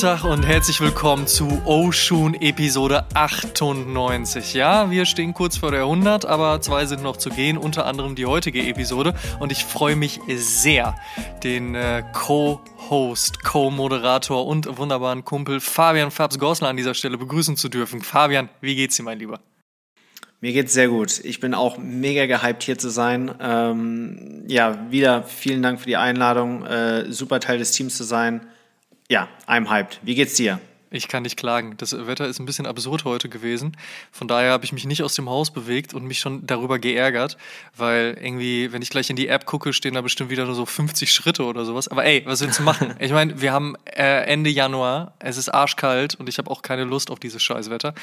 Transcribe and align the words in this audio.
Tag 0.00 0.24
und 0.24 0.46
herzlich 0.46 0.80
willkommen 0.80 1.26
zu 1.26 1.60
Oshun 1.66 2.32
Episode 2.32 3.04
98. 3.12 4.54
Ja, 4.54 4.90
wir 4.90 5.04
stehen 5.04 5.34
kurz 5.34 5.58
vor 5.58 5.72
der 5.72 5.82
100, 5.82 6.24
aber 6.24 6.62
zwei 6.62 6.86
sind 6.86 7.02
noch 7.02 7.18
zu 7.18 7.28
gehen, 7.28 7.58
unter 7.58 7.84
anderem 7.84 8.14
die 8.14 8.24
heutige 8.24 8.66
Episode. 8.66 9.12
Und 9.40 9.52
ich 9.52 9.66
freue 9.66 9.96
mich 9.96 10.18
sehr, 10.26 10.96
den 11.44 11.74
äh, 11.74 12.02
Co-Host, 12.14 13.44
Co-Moderator 13.44 14.46
und 14.46 14.78
wunderbaren 14.78 15.22
Kumpel 15.22 15.60
Fabian 15.60 16.10
Fabs 16.10 16.38
Gorsler 16.38 16.68
an 16.68 16.78
dieser 16.78 16.94
Stelle 16.94 17.18
begrüßen 17.18 17.58
zu 17.58 17.68
dürfen. 17.68 18.00
Fabian, 18.00 18.48
wie 18.62 18.76
geht's 18.76 18.96
dir, 18.96 19.02
mein 19.02 19.18
Lieber? 19.18 19.40
Mir 20.40 20.54
geht's 20.54 20.72
sehr 20.72 20.88
gut. 20.88 21.20
Ich 21.24 21.40
bin 21.40 21.52
auch 21.52 21.76
mega 21.76 22.24
gehypt 22.24 22.62
hier 22.62 22.78
zu 22.78 22.88
sein. 22.88 23.34
Ähm, 23.38 24.44
ja, 24.46 24.90
wieder 24.90 25.24
vielen 25.24 25.60
Dank 25.60 25.78
für 25.78 25.86
die 25.86 25.98
Einladung. 25.98 26.64
Äh, 26.64 27.12
super 27.12 27.38
Teil 27.38 27.58
des 27.58 27.72
Teams 27.72 27.98
zu 27.98 28.04
sein. 28.04 28.46
Ja, 29.10 29.26
I'm 29.48 29.68
hyped. 29.68 29.98
Wie 30.02 30.14
geht's 30.14 30.34
dir? 30.34 30.60
Ich 30.92 31.06
kann 31.06 31.22
nicht 31.22 31.36
klagen. 31.36 31.76
Das 31.76 31.96
Wetter 32.06 32.26
ist 32.26 32.40
ein 32.40 32.46
bisschen 32.46 32.66
absurd 32.66 33.04
heute 33.04 33.28
gewesen. 33.28 33.76
Von 34.10 34.26
daher 34.26 34.50
habe 34.50 34.64
ich 34.64 34.72
mich 34.72 34.86
nicht 34.86 35.04
aus 35.04 35.14
dem 35.14 35.30
Haus 35.30 35.52
bewegt 35.52 35.94
und 35.94 36.04
mich 36.04 36.18
schon 36.18 36.44
darüber 36.46 36.80
geärgert, 36.80 37.36
weil 37.76 38.18
irgendwie, 38.20 38.72
wenn 38.72 38.82
ich 38.82 38.90
gleich 38.90 39.08
in 39.08 39.14
die 39.14 39.28
App 39.28 39.46
gucke, 39.46 39.72
stehen 39.72 39.94
da 39.94 40.00
bestimmt 40.00 40.30
wieder 40.30 40.46
nur 40.46 40.56
so 40.56 40.66
50 40.66 41.12
Schritte 41.12 41.44
oder 41.44 41.64
sowas. 41.64 41.86
Aber 41.86 42.04
ey, 42.04 42.22
was 42.26 42.40
willst 42.40 42.58
du 42.58 42.64
machen? 42.64 42.94
Ich 43.00 43.12
meine, 43.12 43.40
wir 43.40 43.52
haben 43.52 43.76
äh, 43.86 44.24
Ende 44.24 44.50
Januar, 44.50 45.14
es 45.20 45.36
ist 45.36 45.48
arschkalt 45.48 46.16
und 46.16 46.28
ich 46.28 46.38
habe 46.38 46.50
auch 46.50 46.62
keine 46.62 46.84
Lust 46.84 47.10
auf 47.10 47.18
dieses 47.18 47.42
Scheißwetter. 47.42 47.94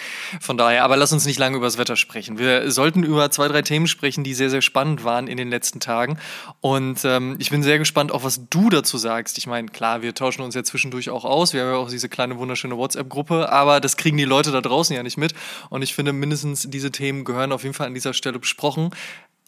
Von 0.42 0.58
daher, 0.58 0.84
aber 0.84 0.98
lass 0.98 1.14
uns 1.14 1.26
nicht 1.26 1.38
lange 1.38 1.58
über 1.58 1.68
das 1.68 1.78
Wetter 1.78 1.96
sprechen. 1.96 2.40
Wir 2.40 2.72
sollten 2.72 3.04
über 3.04 3.30
zwei, 3.30 3.48
drei 3.48 3.62
Themen 3.62 3.88
sprechen, 3.88 4.24
die 4.24 4.34
sehr, 4.34 4.50
sehr 4.50 4.62
spannend 4.62 5.04
waren 5.04 5.28
in 5.28 5.38
den 5.38 5.50
letzten 5.50 5.80
Tagen. 5.80 6.18
Und 6.62 7.06
ähm, 7.06 7.36
ich 7.40 7.52
bin 7.52 7.64
sehr 7.64 7.78
gespannt, 7.78 8.12
auch 8.12 8.24
was 8.24 8.50
du 8.50 8.70
dazu 8.70 8.98
sagst. 8.98 9.38
Ich 9.38 9.46
meine, 9.46 9.68
klar, 9.68 10.02
wir 10.02 10.16
tauschen 10.16 10.42
uns 10.42 10.56
ja 10.56 10.64
zwischendurch 10.64 11.10
auch 11.10 11.26
aus. 11.26 11.54
Wir 11.54 11.62
haben 11.62 11.70
ja 11.70 11.78
auch 11.78 11.90
diese 11.90 12.10
kleine, 12.10 12.38
wunderschöne 12.38 12.77
WhatsApp-Gruppe, 12.78 13.52
aber 13.52 13.80
das 13.80 13.98
kriegen 13.98 14.18
die 14.18 14.26
Leute 14.26 14.52
da 14.52 14.62
draußen 14.62 14.96
ja 14.96 15.04
nicht 15.04 15.18
mit. 15.18 15.34
Und 15.70 15.82
ich 15.82 15.94
finde, 15.94 16.14
mindestens 16.14 16.68
diese 16.70 16.92
Themen 16.92 17.26
gehören 17.26 17.52
auf 17.52 17.64
jeden 17.64 17.74
Fall 17.74 17.88
an 17.88 17.94
dieser 17.94 18.14
Stelle 18.14 18.40
besprochen. 18.40 18.92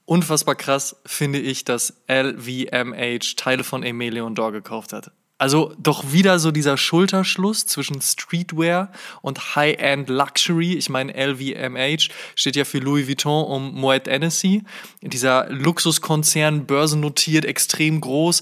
Unfassbar 0.06 0.56
krass 0.56 0.96
finde 1.06 1.40
ich, 1.40 1.66
dass 1.66 1.94
LVMH 2.08 3.36
Teile 3.38 3.64
von 3.64 3.84
Emelion 3.84 4.34
Dor 4.34 4.52
gekauft 4.52 4.92
hat. 4.92 5.12
Also 5.40 5.74
doch 5.80 6.12
wieder 6.12 6.38
so 6.38 6.52
dieser 6.52 6.76
Schulterschluss 6.76 7.66
zwischen 7.66 8.02
Streetwear 8.02 8.92
und 9.22 9.56
High-End 9.56 10.10
Luxury. 10.10 10.74
Ich 10.74 10.90
meine, 10.90 11.14
LVMH 11.14 12.10
steht 12.36 12.58
ja 12.58 12.66
für 12.66 12.80
Louis 12.80 13.08
Vuitton 13.08 13.46
und 13.46 13.74
Moet 13.74 14.08
Hennessy. 14.08 14.64
Dieser 15.02 15.50
Luxuskonzern, 15.50 16.66
börsennotiert, 16.66 17.46
extrem 17.46 18.02
groß, 18.02 18.42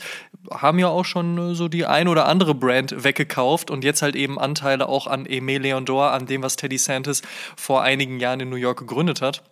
haben 0.52 0.80
ja 0.80 0.88
auch 0.88 1.06
schon 1.06 1.38
äh, 1.38 1.56
so 1.56 1.68
die 1.68 1.86
ein 1.86 2.08
oder 2.08 2.28
andere 2.28 2.56
Brand 2.56 3.04
weggekauft 3.04 3.72
und 3.72 3.84
jetzt 3.84 4.02
halt 4.02 4.16
eben 4.16 4.40
Anteile 4.40 4.88
auch 4.90 5.08
an 5.08 5.26
Aimé 5.26 5.60
Leon 5.60 5.86
Dor, 5.86 6.12
an 6.12 6.26
dem, 6.26 6.44
was 6.44 6.56
Teddy 6.56 6.78
Santis 6.78 7.22
vor 7.56 7.82
einigen 7.82 8.20
Jahren 8.20 8.40
in 8.40 8.50
New 8.50 8.56
York 8.56 8.80
gegründet 8.80 9.22
hat. 9.22 9.44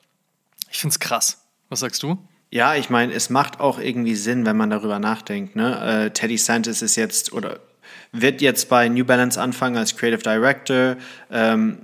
Ich 0.72 0.80
find's 0.80 1.00
krass. 1.00 1.46
Was 1.70 1.80
sagst 1.80 2.04
du? 2.04 2.18
Ja, 2.52 2.76
ich 2.76 2.90
meine, 2.90 3.14
es 3.14 3.30
macht 3.30 3.60
auch 3.60 3.80
irgendwie 3.80 4.16
Sinn, 4.16 4.46
wenn 4.46 4.56
man 4.56 4.70
darüber 4.70 5.00
nachdenkt. 5.00 5.56
Ne? 5.56 6.06
Äh, 6.06 6.12
Teddy 6.12 6.38
Santis 6.38 6.82
ist 6.82 6.96
jetzt 6.96 7.34
oder 7.34 7.60
wird 8.12 8.42
jetzt 8.42 8.70
bei 8.70 8.88
New 8.88 9.04
Balance 9.04 9.42
anfangen 9.42 9.78
als 9.78 9.98
Creative 9.98 10.22
Director. 10.22 10.96
Ähm, 11.32 11.80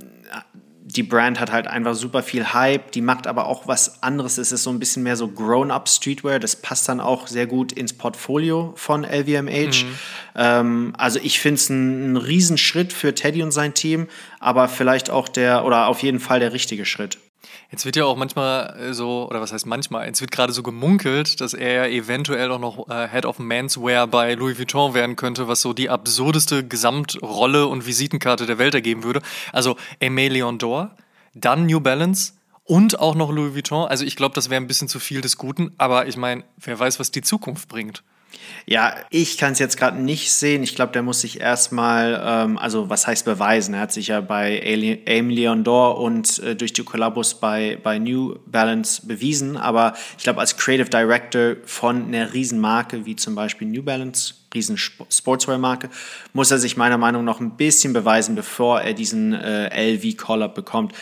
die 0.95 1.03
Brand 1.03 1.39
hat 1.39 1.51
halt 1.51 1.67
einfach 1.67 1.95
super 1.95 2.21
viel 2.21 2.53
Hype, 2.53 2.91
die 2.91 3.01
macht 3.01 3.25
aber 3.25 3.45
auch 3.45 3.67
was 3.67 4.03
anderes. 4.03 4.37
Es 4.37 4.51
ist 4.51 4.63
so 4.63 4.69
ein 4.69 4.79
bisschen 4.79 5.03
mehr 5.03 5.15
so 5.15 5.27
Grown-up 5.27 5.87
Streetwear. 5.87 6.39
Das 6.39 6.55
passt 6.55 6.89
dann 6.89 6.99
auch 6.99 7.27
sehr 7.27 7.47
gut 7.47 7.71
ins 7.71 7.93
Portfolio 7.93 8.73
von 8.75 9.03
LVMH. 9.03 9.85
Mhm. 9.85 9.99
Ähm, 10.35 10.93
also 10.97 11.19
ich 11.23 11.39
finde 11.39 11.55
es 11.55 11.69
ein, 11.69 12.13
ein 12.13 12.17
Riesenschritt 12.17 12.91
für 12.91 13.15
Teddy 13.15 13.41
und 13.41 13.51
sein 13.51 13.73
Team, 13.73 14.07
aber 14.39 14.67
vielleicht 14.67 15.09
auch 15.09 15.29
der, 15.29 15.65
oder 15.65 15.87
auf 15.87 16.03
jeden 16.03 16.19
Fall 16.19 16.39
der 16.39 16.51
richtige 16.51 16.85
Schritt. 16.85 17.17
Jetzt 17.71 17.85
wird 17.85 17.95
ja 17.95 18.05
auch 18.05 18.15
manchmal 18.15 18.77
äh, 18.79 18.93
so, 18.93 19.27
oder 19.29 19.41
was 19.41 19.51
heißt 19.51 19.65
manchmal, 19.65 20.05
jetzt 20.07 20.21
wird 20.21 20.31
gerade 20.31 20.53
so 20.53 20.63
gemunkelt, 20.63 21.41
dass 21.41 21.53
er 21.53 21.89
eventuell 21.89 22.51
auch 22.51 22.59
noch 22.59 22.89
äh, 22.89 23.07
Head 23.07 23.25
of 23.25 23.39
Menswear 23.39 24.07
bei 24.07 24.33
Louis 24.33 24.57
Vuitton 24.57 24.93
werden 24.93 25.15
könnte, 25.15 25.47
was 25.47 25.61
so 25.61 25.73
die 25.73 25.89
absurdeste 25.89 26.67
Gesamtrolle 26.67 27.67
und 27.67 27.85
Visitenkarte 27.85 28.45
der 28.45 28.57
Welt 28.57 28.73
ergeben 28.73 29.03
würde. 29.03 29.21
Also 29.53 29.77
Aimé 30.01 30.29
Leon 30.29 30.57
Dor, 30.57 30.95
dann 31.33 31.65
New 31.65 31.79
Balance 31.79 32.33
und 32.63 32.99
auch 32.99 33.15
noch 33.15 33.31
Louis 33.31 33.53
Vuitton. 33.53 33.87
Also 33.87 34.05
ich 34.05 34.15
glaube, 34.15 34.35
das 34.35 34.49
wäre 34.49 34.61
ein 34.61 34.67
bisschen 34.67 34.87
zu 34.87 34.99
viel 34.99 35.21
des 35.21 35.37
Guten, 35.37 35.71
aber 35.77 36.07
ich 36.07 36.17
meine, 36.17 36.43
wer 36.57 36.79
weiß, 36.79 36.99
was 36.99 37.11
die 37.11 37.21
Zukunft 37.21 37.67
bringt. 37.67 38.03
Ja, 38.65 38.95
ich 39.09 39.37
kann 39.37 39.53
es 39.53 39.59
jetzt 39.59 39.77
gerade 39.77 40.01
nicht 40.01 40.31
sehen. 40.31 40.63
Ich 40.63 40.75
glaube, 40.75 40.91
der 40.93 41.01
muss 41.01 41.21
sich 41.21 41.41
erstmal, 41.41 42.21
ähm, 42.23 42.57
also 42.57 42.89
was 42.89 43.07
heißt 43.07 43.25
beweisen? 43.25 43.73
Er 43.73 43.81
hat 43.81 43.91
sich 43.91 44.07
ja 44.07 44.21
bei 44.21 44.61
Aim 45.05 45.29
Leon 45.29 45.63
Dor 45.63 45.99
und 45.99 46.39
äh, 46.39 46.55
durch 46.55 46.73
die 46.73 46.83
Kollabos 46.83 47.35
bei, 47.35 47.77
bei 47.81 47.99
New 47.99 48.35
Balance 48.45 49.05
bewiesen. 49.05 49.57
Aber 49.57 49.93
ich 50.17 50.23
glaube, 50.23 50.39
als 50.39 50.57
Creative 50.57 50.89
Director 50.89 51.55
von 51.65 52.05
einer 52.05 52.33
Riesenmarke 52.33 53.05
wie 53.05 53.15
zum 53.15 53.35
Beispiel 53.35 53.67
New 53.67 53.83
Balance, 53.83 54.35
riesen 54.53 54.77
Sportswear-Marke, 54.77 55.89
muss 56.33 56.51
er 56.51 56.57
sich 56.57 56.77
meiner 56.77 56.97
Meinung 56.97 57.23
nach 57.23 57.39
ein 57.39 57.57
bisschen 57.57 57.93
beweisen, 57.93 58.35
bevor 58.35 58.81
er 58.81 58.93
diesen 58.93 59.33
äh, 59.33 59.95
LV-Collab 59.95 60.55
bekommt. 60.55 60.93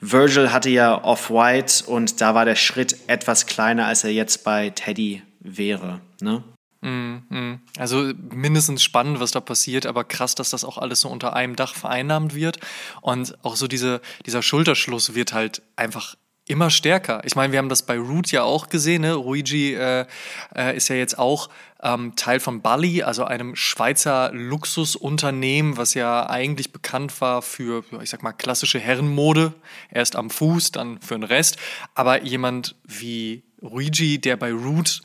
Virgil 0.00 0.52
hatte 0.52 0.70
ja 0.70 1.02
Off-White 1.02 1.84
und 1.86 2.20
da 2.20 2.34
war 2.34 2.44
der 2.44 2.56
Schritt 2.56 2.96
etwas 3.08 3.46
kleiner, 3.46 3.86
als 3.86 4.04
er 4.04 4.10
jetzt 4.10 4.44
bei 4.44 4.70
Teddy 4.70 5.22
wäre. 5.40 6.00
Ne? 6.20 6.42
Mm, 6.80 7.16
mm. 7.28 7.60
Also 7.76 8.12
mindestens 8.30 8.82
spannend, 8.82 9.20
was 9.20 9.32
da 9.32 9.40
passiert, 9.40 9.86
aber 9.86 10.04
krass, 10.04 10.34
dass 10.34 10.50
das 10.50 10.64
auch 10.64 10.78
alles 10.78 11.00
so 11.00 11.08
unter 11.08 11.34
einem 11.34 11.56
Dach 11.56 11.74
vereinnahmt 11.74 12.34
wird. 12.34 12.58
Und 13.00 13.36
auch 13.44 13.56
so 13.56 13.66
diese, 13.66 14.00
dieser 14.26 14.42
Schulterschluss 14.42 15.14
wird 15.14 15.32
halt 15.32 15.62
einfach 15.76 16.14
immer 16.48 16.70
stärker. 16.70 17.20
Ich 17.24 17.36
meine, 17.36 17.52
wir 17.52 17.58
haben 17.58 17.68
das 17.68 17.82
bei 17.82 17.98
Root 17.98 18.32
ja 18.32 18.42
auch 18.42 18.68
gesehen. 18.68 19.02
Ne? 19.02 19.12
Ruigi 19.12 19.74
äh, 19.74 20.06
äh, 20.54 20.76
ist 20.76 20.88
ja 20.88 20.96
jetzt 20.96 21.18
auch 21.18 21.50
ähm, 21.82 22.14
Teil 22.16 22.40
von 22.40 22.62
Bali, 22.62 23.02
also 23.02 23.24
einem 23.24 23.54
Schweizer 23.54 24.30
Luxusunternehmen, 24.32 25.76
was 25.76 25.94
ja 25.94 26.28
eigentlich 26.28 26.72
bekannt 26.72 27.20
war 27.20 27.42
für, 27.42 27.84
ich 28.02 28.10
sag 28.10 28.22
mal, 28.22 28.32
klassische 28.32 28.78
Herrenmode. 28.78 29.52
Erst 29.90 30.16
am 30.16 30.30
Fuß, 30.30 30.72
dann 30.72 31.00
für 31.00 31.14
den 31.14 31.22
Rest. 31.22 31.58
Aber 31.94 32.22
jemand 32.22 32.76
wie 32.84 33.42
Ruigi, 33.62 34.18
der 34.18 34.36
bei 34.36 34.52
Root 34.52 35.02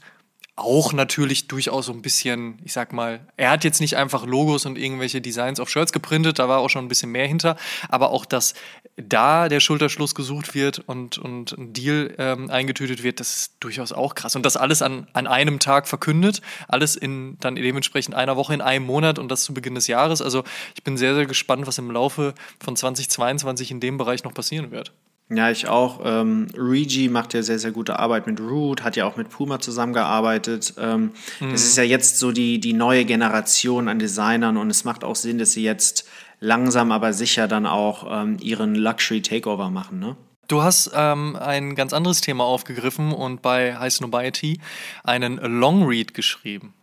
auch 0.56 0.94
natürlich 0.94 1.48
durchaus 1.48 1.88
so 1.88 1.94
ein 1.94 2.04
bisschen, 2.04 2.60
ich 2.64 2.74
sag 2.74 2.94
mal, 2.94 3.28
er 3.38 3.50
hat 3.50 3.64
jetzt 3.64 3.82
nicht 3.82 3.98
einfach 3.98 4.26
Logos 4.26 4.68
und 4.68 4.78
irgendwelche 4.78 5.20
Designs 5.20 5.60
auf 5.60 5.68
Shirts 5.68 5.92
geprintet, 5.92 6.38
da 6.38 6.48
war 6.48 6.60
auch 6.60 6.70
schon 6.70 6.86
ein 6.86 6.90
bisschen 6.90 7.12
mehr 7.12 7.28
hinter, 7.28 7.58
aber 7.90 8.12
auch, 8.12 8.24
dass 8.26 8.54
da 8.96 9.50
der 9.50 9.60
Schulterschluss 9.60 10.14
gesucht 10.14 10.54
wird 10.54 10.78
und, 10.80 11.18
und 11.18 11.54
ein 11.54 11.74
Deal 11.74 12.14
ähm, 12.20 12.52
eingetütet 12.52 13.02
wird, 13.02 13.20
das 13.20 13.36
ist 13.36 13.56
durchaus 13.62 13.92
auch 13.92 14.14
krass. 14.14 14.36
Und 14.36 14.46
das 14.46 14.56
alles 14.56 14.84
an, 14.84 15.08
an 15.14 15.26
einem 15.26 15.58
Tag 15.58 15.88
verkündet, 15.88 16.42
alles 16.68 16.96
in 16.96 17.38
dann 17.40 17.56
dementsprechend 17.56 18.14
einer 18.14 18.36
Woche, 18.36 18.54
in 18.54 18.62
einem 18.62 18.86
Monat 18.86 19.18
und 19.18 19.30
das 19.30 19.44
zu 19.44 19.56
Beginn 19.56 19.74
des 19.74 19.88
Jahres. 19.88 20.22
Also 20.22 20.44
ich 20.76 20.84
bin 20.84 20.98
sehr, 20.98 21.16
sehr 21.16 21.26
gespannt, 21.26 21.66
was 21.66 21.80
im 21.80 21.90
Laufe 21.90 22.36
von 22.64 22.76
2022 22.76 23.72
in 23.72 23.80
dem 23.80 23.98
Bereich 23.98 24.24
noch 24.24 24.36
passieren 24.36 24.70
wird. 24.70 24.94
Ja, 25.30 25.50
ich 25.50 25.68
auch. 25.68 26.02
Ähm, 26.04 26.48
Regi 26.56 27.10
macht 27.10 27.34
ja 27.34 27.42
sehr, 27.42 27.58
sehr 27.58 27.72
gute 27.72 27.98
Arbeit 27.98 28.28
mit 28.28 28.40
Root, 28.40 28.84
hat 28.84 28.96
ja 28.96 29.06
auch 29.06 29.16
mit 29.16 29.30
Puma 29.30 29.60
zusammengearbeitet. 29.60 30.74
Ähm, 30.78 31.12
mhm. 31.40 31.52
Das 31.52 31.64
ist 31.64 31.78
ja 31.78 31.84
jetzt 31.84 32.20
so 32.20 32.32
die, 32.32 32.60
die 32.60 32.74
neue 32.74 33.06
Generation 33.06 33.88
an 33.88 34.00
Designern 34.00 34.58
und 34.58 34.70
es 34.70 34.84
macht 34.84 35.04
auch 35.04 35.16
Sinn, 35.16 35.40
dass 35.40 35.54
sie 35.54 35.64
jetzt 35.64 36.08
langsam 36.40 36.92
aber 36.92 37.14
sicher 37.14 37.48
dann 37.48 37.66
auch 37.66 38.06
ähm, 38.10 38.38
ihren 38.42 38.76
Luxury 38.76 39.22
Takeover 39.22 39.70
machen, 39.70 40.00
ne? 40.00 40.16
Du 40.50 40.62
hast 40.62 40.92
ähm, 40.94 41.38
ein 41.38 41.74
ganz 41.74 41.94
anderes 41.94 42.20
Thema 42.20 42.44
aufgegriffen 42.44 43.14
und 43.14 43.42
bei 43.42 43.78
High 43.78 43.94
Snobiety 43.94 44.60
einen 45.04 45.38
Longread 45.38 46.14
geschrieben. 46.14 46.74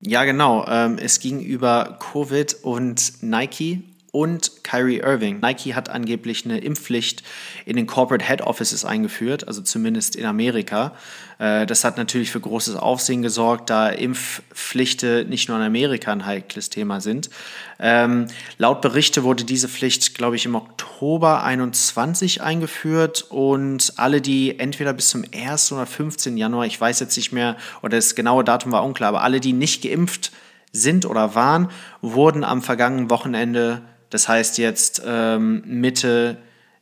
Ja, 0.00 0.24
genau. 0.24 0.66
Ähm, 0.66 0.96
es 0.98 1.20
ging 1.20 1.40
über 1.40 1.98
Covid 2.00 2.56
und 2.62 3.22
Nike 3.22 3.82
und 4.12 4.64
Kyrie 4.64 4.98
Irving. 4.98 5.40
Nike 5.40 5.74
hat 5.74 5.88
angeblich 5.88 6.44
eine 6.44 6.58
Impfpflicht 6.58 7.22
in 7.64 7.76
den 7.76 7.86
Corporate 7.86 8.24
Head 8.24 8.42
Offices 8.42 8.84
eingeführt, 8.84 9.46
also 9.46 9.62
zumindest 9.62 10.16
in 10.16 10.26
Amerika. 10.26 10.92
Äh, 11.38 11.66
das 11.66 11.84
hat 11.84 11.96
natürlich 11.96 12.30
für 12.30 12.40
großes 12.40 12.76
Aufsehen 12.76 13.22
gesorgt, 13.22 13.70
da 13.70 13.88
Impfpflichten 13.88 15.28
nicht 15.28 15.48
nur 15.48 15.58
in 15.58 15.64
Amerika 15.64 16.12
ein 16.12 16.26
heikles 16.26 16.70
Thema 16.70 17.00
sind. 17.00 17.30
Ähm, 17.78 18.26
laut 18.58 18.80
Berichte 18.80 19.22
wurde 19.22 19.44
diese 19.44 19.68
Pflicht, 19.68 20.14
glaube 20.14 20.36
ich, 20.36 20.44
im 20.44 20.54
Oktober 20.54 21.42
21 21.44 22.42
eingeführt 22.42 23.26
und 23.28 23.94
alle, 23.96 24.20
die 24.20 24.58
entweder 24.58 24.92
bis 24.92 25.10
zum 25.10 25.24
1. 25.34 25.72
oder 25.72 25.86
15. 25.86 26.36
Januar, 26.36 26.66
ich 26.66 26.80
weiß 26.80 27.00
jetzt 27.00 27.16
nicht 27.16 27.32
mehr, 27.32 27.56
oder 27.82 27.96
das 27.96 28.14
genaue 28.14 28.44
Datum 28.44 28.72
war 28.72 28.84
unklar, 28.84 29.10
aber 29.10 29.22
alle, 29.22 29.40
die 29.40 29.52
nicht 29.52 29.82
geimpft 29.82 30.32
sind 30.72 31.06
oder 31.06 31.34
waren, 31.34 31.68
wurden 32.00 32.44
am 32.44 32.62
vergangenen 32.62 33.10
Wochenende 33.10 33.82
das 34.10 34.28
heißt 34.28 34.58
jetzt 34.58 35.02
ähm, 35.06 35.62
Mitte 35.64 36.36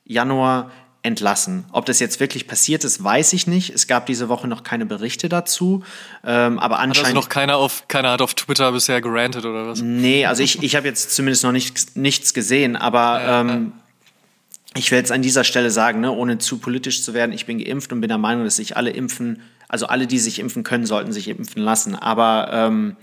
Januar 0.04 0.70
entlassen. 1.02 1.64
Ob 1.70 1.86
das 1.86 2.00
jetzt 2.00 2.19
wirklich 2.19 2.48
passiert 2.48 2.84
ist, 2.84 3.02
weiß 3.02 3.32
ich 3.32 3.46
nicht. 3.46 3.70
Es 3.70 3.86
gab 3.86 4.06
diese 4.06 4.28
Woche 4.28 4.48
noch 4.48 4.64
keine 4.64 4.84
Berichte 4.84 5.28
dazu. 5.28 5.84
Ähm, 6.25 6.58
aber 6.58 6.78
anscheinend. 6.80 6.98
Hat 6.98 7.04
also 7.06 7.20
noch 7.20 7.28
keiner, 7.28 7.56
auf, 7.56 7.86
keiner 7.88 8.10
hat 8.10 8.20
auf 8.20 8.34
Twitter 8.34 8.72
bisher 8.72 9.00
gerantet 9.00 9.44
oder 9.44 9.69
was? 9.69 9.80
Nee, 9.80 10.26
also 10.26 10.42
ich, 10.42 10.62
ich 10.62 10.75
habe 10.75 10.88
jetzt 10.88 11.14
zumindest 11.14 11.44
noch 11.44 11.52
nicht, 11.52 11.96
nichts 11.96 12.34
gesehen, 12.34 12.75
aber 12.75 13.20
ja, 13.20 13.40
ähm, 13.40 13.48
ja. 13.48 14.80
ich 14.80 14.90
will 14.90 14.98
jetzt 14.98 15.12
an 15.12 15.22
dieser 15.22 15.44
Stelle 15.44 15.70
sagen, 15.70 16.00
ne, 16.00 16.10
ohne 16.10 16.38
zu 16.38 16.58
politisch 16.58 17.02
zu 17.02 17.14
werden, 17.14 17.32
ich 17.32 17.46
bin 17.46 17.58
geimpft 17.58 17.92
und 17.92 18.00
bin 18.00 18.08
der 18.08 18.19
Meinung, 18.19 18.44
dass 18.44 18.56
sich 18.56 18.76
alle 18.76 18.90
impfen, 18.90 19.40
also 19.69 19.86
alle, 19.86 20.08
die 20.08 20.19
sich 20.19 20.40
impfen 20.40 20.64
können, 20.64 20.84
sollten 20.84 21.12
sich 21.12 21.28
impfen 21.28 21.62
lassen. 21.62 21.94
Aber 21.94 22.50
ähm, 22.52 22.96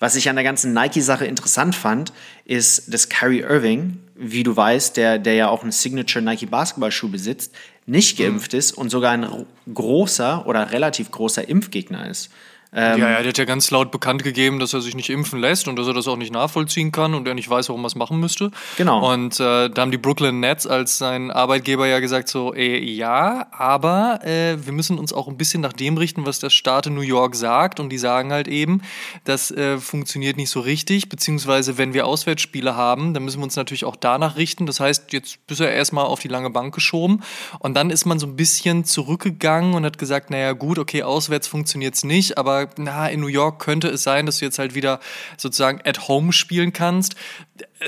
was 0.00 0.16
ich 0.16 0.28
an 0.28 0.36
der 0.36 0.44
ganzen 0.44 0.72
Nike-Sache 0.72 1.26
interessant 1.26 1.76
fand, 1.76 2.12
ist, 2.46 2.92
dass 2.92 3.10
Kyrie 3.10 3.40
Irving, 3.42 3.98
wie 4.16 4.42
du 4.42 4.56
weißt, 4.56 4.96
der, 4.96 5.18
der 5.18 5.34
ja 5.34 5.48
auch 5.48 5.62
einen 5.62 5.72
Signature 5.72 6.24
Nike 6.24 6.46
Basketballschuh 6.46 7.10
besitzt, 7.10 7.54
nicht 7.86 8.18
geimpft 8.18 8.54
mhm. 8.54 8.58
ist 8.58 8.72
und 8.72 8.88
sogar 8.88 9.12
ein 9.12 9.46
großer 9.72 10.46
oder 10.46 10.72
relativ 10.72 11.10
großer 11.10 11.46
Impfgegner 11.46 12.08
ist. 12.08 12.30
Ähm, 12.72 13.00
ja, 13.00 13.10
ja, 13.10 13.18
der 13.18 13.28
hat 13.28 13.38
ja 13.38 13.44
ganz 13.44 13.70
laut 13.72 13.90
bekannt 13.90 14.22
gegeben, 14.22 14.60
dass 14.60 14.72
er 14.72 14.80
sich 14.80 14.94
nicht 14.94 15.10
impfen 15.10 15.40
lässt 15.40 15.66
und 15.66 15.76
dass 15.76 15.88
er 15.88 15.94
das 15.94 16.06
auch 16.06 16.16
nicht 16.16 16.32
nachvollziehen 16.32 16.92
kann 16.92 17.14
und 17.14 17.26
er 17.26 17.34
nicht 17.34 17.50
weiß, 17.50 17.68
warum 17.68 17.82
er 17.82 17.88
es 17.88 17.96
machen 17.96 18.20
müsste. 18.20 18.52
Genau. 18.76 19.12
Und 19.12 19.40
äh, 19.40 19.68
da 19.68 19.82
haben 19.82 19.90
die 19.90 19.98
Brooklyn 19.98 20.38
Nets 20.38 20.68
als 20.68 20.98
sein 20.98 21.32
Arbeitgeber 21.32 21.88
ja 21.88 21.98
gesagt 21.98 22.28
so, 22.28 22.54
ey, 22.54 22.78
ja, 22.78 23.48
aber 23.50 24.24
äh, 24.24 24.64
wir 24.64 24.72
müssen 24.72 24.98
uns 24.98 25.12
auch 25.12 25.26
ein 25.26 25.36
bisschen 25.36 25.62
nach 25.62 25.72
dem 25.72 25.96
richten, 25.96 26.26
was 26.26 26.38
der 26.38 26.50
Staat 26.50 26.86
in 26.86 26.94
New 26.94 27.00
York 27.00 27.34
sagt 27.34 27.80
und 27.80 27.90
die 27.90 27.98
sagen 27.98 28.32
halt 28.32 28.46
eben, 28.46 28.82
das 29.24 29.50
äh, 29.50 29.78
funktioniert 29.78 30.36
nicht 30.36 30.50
so 30.50 30.60
richtig, 30.60 31.08
beziehungsweise 31.08 31.76
wenn 31.76 31.92
wir 31.92 32.06
Auswärtsspiele 32.06 32.76
haben, 32.76 33.14
dann 33.14 33.24
müssen 33.24 33.40
wir 33.40 33.44
uns 33.44 33.56
natürlich 33.56 33.84
auch 33.84 33.96
danach 33.96 34.36
richten. 34.36 34.66
Das 34.66 34.78
heißt, 34.78 35.12
jetzt 35.12 35.44
bist 35.48 35.58
du 35.58 35.64
ja 35.64 35.70
erstmal 35.70 36.04
auf 36.06 36.20
die 36.20 36.28
lange 36.28 36.50
Bank 36.50 36.72
geschoben 36.72 37.24
und 37.58 37.74
dann 37.74 37.90
ist 37.90 38.04
man 38.04 38.20
so 38.20 38.28
ein 38.28 38.36
bisschen 38.36 38.84
zurückgegangen 38.84 39.74
und 39.74 39.84
hat 39.84 39.98
gesagt, 39.98 40.30
naja 40.30 40.52
gut, 40.52 40.78
okay, 40.78 41.02
auswärts 41.02 41.48
funktioniert 41.48 41.94
es 41.94 42.04
nicht, 42.04 42.38
aber 42.38 42.59
na, 42.76 43.08
in 43.08 43.20
New 43.20 43.26
York 43.26 43.62
könnte 43.62 43.88
es 43.88 44.02
sein, 44.02 44.26
dass 44.26 44.38
du 44.38 44.44
jetzt 44.44 44.58
halt 44.58 44.74
wieder 44.74 45.00
sozusagen 45.36 45.80
at 45.84 46.08
home 46.08 46.32
spielen 46.32 46.72
kannst. 46.72 47.14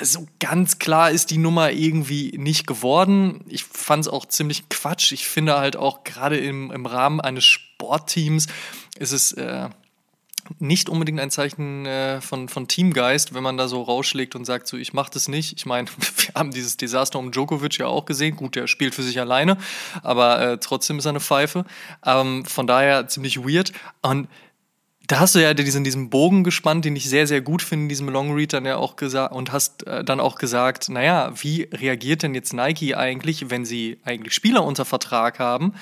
So 0.00 0.26
ganz 0.40 0.78
klar 0.78 1.10
ist 1.10 1.30
die 1.30 1.38
Nummer 1.38 1.70
irgendwie 1.70 2.36
nicht 2.36 2.66
geworden. 2.66 3.44
Ich 3.48 3.64
fand 3.64 4.06
es 4.06 4.12
auch 4.12 4.26
ziemlich 4.26 4.68
Quatsch. 4.68 5.12
Ich 5.12 5.26
finde 5.26 5.58
halt 5.58 5.76
auch 5.76 6.04
gerade 6.04 6.38
im, 6.38 6.70
im 6.70 6.86
Rahmen 6.86 7.20
eines 7.20 7.44
Sportteams 7.44 8.46
ist 8.98 9.12
es. 9.12 9.32
Äh, 9.32 9.68
nicht 10.58 10.88
unbedingt 10.88 11.20
ein 11.20 11.30
Zeichen 11.30 11.86
äh, 11.86 12.20
von, 12.20 12.48
von 12.48 12.68
Teamgeist, 12.68 13.34
wenn 13.34 13.42
man 13.42 13.56
da 13.56 13.68
so 13.68 13.82
rausschlägt 13.82 14.34
und 14.34 14.44
sagt, 14.44 14.66
so 14.66 14.76
ich 14.76 14.92
mach 14.92 15.08
das 15.08 15.28
nicht. 15.28 15.56
Ich 15.56 15.66
meine, 15.66 15.88
wir 16.16 16.34
haben 16.34 16.50
dieses 16.50 16.76
Desaster 16.76 17.18
um 17.18 17.30
Djokovic 17.30 17.78
ja 17.78 17.86
auch 17.86 18.04
gesehen. 18.04 18.36
Gut, 18.36 18.56
der 18.56 18.66
spielt 18.66 18.94
für 18.94 19.02
sich 19.02 19.20
alleine, 19.20 19.56
aber 20.02 20.40
äh, 20.40 20.58
trotzdem 20.58 20.98
ist 20.98 21.06
er 21.06 21.10
eine 21.10 21.20
Pfeife. 21.20 21.64
Ähm, 22.04 22.44
von 22.44 22.66
daher 22.66 23.08
ziemlich 23.08 23.44
weird. 23.44 23.72
Und 24.02 24.28
da 25.08 25.20
hast 25.20 25.34
du 25.34 25.40
ja 25.40 25.52
diesen, 25.54 25.84
diesen 25.84 26.10
Bogen 26.10 26.44
gespannt, 26.44 26.84
den 26.84 26.96
ich 26.96 27.08
sehr, 27.08 27.26
sehr 27.26 27.40
gut 27.40 27.62
finde 27.62 27.84
in 27.84 27.88
diesem 27.88 28.08
Long 28.08 28.34
Read 28.34 28.52
dann 28.52 28.64
ja 28.64 28.76
auch 28.76 28.96
gesagt 28.96 29.34
und 29.34 29.52
hast 29.52 29.86
äh, 29.86 30.04
dann 30.04 30.20
auch 30.20 30.36
gesagt, 30.36 30.88
naja, 30.88 31.32
wie 31.40 31.68
reagiert 31.72 32.22
denn 32.22 32.34
jetzt 32.34 32.52
Nike 32.52 32.94
eigentlich, 32.94 33.50
wenn 33.50 33.64
sie 33.64 33.98
eigentlich 34.04 34.34
Spieler 34.34 34.64
unter 34.64 34.84
Vertrag 34.84 35.38
haben, 35.38 35.74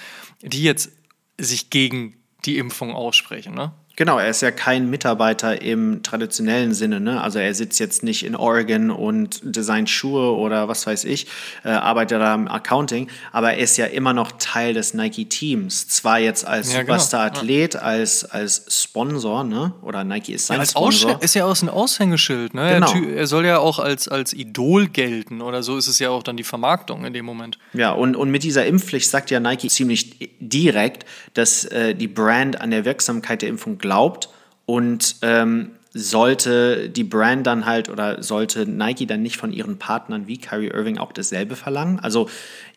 die 0.43 0.63
jetzt 0.63 0.91
sich 1.39 1.71
gegen 1.71 2.17
die 2.45 2.59
Impfung 2.59 2.95
aussprechen, 2.95 3.55
ne? 3.55 3.73
Genau, 4.01 4.19
er 4.19 4.31
ist 4.31 4.41
ja 4.41 4.51
kein 4.51 4.89
Mitarbeiter 4.89 5.61
im 5.61 6.03
traditionellen 6.03 6.73
Sinne. 6.73 7.01
Ne? 7.01 7.21
Also 7.21 7.39
er 7.39 7.55
sitzt 7.55 7.79
jetzt 7.81 8.03
nicht 8.03 8.25
in 8.25 8.35
Oregon 8.35 8.91
und 8.91 9.41
designt 9.45 9.91
Schuhe 9.91 10.35
oder 10.39 10.69
was 10.69 10.87
weiß 10.87 11.05
ich, 11.05 11.27
äh, 11.65 11.69
arbeitet 11.69 12.19
da 12.19 12.35
im 12.35 12.49
Accounting, 12.49 13.11
aber 13.31 13.53
er 13.53 13.59
ist 13.59 13.77
ja 13.77 13.85
immer 13.85 14.15
noch 14.15 14.33
Teil 14.39 14.73
des 14.73 14.95
Nike-Teams. 14.95 15.89
Zwar 15.89 16.19
jetzt 16.19 16.47
als 16.47 16.73
ja, 16.73 16.81
genau. 16.81 16.95
Superstar-Athlet, 16.95 17.75
ja. 17.75 17.81
als, 17.81 18.25
als 18.25 18.65
Sponsor, 18.71 19.45
ne? 19.45 19.75
oder 19.83 20.03
Nike 20.03 20.33
ist 20.33 20.47
sein 20.47 20.55
ja, 20.55 20.61
als 20.61 20.71
Sponsor. 20.71 21.17
Aussch 21.17 21.23
ist 21.23 21.35
ja 21.35 21.45
aus 21.45 21.61
ein 21.61 21.69
Aushängeschild. 21.69 22.55
Ne? 22.55 22.77
Genau. 22.77 22.95
Er, 22.95 23.17
er, 23.19 23.27
soll 23.27 23.45
ja 23.45 23.59
auch 23.59 23.79
als, 23.79 24.09
als 24.09 24.33
Idol 24.33 24.89
gelten 24.89 25.43
oder 25.43 25.63
so 25.63 25.77
ist 25.77 25.89
es 25.89 25.99
ja 25.99 26.09
auch 26.09 26.23
dann 26.23 26.39
die 26.39 26.45
Vermarktung 26.45 27.05
in 27.05 27.13
dem 27.13 27.27
Moment. 27.27 27.59
Ja, 27.75 27.93
und, 27.93 28.17
und 28.17 28.31
mit 28.31 28.45
dieser 28.45 28.65
Impfpflicht 28.65 29.11
sagt 29.11 29.31
ja 29.31 29.41
Nike 29.41 29.69
ziemlich 29.69 30.31
direkt, 30.41 31.05
dass 31.35 31.67
äh, 31.67 31.95
die 31.95 32.09
Brand 32.09 32.63
an 32.63 32.71
der 32.71 32.87
Wirksamkeit 32.87 33.43
der 33.43 33.51
Impfung 33.51 33.77
glaubt 33.77 33.90
glaubt 33.91 34.29
und 34.67 35.17
ähm, 35.23 35.73
sollte 35.93 36.89
die 36.89 37.03
Brand 37.03 37.45
dann 37.45 37.67
halt 37.67 37.89
oder 37.89 38.23
sollte 38.23 38.65
Nike 38.65 39.05
dann 39.05 39.21
nicht 39.21 39.37
von 39.37 39.53
ihren 39.53 39.81
Partnern 39.81 40.29
wie 40.29 40.39
Kyrie 40.39 40.69
Irving 40.69 40.99
auch 40.99 41.11
dasselbe 41.11 41.57
verlangen? 41.57 41.99
Also 41.99 42.29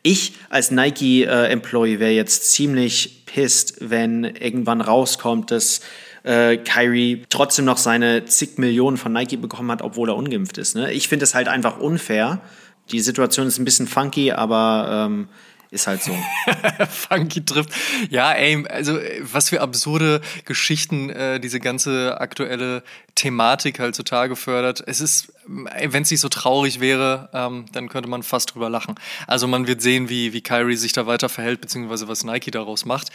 ich 0.01 0.33
als 0.49 0.71
Nike-Employee 0.71 1.97
äh, 1.97 1.99
wäre 1.99 2.13
jetzt 2.13 2.51
ziemlich 2.51 3.27
pissed, 3.27 3.75
wenn 3.79 4.23
irgendwann 4.23 4.81
rauskommt, 4.81 5.51
dass 5.51 5.81
äh, 6.23 6.57
Kyrie 6.57 7.25
trotzdem 7.29 7.65
noch 7.65 7.77
seine 7.77 8.25
zig 8.25 8.57
Millionen 8.57 8.97
von 8.97 9.13
Nike 9.13 9.37
bekommen 9.37 9.69
hat, 9.69 9.83
obwohl 9.83 10.09
er 10.09 10.15
ungeimpft 10.15 10.57
ist. 10.57 10.75
Ne? 10.75 10.91
Ich 10.93 11.07
finde 11.07 11.25
es 11.25 11.35
halt 11.35 11.47
einfach 11.47 11.79
unfair. 11.79 12.41
Die 12.91 13.01
Situation 13.01 13.45
ist 13.45 13.59
ein 13.59 13.65
bisschen 13.65 13.85
funky, 13.85 14.31
aber 14.31 15.05
ähm, 15.05 15.27
ist 15.73 15.87
halt 15.87 16.03
so. 16.03 16.15
Funky 16.89 17.43
trifft. 17.43 17.71
Ja, 18.09 18.31
ey, 18.31 18.65
also 18.67 18.99
was 19.21 19.49
für 19.49 19.61
absurde 19.61 20.21
Geschichten 20.45 21.09
äh, 21.09 21.39
diese 21.39 21.59
ganze 21.59 22.21
aktuelle 22.21 22.83
Thematik 23.15 23.79
halt 23.79 23.95
zutage 23.95 24.35
fördert. 24.35 24.83
Es 24.85 25.01
ist, 25.01 25.33
wenn 25.45 26.03
es 26.03 26.11
nicht 26.11 26.19
so 26.19 26.29
traurig 26.29 26.79
wäre, 26.79 27.29
ähm, 27.33 27.65
dann 27.71 27.89
könnte 27.89 28.09
man 28.09 28.23
fast 28.23 28.53
drüber 28.53 28.69
lachen. 28.69 28.95
Also 29.27 29.47
man 29.47 29.67
wird 29.67 29.81
sehen, 29.81 30.09
wie, 30.09 30.33
wie 30.33 30.41
Kyrie 30.41 30.75
sich 30.75 30.93
da 30.93 31.07
weiter 31.07 31.29
verhält, 31.29 31.61
beziehungsweise 31.61 32.07
was 32.07 32.23
Nike 32.23 32.51
daraus 32.51 32.85
macht. 32.85 33.09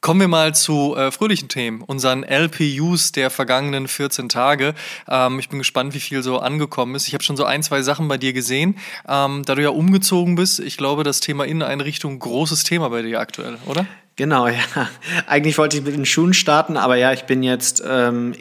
Kommen 0.00 0.20
wir 0.20 0.28
mal 0.28 0.54
zu 0.54 0.94
äh, 0.96 1.10
fröhlichen 1.10 1.48
Themen, 1.48 1.82
unseren 1.82 2.22
LPUs 2.22 3.10
der 3.10 3.30
vergangenen 3.30 3.88
14 3.88 4.28
Tage. 4.28 4.74
Ähm, 5.08 5.40
ich 5.40 5.48
bin 5.48 5.58
gespannt, 5.58 5.92
wie 5.92 6.00
viel 6.00 6.22
so 6.22 6.38
angekommen 6.38 6.94
ist. 6.94 7.08
Ich 7.08 7.14
habe 7.14 7.24
schon 7.24 7.36
so 7.36 7.44
ein, 7.44 7.64
zwei 7.64 7.82
Sachen 7.82 8.06
bei 8.06 8.16
dir 8.16 8.32
gesehen. 8.32 8.76
Ähm, 9.08 9.42
da 9.44 9.56
du 9.56 9.62
ja 9.62 9.70
umgezogen 9.70 10.36
bist, 10.36 10.60
ich 10.60 10.76
glaube, 10.76 11.02
das 11.02 11.18
Thema 11.18 11.44
Inneneinrichtung, 11.46 12.16
großes 12.20 12.62
Thema 12.62 12.90
bei 12.90 13.02
dir 13.02 13.18
aktuell, 13.18 13.58
oder? 13.66 13.86
Genau, 14.14 14.46
ja. 14.46 14.88
Eigentlich 15.26 15.58
wollte 15.58 15.78
ich 15.78 15.82
mit 15.82 15.94
den 15.94 16.06
Schuhen 16.06 16.32
starten, 16.32 16.76
aber 16.76 16.94
ja, 16.94 17.12
ich 17.12 17.24
bin 17.24 17.42
jetzt 17.42 17.82
ähm, 17.84 18.34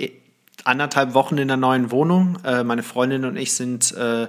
anderthalb 0.63 1.15
Wochen 1.15 1.39
in 1.39 1.47
der 1.47 1.57
neuen 1.57 1.89
Wohnung. 1.89 2.37
Äh, 2.45 2.63
meine 2.63 2.83
Freundin 2.83 3.25
und 3.25 3.35
ich 3.35 3.53
sind... 3.53 3.93
Äh, 3.93 4.27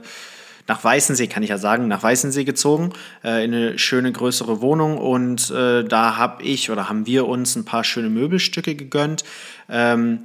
nach 0.68 0.84
Weißensee, 0.84 1.26
kann 1.26 1.42
ich 1.42 1.48
ja 1.48 1.58
sagen, 1.58 1.88
nach 1.88 2.02
Weißensee 2.02 2.44
gezogen, 2.44 2.92
äh, 3.24 3.44
in 3.44 3.54
eine 3.54 3.78
schöne 3.78 4.12
größere 4.12 4.60
Wohnung 4.60 4.98
und 4.98 5.50
äh, 5.50 5.82
da 5.82 6.16
habe 6.16 6.42
ich 6.42 6.70
oder 6.70 6.88
haben 6.88 7.06
wir 7.06 7.26
uns 7.26 7.56
ein 7.56 7.64
paar 7.64 7.84
schöne 7.84 8.10
Möbelstücke 8.10 8.74
gegönnt. 8.74 9.24
Ähm, 9.70 10.20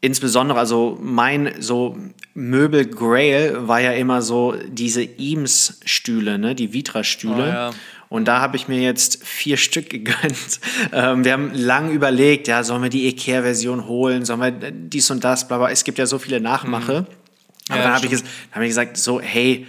insbesondere, 0.00 0.58
also 0.58 0.96
mein 1.02 1.54
so 1.58 1.98
Möbel 2.34 2.86
Grail 2.86 3.68
war 3.68 3.80
ja 3.80 3.92
immer 3.92 4.22
so 4.22 4.54
diese 4.68 5.02
Eames-Stühle, 5.02 6.38
ne, 6.38 6.54
die 6.54 6.72
Vitra-Stühle. 6.72 7.34
Oh, 7.34 7.46
ja. 7.46 7.70
Und 8.08 8.26
da 8.26 8.40
habe 8.40 8.56
ich 8.56 8.68
mir 8.68 8.80
jetzt 8.80 9.24
vier 9.24 9.56
Stück 9.56 9.90
gegönnt. 9.90 10.60
Ähm, 10.92 11.24
wir 11.24 11.32
haben 11.32 11.50
lang 11.52 11.90
überlegt, 11.90 12.46
ja, 12.46 12.62
sollen 12.62 12.82
wir 12.82 12.90
die 12.90 13.08
Ikea-Version 13.08 13.88
holen, 13.88 14.24
sollen 14.24 14.40
wir 14.40 14.70
dies 14.70 15.10
und 15.10 15.24
das, 15.24 15.48
bla 15.48 15.58
bla. 15.58 15.70
Es 15.70 15.82
gibt 15.82 15.98
ja 15.98 16.06
so 16.06 16.18
viele 16.18 16.40
Nachmache. 16.40 17.02
Mhm. 17.02 17.21
Aber 17.72 17.80
ja, 17.80 17.86
dann 17.88 17.94
habe 17.94 18.06
ich, 18.06 18.22
hab 18.52 18.62
ich 18.62 18.68
gesagt, 18.68 18.96
so, 18.96 19.20
hey, 19.20 19.66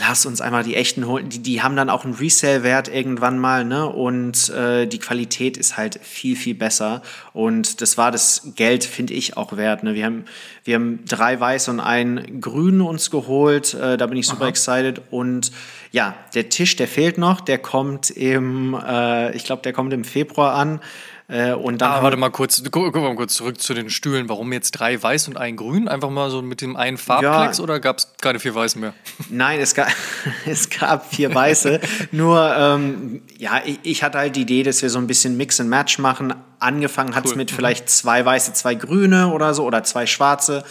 lass 0.00 0.26
uns 0.26 0.40
einmal 0.40 0.64
die 0.64 0.76
echten 0.76 1.06
holen. 1.06 1.28
Die, 1.28 1.40
die 1.40 1.62
haben 1.62 1.76
dann 1.76 1.90
auch 1.90 2.04
einen 2.04 2.14
Resale-Wert 2.14 2.88
irgendwann 2.88 3.38
mal, 3.38 3.64
ne? 3.64 3.86
Und 3.86 4.48
äh, 4.50 4.86
die 4.86 4.98
Qualität 4.98 5.56
ist 5.56 5.76
halt 5.76 5.98
viel, 6.02 6.36
viel 6.36 6.54
besser. 6.54 7.02
Und 7.32 7.80
das 7.80 7.98
war 7.98 8.10
das 8.10 8.52
Geld, 8.56 8.84
finde 8.84 9.14
ich, 9.14 9.36
auch 9.36 9.56
wert. 9.56 9.82
Ne? 9.82 9.94
Wir, 9.94 10.06
haben, 10.06 10.24
wir 10.64 10.76
haben 10.76 11.04
drei 11.06 11.38
weiß 11.38 11.68
und 11.68 11.80
einen 11.80 12.40
grün 12.40 12.80
uns 12.80 13.10
geholt. 13.10 13.74
Äh, 13.74 13.96
da 13.96 14.06
bin 14.06 14.18
ich 14.18 14.26
super 14.26 14.42
Aha. 14.42 14.50
excited. 14.50 15.02
Und 15.10 15.52
ja, 15.92 16.14
der 16.34 16.48
Tisch, 16.48 16.76
der 16.76 16.88
fehlt 16.88 17.18
noch. 17.18 17.40
Der 17.40 17.58
kommt 17.58 18.10
im, 18.10 18.74
äh, 18.74 19.34
ich 19.36 19.44
glaube, 19.44 19.62
der 19.62 19.72
kommt 19.72 19.92
im 19.92 20.04
Februar 20.04 20.54
an. 20.54 20.80
Äh, 21.26 21.52
und 21.52 21.80
dann 21.80 21.90
ah, 21.90 22.02
warte 22.02 22.18
mal 22.18 22.28
kurz, 22.28 22.62
guck, 22.70 22.92
guck 22.92 23.02
mal 23.02 23.16
kurz 23.16 23.34
zurück 23.34 23.58
zu 23.58 23.72
den 23.72 23.88
Stühlen. 23.88 24.28
Warum 24.28 24.52
jetzt 24.52 24.72
drei 24.72 25.02
weiß 25.02 25.28
und 25.28 25.38
ein 25.38 25.56
grün? 25.56 25.88
Einfach 25.88 26.10
mal 26.10 26.28
so 26.28 26.42
mit 26.42 26.60
dem 26.60 26.76
einen 26.76 26.98
Farbplex 26.98 27.58
ja, 27.58 27.64
oder 27.64 27.80
gab 27.80 27.96
es 27.96 28.12
keine 28.20 28.38
vier 28.38 28.54
weiße 28.54 28.78
mehr? 28.78 28.92
Nein, 29.30 29.58
es 29.60 29.74
gab, 29.74 29.88
es 30.46 30.68
gab 30.68 31.14
vier 31.14 31.34
weiße. 31.34 31.80
Nur, 32.12 32.54
ähm, 32.54 33.22
ja, 33.38 33.62
ich, 33.64 33.78
ich, 33.84 34.02
hatte 34.02 34.18
halt 34.18 34.36
die 34.36 34.42
Idee, 34.42 34.64
dass 34.64 34.82
wir 34.82 34.90
so 34.90 34.98
ein 34.98 35.06
bisschen 35.06 35.38
Mix 35.38 35.58
and 35.60 35.70
Match 35.70 35.98
machen. 35.98 36.34
Angefangen 36.58 37.14
hat 37.14 37.24
es 37.24 37.34
mit 37.34 37.50
mhm. 37.50 37.56
vielleicht 37.56 37.88
zwei 37.88 38.22
weiße, 38.22 38.52
zwei 38.52 38.74
grüne 38.74 39.32
oder 39.32 39.54
so 39.54 39.64
oder 39.64 39.82
zwei 39.82 40.04
schwarze. 40.04 40.62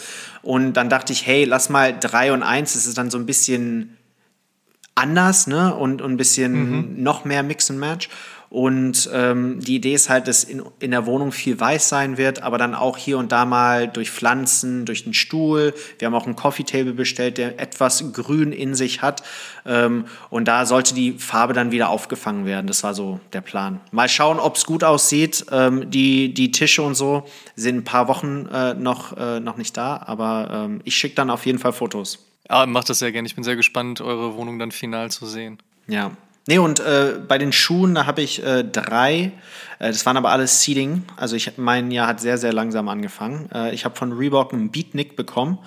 Und 0.42 0.74
dann 0.74 0.88
dachte 0.88 1.12
ich, 1.12 1.26
hey, 1.26 1.44
lass 1.44 1.68
mal 1.68 1.98
drei 1.98 2.32
und 2.32 2.44
eins. 2.44 2.74
Das 2.74 2.86
ist 2.86 2.96
dann 2.96 3.10
so 3.10 3.18
ein 3.18 3.26
bisschen 3.26 3.96
anders, 4.94 5.48
ne? 5.48 5.74
Und, 5.74 6.00
und 6.00 6.12
ein 6.12 6.16
bisschen 6.16 6.52
mhm. 6.52 7.02
noch 7.02 7.24
mehr 7.24 7.42
Mix 7.42 7.70
and 7.70 7.80
Match. 7.80 8.08
Und 8.54 9.10
ähm, 9.12 9.58
die 9.58 9.74
Idee 9.74 9.94
ist 9.94 10.08
halt, 10.08 10.28
dass 10.28 10.44
in, 10.44 10.62
in 10.78 10.92
der 10.92 11.06
Wohnung 11.06 11.32
viel 11.32 11.58
weiß 11.58 11.88
sein 11.88 12.18
wird, 12.18 12.44
aber 12.44 12.56
dann 12.56 12.76
auch 12.76 12.96
hier 12.96 13.18
und 13.18 13.32
da 13.32 13.46
mal 13.46 13.88
durch 13.88 14.12
Pflanzen, 14.12 14.84
durch 14.84 15.02
den 15.02 15.12
Stuhl. 15.12 15.74
Wir 15.98 16.06
haben 16.06 16.14
auch 16.14 16.26
einen 16.26 16.36
Coffee 16.36 16.62
Table 16.62 16.92
bestellt, 16.92 17.36
der 17.36 17.58
etwas 17.58 18.12
Grün 18.12 18.52
in 18.52 18.76
sich 18.76 19.02
hat. 19.02 19.24
Ähm, 19.66 20.04
und 20.30 20.46
da 20.46 20.66
sollte 20.66 20.94
die 20.94 21.14
Farbe 21.18 21.52
dann 21.52 21.72
wieder 21.72 21.88
aufgefangen 21.88 22.46
werden. 22.46 22.68
Das 22.68 22.84
war 22.84 22.94
so 22.94 23.18
der 23.32 23.40
Plan. 23.40 23.80
Mal 23.90 24.08
schauen, 24.08 24.38
ob 24.38 24.54
es 24.54 24.66
gut 24.66 24.84
aussieht. 24.84 25.46
Ähm, 25.50 25.90
die, 25.90 26.32
die 26.32 26.52
Tische 26.52 26.82
und 26.82 26.94
so 26.94 27.26
sind 27.56 27.78
ein 27.78 27.84
paar 27.84 28.06
Wochen 28.06 28.46
äh, 28.52 28.74
noch, 28.74 29.16
äh, 29.16 29.40
noch 29.40 29.56
nicht 29.56 29.76
da, 29.76 30.00
aber 30.06 30.66
ähm, 30.66 30.80
ich 30.84 30.94
schicke 30.94 31.16
dann 31.16 31.28
auf 31.28 31.44
jeden 31.44 31.58
Fall 31.58 31.72
Fotos. 31.72 32.24
Ja, 32.48 32.66
macht 32.66 32.88
das 32.88 33.00
sehr 33.00 33.10
gerne. 33.10 33.26
Ich 33.26 33.34
bin 33.34 33.42
sehr 33.42 33.56
gespannt, 33.56 34.00
eure 34.00 34.36
Wohnung 34.36 34.60
dann 34.60 34.70
final 34.70 35.10
zu 35.10 35.26
sehen. 35.26 35.58
Ja. 35.88 36.12
Nee, 36.46 36.58
und 36.58 36.78
äh, 36.80 37.14
bei 37.26 37.38
den 37.38 37.52
Schuhen, 37.52 37.94
da 37.94 38.04
habe 38.06 38.20
ich 38.20 38.42
äh, 38.44 38.64
drei. 38.64 39.32
Äh, 39.78 39.88
das 39.88 40.04
waren 40.04 40.18
aber 40.18 40.30
alles 40.30 40.60
Seeding. 40.60 41.02
Also 41.16 41.36
ich 41.36 41.56
mein 41.56 41.90
Jahr 41.90 42.06
hat 42.06 42.20
sehr, 42.20 42.36
sehr 42.36 42.52
langsam 42.52 42.88
angefangen. 42.88 43.48
Äh, 43.52 43.74
ich 43.74 43.86
habe 43.86 43.96
von 43.96 44.12
Reebok 44.12 44.52
einen 44.52 44.70
Beatnik 44.70 45.16
bekommen. 45.16 45.58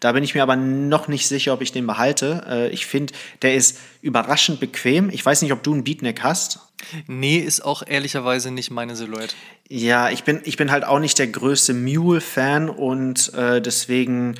Da 0.00 0.12
bin 0.12 0.22
ich 0.22 0.34
mir 0.34 0.42
aber 0.42 0.56
noch 0.56 1.08
nicht 1.08 1.26
sicher, 1.26 1.54
ob 1.54 1.62
ich 1.62 1.72
den 1.72 1.86
behalte. 1.86 2.44
Äh, 2.48 2.68
ich 2.68 2.84
finde, 2.84 3.14
der 3.40 3.54
ist 3.54 3.78
überraschend 4.02 4.60
bequem. 4.60 5.08
Ich 5.08 5.24
weiß 5.24 5.40
nicht, 5.40 5.52
ob 5.52 5.62
du 5.62 5.72
einen 5.72 5.84
Beatnik 5.84 6.22
hast. 6.22 6.60
Nee, 7.06 7.38
ist 7.38 7.64
auch 7.64 7.82
ehrlicherweise 7.86 8.50
nicht 8.50 8.70
meine 8.70 8.94
Silhouette. 8.94 9.34
Ja, 9.68 10.10
ich 10.10 10.24
bin, 10.24 10.40
ich 10.44 10.58
bin 10.58 10.70
halt 10.70 10.84
auch 10.84 10.98
nicht 10.98 11.18
der 11.18 11.28
größte 11.28 11.72
Mule-Fan 11.72 12.68
und 12.68 13.32
äh, 13.32 13.62
deswegen 13.62 14.34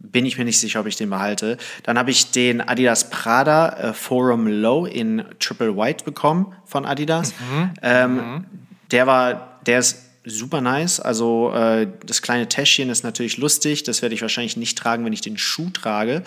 bin 0.00 0.26
ich 0.26 0.38
mir 0.38 0.44
nicht 0.44 0.58
sicher, 0.58 0.80
ob 0.80 0.86
ich 0.86 0.96
den 0.96 1.10
behalte. 1.10 1.58
Dann 1.82 1.98
habe 1.98 2.10
ich 2.10 2.30
den 2.30 2.60
Adidas 2.60 3.10
Prada 3.10 3.68
äh, 3.68 3.92
Forum 3.92 4.46
Low 4.46 4.86
in 4.86 5.24
Triple 5.38 5.76
White 5.76 6.04
bekommen 6.04 6.54
von 6.64 6.86
Adidas. 6.86 7.32
Mhm. 7.32 7.70
Ähm, 7.82 8.14
mhm. 8.14 8.44
Der 8.90 9.06
war, 9.06 9.60
der 9.66 9.78
ist 9.78 10.06
super 10.24 10.60
nice. 10.60 11.00
Also 11.00 11.52
äh, 11.54 11.86
das 12.04 12.22
kleine 12.22 12.48
Täschchen 12.48 12.90
ist 12.90 13.04
natürlich 13.04 13.36
lustig. 13.36 13.84
Das 13.84 14.02
werde 14.02 14.14
ich 14.14 14.22
wahrscheinlich 14.22 14.56
nicht 14.56 14.76
tragen, 14.76 15.04
wenn 15.04 15.12
ich 15.12 15.20
den 15.20 15.38
Schuh 15.38 15.70
trage. 15.70 16.22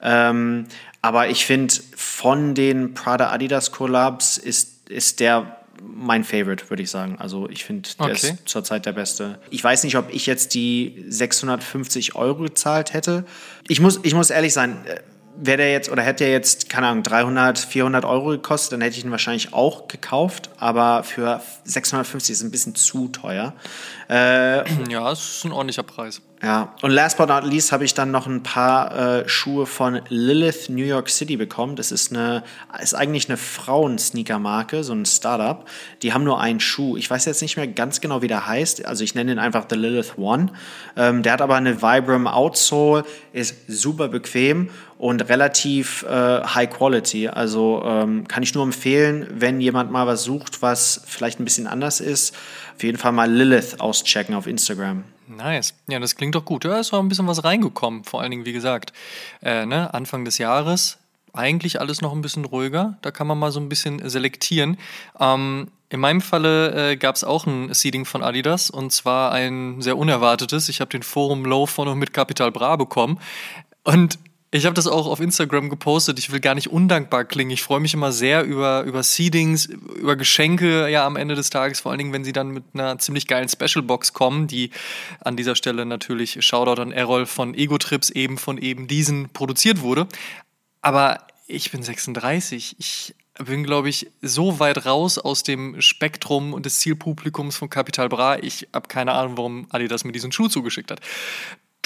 Ähm, 0.00 0.66
aber 1.02 1.28
ich 1.28 1.46
finde, 1.46 1.74
von 1.94 2.54
den 2.54 2.94
Prada 2.94 3.30
Adidas 3.30 3.72
Collabs 3.72 4.36
ist, 4.38 4.88
ist 4.88 5.20
der 5.20 5.60
mein 5.82 6.24
Favorite, 6.24 6.70
würde 6.70 6.82
ich 6.82 6.90
sagen. 6.90 7.16
Also 7.18 7.48
ich 7.48 7.64
finde, 7.64 7.88
der 7.98 8.06
okay. 8.06 8.12
ist 8.12 8.48
zurzeit 8.48 8.86
der 8.86 8.92
beste. 8.92 9.38
Ich 9.50 9.62
weiß 9.62 9.84
nicht, 9.84 9.96
ob 9.96 10.12
ich 10.12 10.26
jetzt 10.26 10.54
die 10.54 11.04
650 11.08 12.14
Euro 12.14 12.42
gezahlt 12.42 12.92
hätte. 12.92 13.24
Ich 13.68 13.80
muss, 13.80 14.00
ich 14.02 14.14
muss 14.14 14.30
ehrlich 14.30 14.52
sein, 14.52 14.84
äh, 14.86 15.00
wäre 15.38 15.58
der 15.58 15.72
jetzt 15.72 15.90
oder 15.90 16.02
hätte 16.02 16.24
er 16.24 16.30
jetzt, 16.30 16.68
keine 16.68 16.88
Ahnung, 16.88 17.02
300, 17.02 17.58
400 17.58 18.04
Euro 18.04 18.30
gekostet, 18.30 18.72
dann 18.72 18.80
hätte 18.80 18.98
ich 18.98 19.04
ihn 19.04 19.10
wahrscheinlich 19.10 19.52
auch 19.52 19.88
gekauft. 19.88 20.50
Aber 20.58 21.04
für 21.04 21.40
650 21.64 22.32
ist 22.32 22.38
es 22.38 22.44
ein 22.44 22.50
bisschen 22.50 22.74
zu 22.74 23.08
teuer. 23.08 23.54
Äh, 24.08 24.90
ja, 24.90 25.10
es 25.10 25.36
ist 25.38 25.44
ein 25.44 25.52
ordentlicher 25.52 25.82
Preis. 25.82 26.22
Ja, 26.42 26.74
und 26.82 26.90
last 26.90 27.16
but 27.16 27.28
not 27.28 27.44
least 27.44 27.72
habe 27.72 27.84
ich 27.84 27.94
dann 27.94 28.10
noch 28.10 28.26
ein 28.26 28.42
paar 28.42 29.20
äh, 29.20 29.28
Schuhe 29.28 29.64
von 29.64 30.02
Lilith 30.08 30.68
New 30.68 30.84
York 30.84 31.08
City 31.08 31.36
bekommen. 31.36 31.76
Das 31.76 31.90
ist 31.90 32.12
eine, 32.12 32.44
ist 32.80 32.94
eigentlich 32.94 33.28
eine 33.28 33.38
Frauen-Sneaker-Marke, 33.38 34.84
so 34.84 34.92
ein 34.92 35.06
Startup. 35.06 35.64
Die 36.02 36.12
haben 36.12 36.24
nur 36.24 36.38
einen 36.38 36.60
Schuh. 36.60 36.98
Ich 36.98 37.10
weiß 37.10 37.24
jetzt 37.24 37.40
nicht 37.40 37.56
mehr 37.56 37.66
ganz 37.66 38.02
genau, 38.02 38.20
wie 38.20 38.28
der 38.28 38.46
heißt. 38.46 38.84
Also 38.84 39.02
ich 39.02 39.14
nenne 39.14 39.32
ihn 39.32 39.38
einfach 39.38 39.64
The 39.68 39.76
Lilith 39.76 40.18
One. 40.18 40.52
Ähm, 40.94 41.22
der 41.22 41.32
hat 41.32 41.42
aber 41.42 41.56
eine 41.56 41.80
Vibram 41.80 42.26
Outsole, 42.26 43.04
ist 43.32 43.54
super 43.66 44.08
bequem 44.08 44.68
und 44.98 45.28
relativ 45.28 46.04
äh, 46.04 46.42
high 46.42 46.70
quality. 46.70 47.28
Also 47.28 47.82
ähm, 47.84 48.28
kann 48.28 48.42
ich 48.42 48.54
nur 48.54 48.64
empfehlen, 48.64 49.26
wenn 49.30 49.60
jemand 49.60 49.90
mal 49.90 50.06
was 50.06 50.24
sucht, 50.24 50.62
was 50.62 51.02
vielleicht 51.06 51.40
ein 51.40 51.44
bisschen 51.44 51.66
anders 51.66 52.00
ist, 52.00 52.34
auf 52.76 52.82
jeden 52.82 52.98
Fall 52.98 53.12
mal 53.12 53.30
Lilith 53.30 53.80
auschecken 53.80 54.34
auf 54.34 54.46
Instagram. 54.46 55.04
Nice. 55.28 55.74
Ja, 55.88 55.98
das 55.98 56.14
klingt 56.14 56.34
doch 56.34 56.44
gut. 56.44 56.64
Ja, 56.64 56.78
ist 56.78 56.92
auch 56.92 57.00
ein 57.00 57.08
bisschen 57.08 57.26
was 57.26 57.42
reingekommen. 57.42 58.04
Vor 58.04 58.20
allen 58.20 58.30
Dingen, 58.30 58.44
wie 58.44 58.52
gesagt, 58.52 58.92
äh, 59.42 59.66
ne, 59.66 59.92
Anfang 59.92 60.24
des 60.24 60.38
Jahres 60.38 60.98
eigentlich 61.32 61.80
alles 61.80 62.00
noch 62.00 62.12
ein 62.12 62.22
bisschen 62.22 62.44
ruhiger. 62.44 62.96
Da 63.02 63.10
kann 63.10 63.26
man 63.26 63.38
mal 63.38 63.50
so 63.50 63.60
ein 63.60 63.68
bisschen 63.68 64.08
selektieren. 64.08 64.78
Ähm, 65.18 65.68
in 65.88 66.00
meinem 66.00 66.20
Falle 66.20 66.92
äh, 66.92 66.96
gab 66.96 67.14
es 67.14 67.24
auch 67.24 67.46
ein 67.46 67.72
Seeding 67.72 68.04
von 68.04 68.22
Adidas 68.22 68.70
und 68.70 68.92
zwar 68.92 69.32
ein 69.32 69.80
sehr 69.80 69.96
unerwartetes. 69.96 70.68
Ich 70.68 70.80
habe 70.80 70.90
den 70.90 71.02
Forum 71.02 71.44
Low 71.44 71.66
von 71.66 71.88
und 71.88 71.98
mit 71.98 72.12
Capital 72.12 72.50
Bra 72.52 72.76
bekommen. 72.76 73.18
Und 73.84 74.18
ich 74.56 74.66
habe 74.66 74.74
das 74.74 74.86
auch 74.86 75.06
auf 75.06 75.20
Instagram 75.20 75.68
gepostet. 75.68 76.18
Ich 76.18 76.30
will 76.32 76.40
gar 76.40 76.54
nicht 76.54 76.68
undankbar 76.68 77.24
klingen. 77.24 77.50
Ich 77.50 77.62
freue 77.62 77.80
mich 77.80 77.94
immer 77.94 78.12
sehr 78.12 78.44
über, 78.44 78.82
über 78.82 79.02
Seedings, 79.02 79.66
über 79.66 80.16
Geschenke, 80.16 80.88
ja, 80.88 81.06
am 81.06 81.16
Ende 81.16 81.34
des 81.34 81.50
Tages, 81.50 81.80
vor 81.80 81.90
allen 81.90 81.98
Dingen, 81.98 82.12
wenn 82.12 82.24
sie 82.24 82.32
dann 82.32 82.48
mit 82.48 82.64
einer 82.74 82.98
ziemlich 82.98 83.26
geilen 83.26 83.48
Special-Box 83.48 84.12
kommen, 84.12 84.46
die 84.46 84.70
an 85.20 85.36
dieser 85.36 85.56
Stelle 85.56 85.86
natürlich 85.86 86.44
Shoutout 86.44 86.80
an 86.80 86.92
Errol 86.92 87.26
von 87.26 87.54
Ego 87.54 87.78
Trips 87.78 88.10
eben 88.10 88.38
von 88.38 88.58
eben 88.58 88.88
diesen 88.88 89.28
produziert 89.30 89.80
wurde. 89.80 90.06
Aber 90.82 91.26
ich 91.46 91.70
bin 91.70 91.82
36. 91.82 92.76
Ich 92.78 93.14
bin, 93.44 93.64
glaube 93.64 93.88
ich, 93.88 94.10
so 94.22 94.58
weit 94.58 94.86
raus 94.86 95.18
aus 95.18 95.42
dem 95.42 95.80
Spektrum 95.80 96.54
und 96.54 96.66
des 96.66 96.78
Zielpublikums 96.80 97.56
von 97.56 97.68
Capital 97.68 98.08
Bra. 98.08 98.38
Ich 98.38 98.68
habe 98.72 98.88
keine 98.88 99.12
Ahnung, 99.12 99.36
warum 99.36 99.66
Adidas 99.70 100.04
mir 100.04 100.12
diesen 100.12 100.32
Schuh 100.32 100.48
zugeschickt 100.48 100.90
hat. 100.90 101.00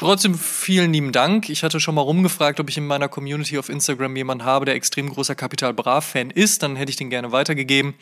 Trotzdem 0.00 0.34
vielen 0.34 0.94
lieben 0.94 1.12
Dank. 1.12 1.50
Ich 1.50 1.62
hatte 1.62 1.78
schon 1.78 1.94
mal 1.94 2.00
rumgefragt, 2.00 2.58
ob 2.58 2.70
ich 2.70 2.78
in 2.78 2.86
meiner 2.86 3.10
Community 3.10 3.58
auf 3.58 3.68
Instagram 3.68 4.16
jemanden 4.16 4.46
habe, 4.46 4.64
der 4.64 4.74
extrem 4.74 5.10
großer 5.10 5.34
Kapital 5.34 5.74
Bra-Fan 5.74 6.30
ist. 6.30 6.62
Dann 6.62 6.74
hätte 6.74 6.88
ich 6.88 6.96
den 6.96 7.10
gerne 7.10 7.32
weitergegeben. 7.32 7.92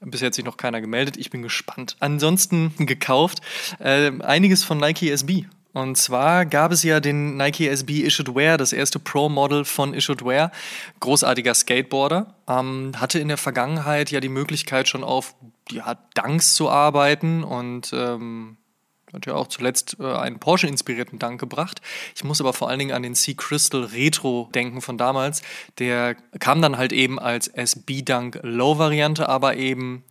Bisher 0.00 0.28
hat 0.28 0.34
sich 0.34 0.46
noch 0.46 0.56
keiner 0.56 0.80
gemeldet. 0.80 1.18
Ich 1.18 1.28
bin 1.28 1.42
gespannt. 1.42 1.96
Ansonsten 2.00 2.72
gekauft 2.78 3.42
äh, 3.80 4.10
einiges 4.20 4.64
von 4.64 4.78
Nike 4.78 5.10
SB. 5.10 5.44
Und 5.74 5.98
zwar 5.98 6.46
gab 6.46 6.72
es 6.72 6.84
ja 6.84 7.00
den 7.00 7.36
Nike 7.36 7.68
SB 7.68 8.00
Issued 8.00 8.34
Wear, 8.34 8.56
das 8.56 8.72
erste 8.72 8.98
Pro-Model 8.98 9.66
von 9.66 9.92
Issued 9.92 10.24
Wear. 10.24 10.52
Großartiger 11.00 11.52
Skateboarder. 11.52 12.34
Ähm, 12.48 12.92
hatte 12.96 13.18
in 13.18 13.28
der 13.28 13.36
Vergangenheit 13.36 14.10
ja 14.10 14.20
die 14.20 14.30
Möglichkeit 14.30 14.88
schon 14.88 15.04
auf 15.04 15.34
ja, 15.70 15.98
Dunks 16.14 16.54
zu 16.54 16.70
arbeiten 16.70 17.44
und 17.44 17.92
ähm, 17.92 18.56
hat 19.12 19.26
ja 19.26 19.34
auch 19.34 19.46
zuletzt 19.46 19.96
äh, 20.00 20.04
einen 20.04 20.38
Porsche-inspirierten 20.38 21.18
Dank 21.18 21.40
gebracht. 21.40 21.80
Ich 22.14 22.24
muss 22.24 22.40
aber 22.40 22.52
vor 22.52 22.68
allen 22.68 22.78
Dingen 22.78 22.92
an 22.92 23.02
den 23.02 23.14
Sea 23.14 23.34
Crystal 23.36 23.84
Retro 23.84 24.48
denken 24.54 24.80
von 24.80 24.98
damals. 24.98 25.42
Der 25.78 26.14
kam 26.38 26.62
dann 26.62 26.78
halt 26.78 26.92
eben 26.92 27.18
als 27.18 27.48
SB 27.48 28.02
Dunk 28.02 28.38
Low-Variante, 28.42 29.28
aber 29.28 29.56
eben 29.56 30.04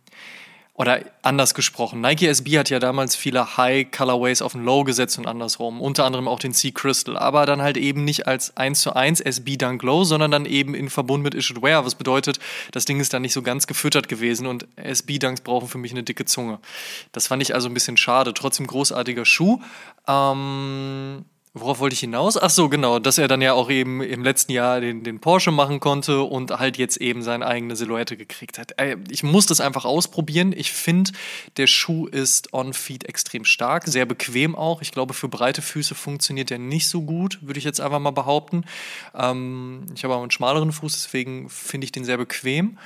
oder 0.74 1.00
anders 1.20 1.52
gesprochen, 1.54 2.00
Nike 2.00 2.26
SB 2.26 2.58
hat 2.58 2.70
ja 2.70 2.78
damals 2.78 3.14
viele 3.14 3.58
High 3.58 3.90
Colorways 3.90 4.40
auf 4.40 4.52
den 4.52 4.64
Low 4.64 4.84
gesetzt 4.84 5.18
und 5.18 5.26
andersrum, 5.26 5.80
unter 5.80 6.04
anderem 6.04 6.26
auch 6.26 6.38
den 6.38 6.54
Sea 6.54 6.70
Crystal, 6.72 7.18
aber 7.18 7.44
dann 7.44 7.60
halt 7.60 7.76
eben 7.76 8.04
nicht 8.04 8.26
als 8.26 8.56
1 8.56 8.80
zu 8.80 8.96
1 8.96 9.20
SB 9.20 9.58
Dunk 9.58 9.82
Low, 9.82 10.04
sondern 10.04 10.30
dann 10.30 10.46
eben 10.46 10.74
in 10.74 10.88
Verbund 10.88 11.22
mit 11.22 11.34
Issued 11.34 11.62
Wear, 11.62 11.84
was 11.84 11.94
bedeutet, 11.94 12.38
das 12.72 12.86
Ding 12.86 13.00
ist 13.00 13.12
dann 13.12 13.22
nicht 13.22 13.34
so 13.34 13.42
ganz 13.42 13.66
gefüttert 13.66 14.08
gewesen 14.08 14.46
und 14.46 14.66
SB 14.76 15.18
Dunks 15.18 15.42
brauchen 15.42 15.68
für 15.68 15.78
mich 15.78 15.92
eine 15.92 16.04
dicke 16.04 16.24
Zunge. 16.24 16.58
Das 17.12 17.26
fand 17.26 17.42
ich 17.42 17.54
also 17.54 17.68
ein 17.68 17.74
bisschen 17.74 17.98
schade, 17.98 18.32
trotzdem 18.32 18.66
großartiger 18.66 19.26
Schuh. 19.26 19.60
Ähm, 20.08 21.26
Worauf 21.54 21.80
wollte 21.80 21.92
ich 21.92 22.00
hinaus? 22.00 22.38
Ach 22.38 22.48
so, 22.48 22.70
genau, 22.70 22.98
dass 22.98 23.18
er 23.18 23.28
dann 23.28 23.42
ja 23.42 23.52
auch 23.52 23.68
eben 23.68 24.00
im 24.00 24.24
letzten 24.24 24.52
Jahr 24.52 24.80
den, 24.80 25.04
den 25.04 25.20
Porsche 25.20 25.50
machen 25.50 25.80
konnte 25.80 26.22
und 26.22 26.50
halt 26.50 26.78
jetzt 26.78 26.96
eben 26.96 27.22
seine 27.22 27.46
eigene 27.46 27.76
Silhouette 27.76 28.16
gekriegt 28.16 28.58
hat. 28.58 28.74
Ich 29.10 29.22
muss 29.22 29.44
das 29.44 29.60
einfach 29.60 29.84
ausprobieren. 29.84 30.54
Ich 30.56 30.72
finde, 30.72 31.12
der 31.58 31.66
Schuh 31.66 32.06
ist 32.06 32.54
on 32.54 32.72
feet 32.72 33.04
extrem 33.04 33.44
stark, 33.44 33.86
sehr 33.86 34.06
bequem 34.06 34.56
auch. 34.56 34.80
Ich 34.80 34.92
glaube, 34.92 35.12
für 35.12 35.28
breite 35.28 35.60
Füße 35.60 35.94
funktioniert 35.94 36.48
der 36.48 36.58
nicht 36.58 36.88
so 36.88 37.02
gut, 37.02 37.38
würde 37.42 37.58
ich 37.58 37.64
jetzt 37.64 37.82
einfach 37.82 37.98
mal 37.98 38.12
behaupten. 38.12 38.64
Ähm, 39.14 39.84
ich 39.94 40.04
habe 40.04 40.14
aber 40.14 40.22
einen 40.22 40.30
schmaleren 40.30 40.72
Fuß, 40.72 40.92
deswegen 40.94 41.50
finde 41.50 41.84
ich 41.84 41.92
den 41.92 42.06
sehr 42.06 42.16
bequem 42.16 42.78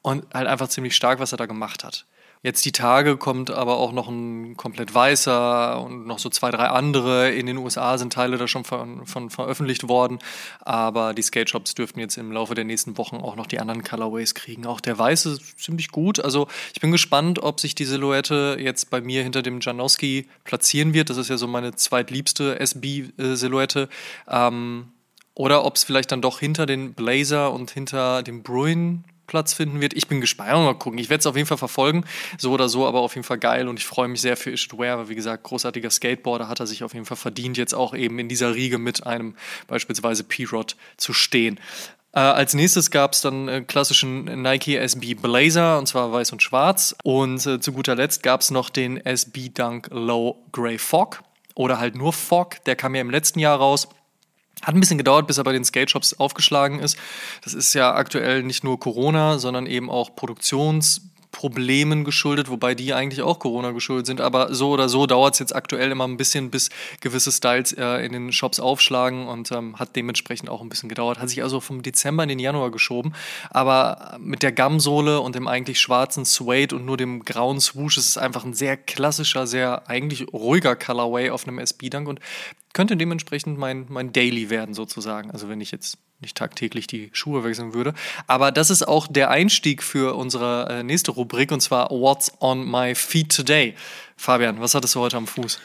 und 0.00 0.24
halt 0.32 0.46
einfach 0.46 0.68
ziemlich 0.68 0.96
stark, 0.96 1.18
was 1.18 1.32
er 1.32 1.38
da 1.38 1.44
gemacht 1.44 1.84
hat. 1.84 2.06
Jetzt 2.44 2.66
die 2.66 2.72
Tage 2.72 3.16
kommt 3.16 3.50
aber 3.50 3.78
auch 3.78 3.92
noch 3.92 4.06
ein 4.06 4.54
komplett 4.58 4.94
weißer 4.94 5.80
und 5.80 6.06
noch 6.06 6.18
so 6.18 6.28
zwei, 6.28 6.50
drei 6.50 6.66
andere. 6.66 7.30
In 7.30 7.46
den 7.46 7.56
USA 7.56 7.96
sind 7.96 8.12
Teile 8.12 8.36
da 8.36 8.46
schon 8.46 8.64
von, 8.64 9.06
von 9.06 9.30
veröffentlicht 9.30 9.88
worden. 9.88 10.18
Aber 10.60 11.14
die 11.14 11.22
Skate 11.22 11.48
Shops 11.48 11.74
dürften 11.74 12.00
jetzt 12.00 12.18
im 12.18 12.30
Laufe 12.30 12.54
der 12.54 12.64
nächsten 12.64 12.98
Wochen 12.98 13.16
auch 13.16 13.34
noch 13.34 13.46
die 13.46 13.60
anderen 13.60 13.82
Colorways 13.82 14.34
kriegen. 14.34 14.66
Auch 14.66 14.82
der 14.82 14.98
weiße 14.98 15.30
ist 15.30 15.58
ziemlich 15.58 15.88
gut. 15.88 16.20
Also 16.20 16.46
ich 16.74 16.82
bin 16.82 16.92
gespannt, 16.92 17.42
ob 17.42 17.60
sich 17.60 17.74
die 17.74 17.86
Silhouette 17.86 18.58
jetzt 18.60 18.90
bei 18.90 19.00
mir 19.00 19.22
hinter 19.22 19.40
dem 19.40 19.60
Janowski 19.60 20.28
platzieren 20.44 20.92
wird. 20.92 21.08
Das 21.08 21.16
ist 21.16 21.30
ja 21.30 21.38
so 21.38 21.46
meine 21.46 21.74
zweitliebste 21.74 22.60
SB-Silhouette. 22.60 23.88
Ähm, 24.28 24.88
oder 25.32 25.64
ob 25.64 25.76
es 25.76 25.84
vielleicht 25.84 26.12
dann 26.12 26.20
doch 26.20 26.40
hinter 26.40 26.66
den 26.66 26.92
Blazer 26.92 27.54
und 27.54 27.70
hinter 27.70 28.22
dem 28.22 28.42
Bruin 28.42 29.04
Platz 29.26 29.54
finden 29.54 29.80
wird. 29.80 29.94
Ich 29.94 30.08
bin 30.08 30.20
gespannt, 30.20 30.52
mal 30.52 30.74
gucken. 30.74 30.98
Ich 30.98 31.10
werde 31.10 31.20
es 31.20 31.26
auf 31.26 31.36
jeden 31.36 31.46
Fall 31.46 31.58
verfolgen, 31.58 32.04
so 32.38 32.52
oder 32.52 32.68
so, 32.68 32.86
aber 32.86 33.00
auf 33.00 33.14
jeden 33.14 33.24
Fall 33.24 33.38
geil 33.38 33.68
und 33.68 33.78
ich 33.78 33.86
freue 33.86 34.08
mich 34.08 34.20
sehr 34.20 34.36
für 34.36 34.50
Ishit 34.50 34.78
Ware, 34.78 34.98
weil 34.98 35.08
wie 35.08 35.14
gesagt, 35.14 35.44
großartiger 35.44 35.90
Skateboarder 35.90 36.48
hat 36.48 36.60
er 36.60 36.66
sich 36.66 36.84
auf 36.84 36.94
jeden 36.94 37.06
Fall 37.06 37.16
verdient, 37.16 37.56
jetzt 37.56 37.74
auch 37.74 37.94
eben 37.94 38.18
in 38.18 38.28
dieser 38.28 38.54
Riege 38.54 38.78
mit 38.78 39.06
einem 39.06 39.34
beispielsweise 39.66 40.24
P-Rod 40.24 40.76
zu 40.96 41.12
stehen. 41.12 41.60
Äh, 42.14 42.20
als 42.20 42.54
nächstes 42.54 42.92
gab 42.92 43.12
es 43.12 43.22
dann 43.22 43.48
äh, 43.48 43.62
klassischen 43.62 44.24
Nike 44.42 44.76
SB 44.76 45.14
Blazer, 45.14 45.78
und 45.78 45.86
zwar 45.88 46.12
weiß 46.12 46.30
und 46.32 46.42
schwarz. 46.42 46.94
Und 47.02 47.44
äh, 47.44 47.58
zu 47.58 47.72
guter 47.72 47.96
Letzt 47.96 48.22
gab 48.22 48.40
es 48.40 48.52
noch 48.52 48.70
den 48.70 49.04
SB 49.04 49.48
Dunk 49.48 49.88
Low 49.90 50.44
Grey 50.52 50.78
Fog 50.78 51.22
oder 51.56 51.80
halt 51.80 51.96
nur 51.96 52.12
Fog. 52.12 52.62
Der 52.66 52.76
kam 52.76 52.94
ja 52.94 53.00
im 53.00 53.10
letzten 53.10 53.40
Jahr 53.40 53.58
raus. 53.58 53.88
Hat 54.64 54.74
ein 54.74 54.80
bisschen 54.80 54.98
gedauert, 54.98 55.26
bis 55.26 55.38
er 55.38 55.44
bei 55.44 55.52
den 55.52 55.64
Skate-Shops 55.64 56.14
aufgeschlagen 56.14 56.80
ist. 56.80 56.96
Das 57.42 57.54
ist 57.54 57.74
ja 57.74 57.94
aktuell 57.94 58.42
nicht 58.42 58.64
nur 58.64 58.80
Corona, 58.80 59.38
sondern 59.38 59.66
eben 59.66 59.90
auch 59.90 60.16
Produktions- 60.16 61.00
Problemen 61.34 62.04
geschuldet, 62.04 62.48
wobei 62.48 62.74
die 62.76 62.94
eigentlich 62.94 63.20
auch 63.20 63.40
Corona 63.40 63.72
geschuldet 63.72 64.06
sind. 64.06 64.20
Aber 64.20 64.54
so 64.54 64.70
oder 64.70 64.88
so 64.88 65.04
dauert 65.06 65.34
es 65.34 65.40
jetzt 65.40 65.54
aktuell 65.54 65.90
immer 65.90 66.06
ein 66.06 66.16
bisschen, 66.16 66.48
bis 66.48 66.70
gewisse 67.00 67.32
Styles 67.32 67.72
äh, 67.72 68.06
in 68.06 68.12
den 68.12 68.32
Shops 68.32 68.60
aufschlagen 68.60 69.26
und 69.26 69.50
ähm, 69.50 69.78
hat 69.78 69.96
dementsprechend 69.96 70.48
auch 70.48 70.62
ein 70.62 70.68
bisschen 70.68 70.88
gedauert. 70.88 71.18
Hat 71.18 71.28
sich 71.28 71.42
also 71.42 71.60
vom 71.60 71.82
Dezember 71.82 72.22
in 72.22 72.28
den 72.28 72.38
Januar 72.38 72.70
geschoben. 72.70 73.14
Aber 73.50 74.16
mit 74.20 74.42
der 74.44 74.52
Gumsohle 74.52 75.20
und 75.20 75.34
dem 75.34 75.48
eigentlich 75.48 75.80
schwarzen 75.80 76.24
Suede 76.24 76.76
und 76.76 76.86
nur 76.86 76.96
dem 76.96 77.24
grauen 77.24 77.60
Swoosh 77.60 77.98
ist 77.98 78.10
es 78.10 78.16
einfach 78.16 78.44
ein 78.44 78.54
sehr 78.54 78.76
klassischer, 78.76 79.46
sehr 79.46 79.88
eigentlich 79.88 80.32
ruhiger 80.32 80.76
Colorway 80.76 81.30
auf 81.30 81.48
einem 81.48 81.58
SB-Dunk 81.58 82.08
und 82.08 82.20
könnte 82.74 82.98
dementsprechend 82.98 83.58
mein, 83.58 83.86
mein 83.88 84.12
Daily 84.12 84.50
werden 84.50 84.74
sozusagen. 84.74 85.30
Also 85.30 85.48
wenn 85.48 85.62
ich 85.62 85.70
jetzt 85.70 85.96
nicht 86.20 86.36
tagtäglich 86.36 86.86
die 86.86 87.10
Schuhe 87.12 87.44
wechseln 87.44 87.72
würde. 87.72 87.94
Aber 88.26 88.52
das 88.52 88.70
ist 88.70 88.86
auch 88.86 89.06
der 89.06 89.30
Einstieg 89.30 89.82
für 89.82 90.14
unsere 90.14 90.68
äh, 90.68 90.82
nächste 90.82 91.12
Rubrik 91.12 91.52
und 91.52 91.60
zwar 91.60 91.90
What's 91.90 92.32
on 92.40 92.68
my 92.70 92.94
feet 92.94 93.34
today. 93.34 93.74
Fabian, 94.16 94.60
was 94.60 94.74
hattest 94.74 94.94
du 94.94 95.00
heute 95.00 95.16
am 95.16 95.26
Fuß? 95.26 95.60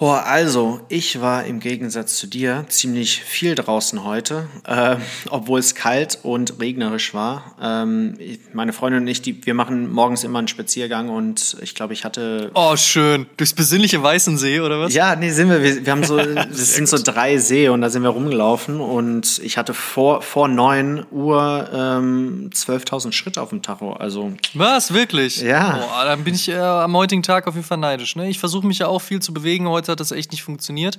Boah, 0.00 0.24
also, 0.24 0.80
ich 0.88 1.20
war 1.20 1.44
im 1.44 1.60
Gegensatz 1.60 2.16
zu 2.16 2.26
dir 2.26 2.64
ziemlich 2.70 3.22
viel 3.22 3.54
draußen 3.54 4.02
heute, 4.02 4.48
äh, 4.66 4.96
obwohl 5.28 5.60
es 5.60 5.74
kalt 5.74 6.20
und 6.22 6.58
regnerisch 6.58 7.12
war. 7.12 7.54
Ähm, 7.60 8.16
meine 8.54 8.72
Freundin 8.72 9.02
und 9.02 9.08
ich, 9.08 9.20
die, 9.20 9.44
wir 9.44 9.52
machen 9.52 9.92
morgens 9.92 10.24
immer 10.24 10.38
einen 10.38 10.48
Spaziergang 10.48 11.10
und 11.10 11.58
ich 11.60 11.74
glaube, 11.74 11.92
ich 11.92 12.06
hatte. 12.06 12.50
Oh, 12.54 12.76
schön. 12.76 13.26
Durchs 13.36 13.52
besinnliche 13.52 14.02
Weißensee, 14.02 14.60
oder 14.60 14.80
was? 14.80 14.94
Ja, 14.94 15.16
nee, 15.16 15.32
sind 15.32 15.50
wir. 15.50 15.62
Wir, 15.62 15.84
wir 15.84 15.92
haben 15.92 16.04
so, 16.04 16.16
das 16.34 16.74
sind 16.74 16.88
so 16.88 16.96
drei 16.96 17.36
See 17.36 17.68
und 17.68 17.82
da 17.82 17.90
sind 17.90 18.02
wir 18.02 18.08
rumgelaufen 18.08 18.80
und 18.80 19.38
ich 19.44 19.58
hatte 19.58 19.74
vor, 19.74 20.22
vor 20.22 20.48
9 20.48 21.08
Uhr 21.10 21.68
ähm, 21.74 22.48
12.000 22.54 23.12
Schritte 23.12 23.42
auf 23.42 23.50
dem 23.50 23.60
Tacho. 23.60 23.92
Also. 23.92 24.32
Was, 24.54 24.94
wirklich? 24.94 25.42
Ja. 25.42 25.72
Boah, 25.72 26.04
dann 26.06 26.24
bin 26.24 26.32
ich 26.32 26.48
äh, 26.48 26.56
am 26.56 26.96
heutigen 26.96 27.22
Tag 27.22 27.46
auf 27.46 27.54
jeden 27.54 27.66
Fall 27.66 27.76
neidisch. 27.76 28.16
Ne? 28.16 28.30
Ich 28.30 28.38
versuche 28.38 28.66
mich 28.66 28.78
ja 28.78 28.86
auch 28.86 29.00
viel 29.00 29.20
zu 29.20 29.34
bewegen 29.34 29.68
heute 29.68 29.89
hat 29.90 30.00
das 30.00 30.12
echt 30.12 30.32
nicht 30.32 30.42
funktioniert. 30.42 30.98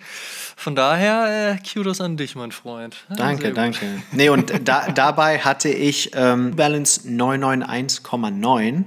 Von 0.55 0.75
daher, 0.75 1.55
äh, 1.55 1.67
Kudos 1.67 2.01
an 2.01 2.17
dich, 2.17 2.35
mein 2.35 2.51
Freund. 2.51 2.95
Ja, 3.09 3.15
danke, 3.15 3.53
danke. 3.53 3.85
Nee, 4.11 4.29
und 4.29 4.53
da, 4.67 4.89
dabei 4.89 5.39
hatte 5.39 5.69
ich 5.69 6.11
ähm, 6.13 6.55
Balance 6.55 7.07
991,9. 7.07 8.85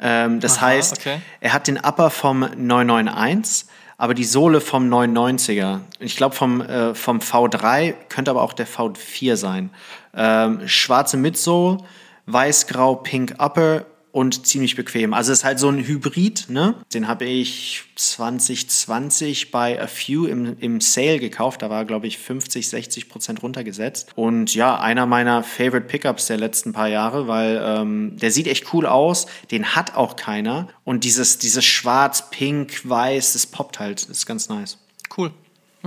Ähm, 0.00 0.40
das 0.40 0.58
Aha, 0.58 0.66
heißt, 0.66 0.98
okay. 0.98 1.20
er 1.40 1.52
hat 1.52 1.66
den 1.66 1.78
Upper 1.78 2.10
vom 2.10 2.40
991 2.40 3.66
aber 4.00 4.14
die 4.14 4.24
Sohle 4.24 4.60
vom 4.60 4.88
99er. 4.88 5.80
Ich 5.98 6.16
glaube 6.16 6.34
vom, 6.34 6.60
äh, 6.60 6.94
vom 6.94 7.18
V3 7.18 7.94
könnte 8.08 8.30
aber 8.30 8.42
auch 8.42 8.52
der 8.52 8.66
V4 8.68 9.34
sein. 9.34 9.70
Ähm, 10.14 10.66
schwarze 10.68 11.16
Midsole, 11.16 11.78
weiß-grau, 12.26 12.94
pink 12.94 13.34
Upper 13.38 13.84
und 14.18 14.48
ziemlich 14.48 14.74
bequem. 14.74 15.14
Also 15.14 15.30
es 15.30 15.38
ist 15.38 15.44
halt 15.44 15.60
so 15.60 15.68
ein 15.68 15.86
Hybrid, 15.86 16.46
ne? 16.48 16.74
Den 16.92 17.06
habe 17.06 17.24
ich 17.24 17.84
2020 17.94 19.52
bei 19.52 19.80
A 19.80 19.86
Few 19.86 20.26
im, 20.26 20.56
im 20.58 20.80
Sale 20.80 21.20
gekauft. 21.20 21.62
Da 21.62 21.70
war, 21.70 21.84
glaube 21.84 22.08
ich, 22.08 22.18
50, 22.18 22.68
60 22.68 23.08
Prozent 23.08 23.44
runtergesetzt. 23.44 24.08
Und 24.16 24.56
ja, 24.56 24.76
einer 24.80 25.06
meiner 25.06 25.44
Favorite 25.44 25.86
Pickups 25.86 26.26
der 26.26 26.36
letzten 26.36 26.72
paar 26.72 26.88
Jahre, 26.88 27.28
weil 27.28 27.62
ähm, 27.64 28.16
der 28.16 28.32
sieht 28.32 28.48
echt 28.48 28.74
cool 28.74 28.86
aus. 28.86 29.26
Den 29.52 29.76
hat 29.76 29.94
auch 29.94 30.16
keiner. 30.16 30.66
Und 30.82 31.04
dieses, 31.04 31.38
dieses 31.38 31.64
Schwarz, 31.64 32.28
Pink, 32.30 32.88
Weiß, 32.88 33.34
das 33.34 33.46
poppt 33.46 33.78
halt. 33.78 34.02
Das 34.02 34.18
ist 34.18 34.26
ganz 34.26 34.48
nice. 34.48 34.78
Cool. 35.16 35.30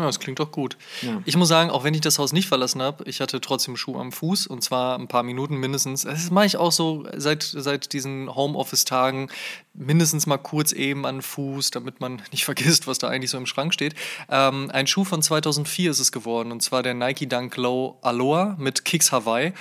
Ja, 0.02 0.08
das 0.08 0.20
klingt 0.20 0.40
doch 0.40 0.52
gut. 0.52 0.78
Ja. 1.04 1.22
Ich 1.26 1.38
muss 1.38 1.48
sagen, 1.48 1.70
auch 1.70 1.84
wenn 1.84 1.94
ich 1.94 2.02
das 2.02 2.18
Haus 2.18 2.34
nicht 2.34 2.48
verlassen 2.48 2.82
habe, 2.82 3.04
ich 3.08 3.22
hatte 3.22 3.40
trotzdem 3.40 3.78
Schuh 3.78 4.00
am 4.00 4.12
Fuß 4.12 4.48
und 4.48 4.64
zwar 4.64 4.98
ein 4.98 5.08
paar 5.08 5.22
Minuten 5.22 5.58
mindestens. 5.58 6.02
Das 6.02 6.32
mache 6.32 6.48
ich 6.48 6.58
auch 6.58 6.72
so 6.72 7.06
seit, 7.16 7.44
seit 7.44 7.94
diesen 7.94 8.34
Homeoffice-Tagen 8.34 9.30
mindestens 9.76 10.26
mal 10.26 10.38
kurz 10.38 10.72
eben 10.72 11.06
an 11.06 11.22
Fuß, 11.22 11.70
damit 11.70 12.00
man 12.00 12.24
nicht 12.32 12.46
vergisst, 12.46 12.88
was 12.88 12.98
da 12.98 13.10
eigentlich 13.10 13.30
so 13.30 13.38
im 13.38 13.46
Schrank 13.46 13.76
steht. 13.76 13.94
Ähm, 14.28 14.72
ein 14.74 14.88
Schuh 14.88 15.04
von 15.04 15.22
2004 15.22 15.92
ist 15.92 16.00
es 16.00 16.12
geworden 16.12 16.52
und 16.52 16.64
zwar 16.64 16.82
der 16.82 16.96
Nike 16.96 17.28
Dunk 17.28 17.58
Low 17.58 18.00
Aloha 18.02 18.56
mit 18.58 18.84
Kicks 18.86 19.12
Hawaii 19.12 19.54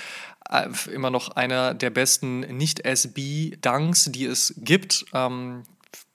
äh, 0.49 0.69
immer 0.91 1.11
noch 1.11 1.37
einer 1.37 1.75
der 1.75 1.91
besten 1.91 2.41
Nicht-SB-Dunks, 2.41 4.11
die 4.11 4.25
es 4.25 4.55
gibt. 4.57 5.05
Ähm, 5.13 5.65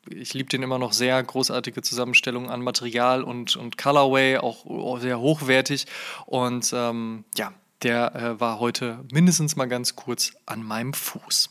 ich 0.09 0.33
liebe 0.33 0.49
den 0.49 0.63
immer 0.63 0.79
noch 0.79 0.93
sehr. 0.93 1.21
Großartige 1.21 1.81
Zusammenstellung 1.81 2.49
an 2.49 2.61
Material 2.61 3.23
und, 3.23 3.55
und 3.55 3.77
Colorway, 3.77 4.37
auch, 4.37 4.99
sehr 4.99 5.19
hochwertig. 5.19 5.85
Und 6.25 6.71
ähm, 6.73 7.25
ja, 7.35 7.53
der 7.83 8.15
äh, 8.15 8.39
war 8.39 8.59
heute 8.59 8.99
mindestens 9.11 9.55
mal 9.55 9.65
ganz 9.65 9.95
kurz 9.95 10.33
an 10.45 10.63
meinem 10.63 10.93
Fuß. 10.93 11.49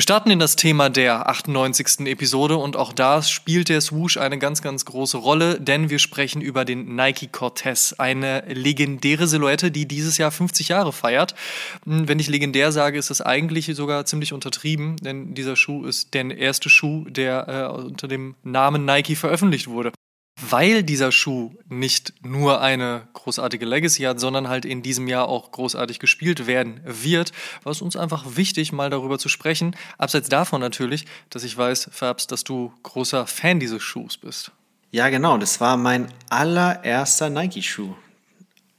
Wir 0.00 0.02
starten 0.02 0.30
in 0.30 0.38
das 0.38 0.56
Thema 0.56 0.88
der 0.88 1.28
98. 1.28 2.06
Episode 2.06 2.56
und 2.56 2.74
auch 2.74 2.94
da 2.94 3.22
spielt 3.22 3.68
der 3.68 3.82
Swoosh 3.82 4.16
eine 4.16 4.38
ganz, 4.38 4.62
ganz 4.62 4.86
große 4.86 5.18
Rolle, 5.18 5.60
denn 5.60 5.90
wir 5.90 5.98
sprechen 5.98 6.40
über 6.40 6.64
den 6.64 6.96
Nike 6.96 7.28
Cortez, 7.30 7.94
eine 7.98 8.42
legendäre 8.48 9.26
Silhouette, 9.26 9.70
die 9.70 9.86
dieses 9.86 10.16
Jahr 10.16 10.30
50 10.30 10.68
Jahre 10.68 10.94
feiert. 10.94 11.34
Hm, 11.84 12.08
wenn 12.08 12.18
ich 12.18 12.30
legendär 12.30 12.72
sage, 12.72 12.98
ist 12.98 13.10
das 13.10 13.20
eigentlich 13.20 13.66
sogar 13.74 14.06
ziemlich 14.06 14.32
untertrieben, 14.32 14.96
denn 14.96 15.34
dieser 15.34 15.54
Schuh 15.54 15.84
ist 15.84 16.14
der 16.14 16.34
erste 16.34 16.70
Schuh, 16.70 17.04
der 17.10 17.48
äh, 17.48 17.78
unter 17.82 18.08
dem 18.08 18.36
Namen 18.42 18.86
Nike 18.86 19.16
veröffentlicht 19.16 19.68
wurde 19.68 19.92
weil 20.40 20.82
dieser 20.82 21.12
Schuh 21.12 21.54
nicht 21.68 22.14
nur 22.22 22.60
eine 22.60 23.08
großartige 23.12 23.64
Legacy 23.64 24.02
hat, 24.02 24.20
sondern 24.20 24.48
halt 24.48 24.64
in 24.64 24.82
diesem 24.82 25.08
Jahr 25.08 25.28
auch 25.28 25.52
großartig 25.52 25.98
gespielt 25.98 26.46
werden 26.46 26.80
wird, 26.84 27.32
war 27.62 27.72
es 27.72 27.82
uns 27.82 27.96
einfach 27.96 28.36
wichtig, 28.36 28.72
mal 28.72 28.90
darüber 28.90 29.18
zu 29.18 29.28
sprechen. 29.28 29.76
Abseits 29.98 30.28
davon 30.28 30.60
natürlich, 30.60 31.06
dass 31.28 31.44
ich 31.44 31.56
weiß, 31.56 31.90
Fabs, 31.92 32.26
dass 32.26 32.44
du 32.44 32.72
großer 32.82 33.26
Fan 33.26 33.60
dieses 33.60 33.82
Schuhs 33.82 34.16
bist. 34.16 34.52
Ja, 34.90 35.08
genau. 35.08 35.38
Das 35.38 35.60
war 35.60 35.76
mein 35.76 36.08
allererster 36.30 37.30
Nike-Schuh. 37.30 37.94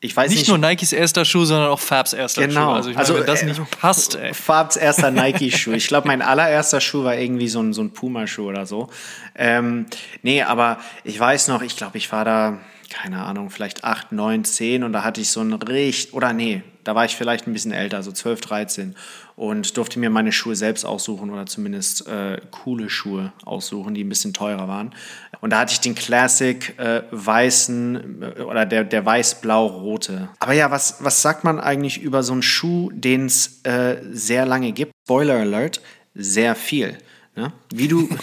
Ich 0.04 0.18
weiß 0.18 0.32
nicht, 0.32 0.40
nicht 0.40 0.48
nur 0.48 0.58
Nikes 0.58 0.94
erster 0.94 1.26
Schuh, 1.26 1.46
sondern 1.46 1.70
auch 1.70 1.80
Fabs 1.80 2.14
erster 2.14 2.48
genau. 2.48 2.72
Schuh. 2.72 2.76
Also, 2.76 2.90
ich 2.90 2.96
meine, 2.96 3.08
also 3.08 3.20
wenn 3.20 3.26
das 3.28 3.44
äh, 3.44 3.46
nicht 3.46 3.72
passt, 3.80 4.16
ey. 4.16 4.34
Fabs 4.34 4.76
erster 4.76 5.12
Nike-Schuh. 5.12 5.74
Ich 5.74 5.88
glaube, 5.88 6.08
mein 6.08 6.24
allererster 6.24 6.82
Schuh 6.82 7.04
war 7.04 7.16
irgendwie 7.16 7.48
so 7.48 7.62
ein, 7.62 7.72
so 7.72 7.84
ein 7.84 7.92
Puma-Schuh 7.92 8.50
oder 8.50 8.66
so. 8.66 8.90
Ähm, 9.36 9.86
nee, 10.24 10.42
aber 10.42 10.80
ich 11.04 11.20
weiß 11.20 11.50
noch, 11.50 11.62
ich 11.62 11.78
glaube, 11.78 12.00
ich 12.00 12.12
war 12.12 12.26
da, 12.26 12.58
keine 12.90 13.24
Ahnung, 13.24 13.52
vielleicht 13.52 13.84
acht, 13.84 14.12
neun, 14.12 14.44
zehn 14.44 14.84
und 14.84 14.92
da 14.92 15.04
hatte 15.04 15.22
ich 15.22 15.30
so 15.30 15.42
ein 15.42 15.54
richtig, 15.54 16.16
oder 16.16 16.34
nee, 16.34 16.64
da 16.84 16.96
war 16.96 17.06
ich 17.06 17.16
vielleicht 17.16 17.46
ein 17.46 17.54
bisschen 17.54 17.72
älter, 17.72 18.02
so 18.02 18.12
12, 18.12 18.42
13 18.42 18.96
und 19.42 19.76
durfte 19.76 19.98
mir 19.98 20.12
meine 20.12 20.32
Schuhe 20.32 20.56
selbst 20.56 20.86
aussuchen 20.86 21.32
oder 21.32 21.48
zumindest 21.48 22.08
äh, 22.08 22.40
coole 22.52 22.92
Schuhe 22.92 23.34
aussuchen, 23.44 23.96
die 23.96 24.04
ein 24.04 24.10
bisschen 24.10 24.36
teurer 24.36 24.68
waren. 24.68 24.94
Und 25.40 25.50
da 25.50 25.62
hatte 25.62 25.74
ich 25.74 25.80
den 25.80 25.96
Classic 25.96 26.78
äh, 26.78 27.02
weißen 27.10 28.22
äh, 28.22 28.42
oder 28.42 28.68
der, 28.68 28.84
der 28.84 29.04
weiß-blau-rote. 29.04 30.30
Aber 30.38 30.54
ja, 30.54 30.70
was, 30.70 30.98
was 31.00 31.24
sagt 31.24 31.44
man 31.44 31.60
eigentlich 31.60 32.00
über 32.04 32.22
so 32.22 32.34
einen 32.34 32.44
Schuh, 32.44 32.92
den 32.94 33.26
es 33.26 33.62
äh, 33.64 33.98
sehr 34.12 34.46
lange 34.46 34.74
gibt? 34.74 34.92
Spoiler 35.08 35.38
Alert, 35.38 35.82
sehr 36.14 36.54
viel. 36.54 37.00
Ne? 37.36 37.52
Wie 37.74 37.88
du. 37.88 38.08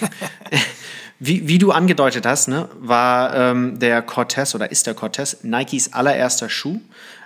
Wie, 1.20 1.48
wie, 1.48 1.58
du 1.58 1.72
angedeutet 1.72 2.24
hast, 2.26 2.46
ne, 2.46 2.68
war 2.78 3.34
ähm, 3.34 3.80
der 3.80 4.02
Cortez 4.02 4.54
oder 4.54 4.70
ist 4.70 4.86
der 4.86 4.94
Cortez 4.94 5.38
Nikes 5.42 5.92
allererster 5.92 6.48
Schuh. 6.48 6.80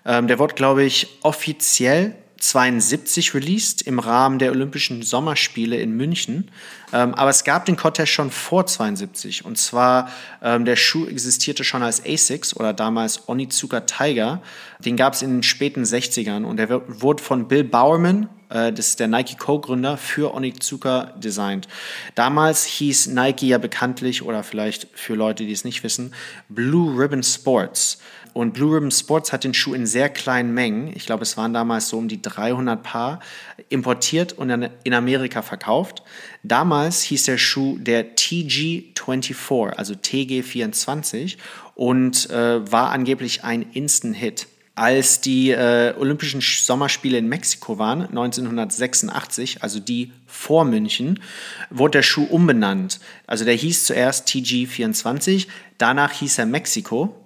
Ähm, 0.06 0.28
der 0.28 0.38
wurde, 0.38 0.54
glaube 0.54 0.82
ich, 0.82 1.18
offiziell 1.20 2.14
72 2.42 3.34
released 3.34 3.82
im 3.82 4.00
Rahmen 4.00 4.40
der 4.40 4.50
Olympischen 4.50 5.02
Sommerspiele 5.02 5.76
in 5.76 5.96
München. 5.96 6.50
Ähm, 6.92 7.14
aber 7.14 7.30
es 7.30 7.44
gab 7.44 7.66
den 7.66 7.76
Cortez 7.76 8.08
schon 8.08 8.32
vor 8.32 8.66
72. 8.66 9.44
Und 9.44 9.58
zwar, 9.58 10.10
ähm, 10.42 10.64
der 10.64 10.74
Schuh 10.74 11.06
existierte 11.06 11.62
schon 11.62 11.84
als 11.84 12.04
Asics 12.04 12.56
oder 12.56 12.72
damals 12.72 13.28
Onizuka 13.28 13.80
Tiger. 13.80 14.42
Den 14.80 14.96
gab 14.96 15.14
es 15.14 15.22
in 15.22 15.30
den 15.30 15.42
späten 15.44 15.84
60ern 15.84 16.42
und 16.42 16.56
der 16.56 16.82
wurde 17.00 17.22
von 17.22 17.46
Bill 17.46 17.62
Bowerman, 17.62 18.28
äh, 18.48 18.72
das 18.72 18.88
ist 18.88 19.00
der 19.00 19.06
Nike 19.06 19.36
Co-Gründer, 19.38 19.96
für 19.96 20.34
Onizuka 20.34 21.14
designt. 21.16 21.68
Damals 22.16 22.64
hieß 22.64 23.06
Nike 23.06 23.46
ja 23.46 23.58
bekanntlich, 23.58 24.22
oder 24.22 24.42
vielleicht 24.42 24.88
für 24.94 25.14
Leute, 25.14 25.44
die 25.44 25.52
es 25.52 25.64
nicht 25.64 25.84
wissen, 25.84 26.12
Blue 26.48 26.98
Ribbon 27.00 27.22
Sports. 27.22 27.98
Und 28.32 28.54
Blue 28.54 28.74
Ribbon 28.74 28.90
Sports 28.90 29.32
hat 29.32 29.44
den 29.44 29.54
Schuh 29.54 29.74
in 29.74 29.86
sehr 29.86 30.08
kleinen 30.08 30.54
Mengen, 30.54 30.92
ich 30.94 31.06
glaube, 31.06 31.22
es 31.22 31.36
waren 31.36 31.52
damals 31.52 31.88
so 31.88 31.98
um 31.98 32.08
die 32.08 32.22
300 32.22 32.82
Paar, 32.82 33.20
importiert 33.68 34.32
und 34.32 34.50
in 34.84 34.94
Amerika 34.94 35.42
verkauft. 35.42 36.02
Damals 36.42 37.02
hieß 37.02 37.24
der 37.24 37.38
Schuh 37.38 37.78
der 37.78 38.16
TG24, 38.16 39.70
also 39.70 39.94
TG24, 39.94 41.36
und 41.74 42.30
äh, 42.30 42.70
war 42.70 42.90
angeblich 42.90 43.44
ein 43.44 43.62
Instant-Hit. 43.72 44.46
Als 44.74 45.20
die 45.20 45.50
äh, 45.50 45.94
Olympischen 45.98 46.40
Sommerspiele 46.40 47.18
in 47.18 47.28
Mexiko 47.28 47.78
waren, 47.78 48.06
1986, 48.06 49.62
also 49.62 49.78
die 49.80 50.12
vor 50.26 50.64
München, 50.64 51.20
wurde 51.68 51.98
der 51.98 52.02
Schuh 52.02 52.24
umbenannt. 52.24 52.98
Also 53.26 53.44
der 53.44 53.52
hieß 53.52 53.84
zuerst 53.84 54.26
TG24, 54.28 55.46
danach 55.76 56.12
hieß 56.12 56.38
er 56.38 56.46
Mexiko, 56.46 57.21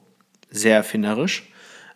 sehr 0.51 0.77
erfinderisch. 0.77 1.45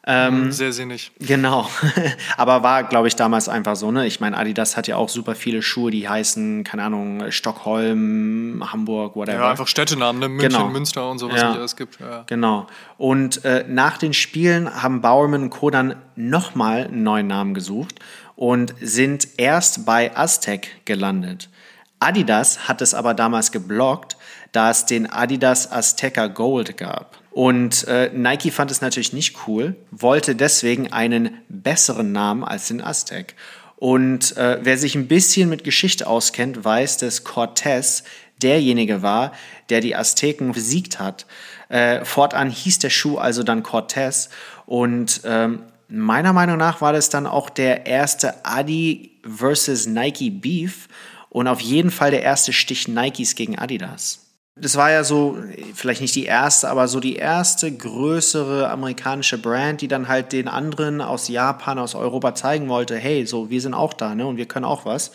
Ähm, 0.07 0.51
Sehr 0.51 0.73
sinnig. 0.73 1.13
Genau. 1.19 1.69
Aber 2.39 2.63
war, 2.63 2.85
glaube 2.85 3.07
ich, 3.09 3.17
damals 3.17 3.51
einfach 3.51 3.77
so, 3.77 3.93
ne? 3.93 4.07
Ich 4.07 4.19
meine, 4.19 4.37
Adidas 4.37 4.77
hat 4.77 4.89
ja 4.89 4.97
auch 4.97 5.11
super 5.11 5.35
viele 5.35 5.61
Schuhe, 5.61 5.91
die 5.91 6.09
heißen, 6.09 6.65
keine 6.65 6.85
Ahnung, 6.85 7.31
Stockholm, 7.31 8.65
Hamburg, 8.73 9.15
whatever. 9.15 9.41
Ja, 9.41 9.51
einfach 9.51 9.69
Städtenamen, 9.69 10.19
ne? 10.19 10.29
München, 10.31 10.49
genau. 10.49 10.69
Münster 10.69 11.11
und 11.11 11.19
so, 11.19 11.31
was 11.31 11.41
ja. 11.41 11.55
es 11.57 11.77
gibt. 11.77 12.01
Ja. 12.01 12.25
Genau. 12.27 12.67
Und 12.97 13.45
äh, 13.45 13.67
nach 13.69 13.99
den 13.99 14.15
Spielen 14.15 14.83
haben 14.83 15.03
Bowerman 15.03 15.43
und 15.43 15.51
Co. 15.51 15.69
dann 15.69 15.97
nochmal 16.17 16.85
einen 16.87 17.03
neuen 17.03 17.27
Namen 17.27 17.53
gesucht 17.53 17.99
und 18.37 18.75
sind 18.81 19.29
erst 19.37 19.85
bei 19.85 20.17
Aztec 20.17 20.87
gelandet. 20.87 21.51
Adidas 21.99 22.69
hat 22.69 22.81
es 22.81 22.95
aber 22.95 23.13
damals 23.13 23.53
geblockt, 23.53 24.17
da 24.53 24.71
es 24.71 24.87
den 24.87 25.13
Adidas 25.13 25.71
Azteca 25.71 26.29
Gold 26.29 26.79
gab. 26.79 27.20
Und 27.31 27.87
äh, 27.87 28.11
Nike 28.13 28.51
fand 28.51 28.71
es 28.71 28.81
natürlich 28.81 29.13
nicht 29.13 29.47
cool, 29.47 29.77
wollte 29.91 30.35
deswegen 30.35 30.93
einen 30.93 31.31
besseren 31.49 32.13
Namen 32.13 32.45
als 32.45 32.69
den 32.69 32.83
Aztec. 32.83 33.35
Und 33.77 34.37
äh, 34.37 34.59
wer 34.63 34.77
sich 34.77 34.95
ein 34.95 35.09
bisschen 35.09 35.49
mit 35.49 35.65
Geschichte 35.65 36.07
auskennt, 36.07 36.65
weiß, 36.65 36.99
dass 36.99 37.25
Cortés 37.25 38.03
derjenige 38.43 39.03
war, 39.03 39.33
der 39.69 39.81
die 39.81 39.95
Azteken 39.95 40.53
besiegt 40.53 40.99
hat. 40.99 41.27
Äh, 41.69 42.05
fortan 42.05 42.51
hieß 42.51 42.81
der 42.81 42.91
Schuh 42.91 43.19
also 43.19 43.43
dann 43.43 43.63
Cortés. 43.63 44.29
Und 44.67 45.23
ähm, 45.25 45.63
meiner 45.89 46.33
Meinung 46.33 46.57
nach 46.57 46.81
war 46.81 46.93
das 46.93 47.11
dann 47.11 47.27
auch 47.27 47.49
der 47.49 47.87
erste 47.87 48.45
Adi 48.45 49.13
versus 49.23 49.87
Nike 49.87 50.31
Beef 50.31 50.89
und 51.29 51.47
auf 51.47 51.61
jeden 51.61 51.91
Fall 51.91 52.11
der 52.11 52.23
erste 52.23 52.53
Stich 52.53 52.89
Nikes 52.89 53.35
gegen 53.35 53.59
Adidas 53.59 54.20
das 54.57 54.77
war 54.77 54.91
ja 54.91 55.05
so, 55.05 55.39
vielleicht 55.75 56.01
nicht 56.01 56.15
die 56.15 56.27
erste, 56.27 56.69
aber 56.69 56.89
so 56.89 57.01
die 57.01 57.17
erste 57.17 57.71
größere 57.73 58.69
amerikanische 58.69 59.39
Brand, 59.39 59.81
die 59.81 59.89
dann 59.89 60.09
halt 60.09 60.33
den 60.33 60.49
anderen 60.49 61.01
aus 61.01 61.29
Japan, 61.29 61.79
aus 61.79 61.95
Europa 61.95 62.35
zeigen 62.35 62.69
wollte, 62.69 62.97
hey, 62.97 63.27
so, 63.27 63.49
wir 63.51 63.61
sind 63.61 63.75
auch 63.75 63.95
da, 63.95 64.15
ne, 64.15 64.27
und 64.27 64.37
wir 64.37 64.47
können 64.47 64.65
auch 64.65 64.85
was. 64.85 65.13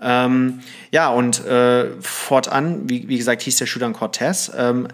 Ähm, 0.00 0.60
ja, 0.90 1.10
und 1.10 1.44
äh, 1.44 1.90
fortan, 2.00 2.88
wie, 2.88 3.08
wie 3.08 3.18
gesagt, 3.18 3.42
hieß 3.42 3.58
der 3.58 3.66
Schuh 3.66 3.80
dann 3.80 3.92
Cortez. 3.92 4.50
Ähm, 4.56 4.88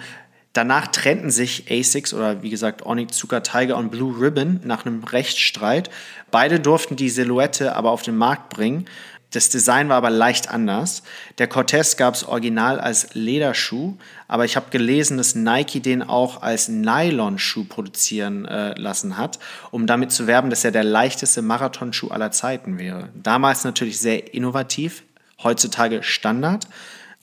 danach 0.52 0.88
trennten 0.88 1.30
sich 1.30 1.70
ASICS 1.70 2.14
oder 2.14 2.42
wie 2.42 2.50
gesagt 2.50 2.84
Onitsuka 2.84 3.40
Tiger 3.40 3.76
und 3.76 3.90
Blue 3.90 4.20
Ribbon 4.20 4.60
nach 4.64 4.84
einem 4.84 5.04
Rechtsstreit. 5.04 5.90
Beide 6.30 6.58
durften 6.58 6.96
die 6.96 7.10
Silhouette 7.10 7.76
aber 7.76 7.90
auf 7.90 8.02
den 8.02 8.16
Markt 8.16 8.50
bringen. 8.50 8.86
Das 9.32 9.48
Design 9.48 9.88
war 9.88 9.96
aber 9.96 10.10
leicht 10.10 10.50
anders. 10.50 11.02
Der 11.38 11.48
Cortez 11.48 11.96
gab 11.96 12.14
es 12.14 12.24
original 12.24 12.78
als 12.78 13.14
Lederschuh, 13.14 13.96
aber 14.28 14.44
ich 14.44 14.56
habe 14.56 14.70
gelesen, 14.70 15.16
dass 15.16 15.34
Nike 15.34 15.80
den 15.80 16.02
auch 16.02 16.42
als 16.42 16.68
Nylon-Schuh 16.68 17.64
produzieren 17.64 18.44
äh, 18.46 18.78
lassen 18.78 19.18
hat, 19.18 19.38
um 19.72 19.86
damit 19.86 20.12
zu 20.12 20.26
werben, 20.26 20.48
dass 20.48 20.64
er 20.64 20.70
der 20.70 20.84
leichteste 20.84 21.42
Marathonschuh 21.42 22.08
aller 22.08 22.30
Zeiten 22.30 22.78
wäre. 22.78 23.08
Damals 23.14 23.64
natürlich 23.64 23.98
sehr 23.98 24.32
innovativ, 24.32 25.02
heutzutage 25.42 26.02
Standard. 26.02 26.68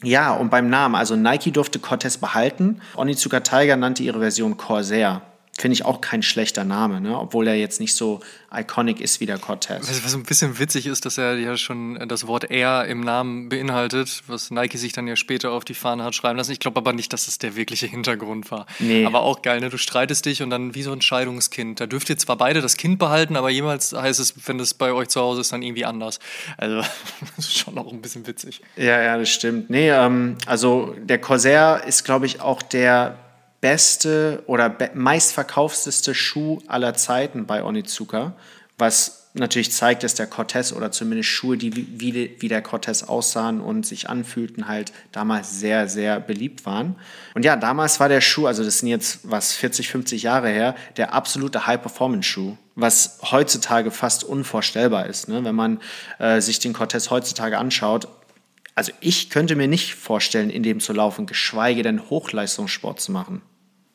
Ja, 0.04 0.34
und 0.34 0.52
beim 0.52 0.70
Namen, 0.70 0.96
also 0.96 1.16
Nike 1.16 1.52
durfte 1.52 1.80
Cortez 1.80 2.18
behalten, 2.18 2.82
Onitsuka 2.96 3.40
Tiger 3.40 3.78
nannte 3.78 4.04
ihre 4.04 4.20
Version 4.20 4.58
Corsair. 4.58 5.22
Finde 5.56 5.74
ich 5.74 5.86
auch 5.86 6.02
kein 6.02 6.24
schlechter 6.24 6.64
Name, 6.64 7.00
ne? 7.00 7.18
obwohl 7.18 7.48
er 7.48 7.54
jetzt 7.56 7.80
nicht 7.80 7.96
so 7.96 8.22
iconic 8.52 9.00
ist 9.00 9.20
wie 9.20 9.28
der 9.28 9.38
Cortez. 9.38 9.88
Was 10.04 10.16
ein 10.16 10.24
bisschen 10.24 10.58
witzig 10.58 10.88
ist, 10.88 11.06
dass 11.06 11.20
er 11.20 11.38
ja 11.38 11.58
schon 11.58 12.08
das 12.08 12.26
Wort 12.26 12.50
Air 12.50 12.86
im 12.86 13.02
Namen 13.02 13.50
beinhaltet, 13.50 14.24
was 14.26 14.50
Nike 14.50 14.80
sich 14.80 14.94
dann 14.94 15.08
ja 15.08 15.16
später 15.16 15.52
auf 15.52 15.64
die 15.64 15.76
Fahne 15.76 16.04
hat 16.04 16.16
schreiben 16.16 16.38
lassen. 16.38 16.52
Ich 16.52 16.60
glaube 16.60 16.78
aber 16.78 16.92
nicht, 16.92 17.14
dass 17.14 17.26
das 17.26 17.38
der 17.38 17.56
wirkliche 17.56 17.86
Hintergrund 17.86 18.50
war. 18.50 18.66
Nee. 18.80 19.06
Aber 19.06 19.22
auch 19.22 19.44
geil, 19.44 19.60
ne? 19.60 19.70
du 19.70 19.78
streitest 19.78 20.26
dich 20.26 20.42
und 20.42 20.50
dann 20.50 20.74
wie 20.74 20.82
so 20.82 20.92
ein 20.92 21.02
Scheidungskind. 21.02 21.80
Da 21.80 21.86
dürft 21.86 22.10
ihr 22.10 22.18
zwar 22.18 22.38
beide 22.38 22.62
das 22.62 22.76
Kind 22.76 22.98
behalten, 22.98 23.36
aber 23.36 23.52
jemals 23.52 23.94
heißt 23.94 24.20
es, 24.20 24.34
wenn 24.48 24.58
das 24.58 24.74
bei 24.74 24.92
euch 24.92 25.10
zu 25.10 25.22
Hause 25.22 25.42
ist, 25.42 25.52
dann 25.52 25.62
irgendwie 25.62 25.86
anders. 25.86 26.20
Also 26.58 26.78
das 27.36 27.46
ist 27.46 27.60
schon 27.60 27.78
auch 27.78 27.92
ein 27.92 28.02
bisschen 28.02 28.26
witzig. 28.26 28.62
Ja, 28.76 29.00
ja, 29.02 29.20
das 29.20 29.30
stimmt. 29.30 29.70
Nee, 29.70 29.92
ähm, 29.92 30.36
also 30.48 30.96
der 31.00 31.20
Corsair 31.20 31.84
ist, 31.86 32.06
glaube 32.06 32.26
ich, 32.26 32.42
auch 32.42 32.64
der 32.64 33.20
beste 33.64 34.44
oder 34.46 34.70
be 34.70 34.92
meistverkaufsteste 34.94 36.14
Schuh 36.14 36.60
aller 36.68 36.96
Zeiten 36.96 37.46
bei 37.46 37.64
Onitsuka, 37.64 38.36
was 38.78 39.30
natürlich 39.34 39.72
zeigt, 39.72 40.04
dass 40.04 40.16
der 40.16 40.28
Cortez 40.28 40.74
oder 40.74 40.92
zumindest 40.92 41.30
Schuhe, 41.30 41.56
die 41.56 41.74
wie, 41.74 42.36
wie 42.40 42.48
der 42.50 42.62
Cortez 42.62 43.04
aussahen 43.04 43.62
und 43.62 43.86
sich 43.86 44.10
anfühlten, 44.10 44.68
halt 44.68 44.92
damals 45.14 45.62
sehr, 45.62 45.88
sehr 45.88 46.20
beliebt 46.20 46.66
waren. 46.66 46.98
Und 47.36 47.46
ja, 47.46 47.56
damals 47.56 48.02
war 48.02 48.10
der 48.10 48.20
Schuh, 48.20 48.48
also 48.48 48.66
das 48.66 48.80
sind 48.80 48.90
jetzt 48.90 49.20
was 49.24 49.54
40, 49.54 49.88
50 49.88 50.24
Jahre 50.24 50.50
her, 50.50 50.76
der 50.98 51.14
absolute 51.14 51.66
High-Performance-Schuh, 51.66 52.58
was 52.76 53.20
heutzutage 53.32 53.92
fast 53.92 54.26
unvorstellbar 54.26 55.06
ist, 55.06 55.30
ne? 55.30 55.42
wenn 55.46 55.56
man 55.56 55.80
äh, 56.20 56.42
sich 56.42 56.60
den 56.60 56.74
Cortez 56.74 57.10
heutzutage 57.10 57.58
anschaut. 57.58 58.10
Also 58.76 58.92
ich 59.00 59.30
könnte 59.30 59.56
mir 59.56 59.70
nicht 59.70 59.96
vorstellen, 59.96 60.50
in 60.50 60.64
dem 60.64 60.82
zu 60.82 60.92
laufen, 60.92 61.28
geschweige 61.28 61.82
denn 61.82 62.10
Hochleistungssport 62.10 63.00
zu 63.00 63.14
machen. 63.14 63.42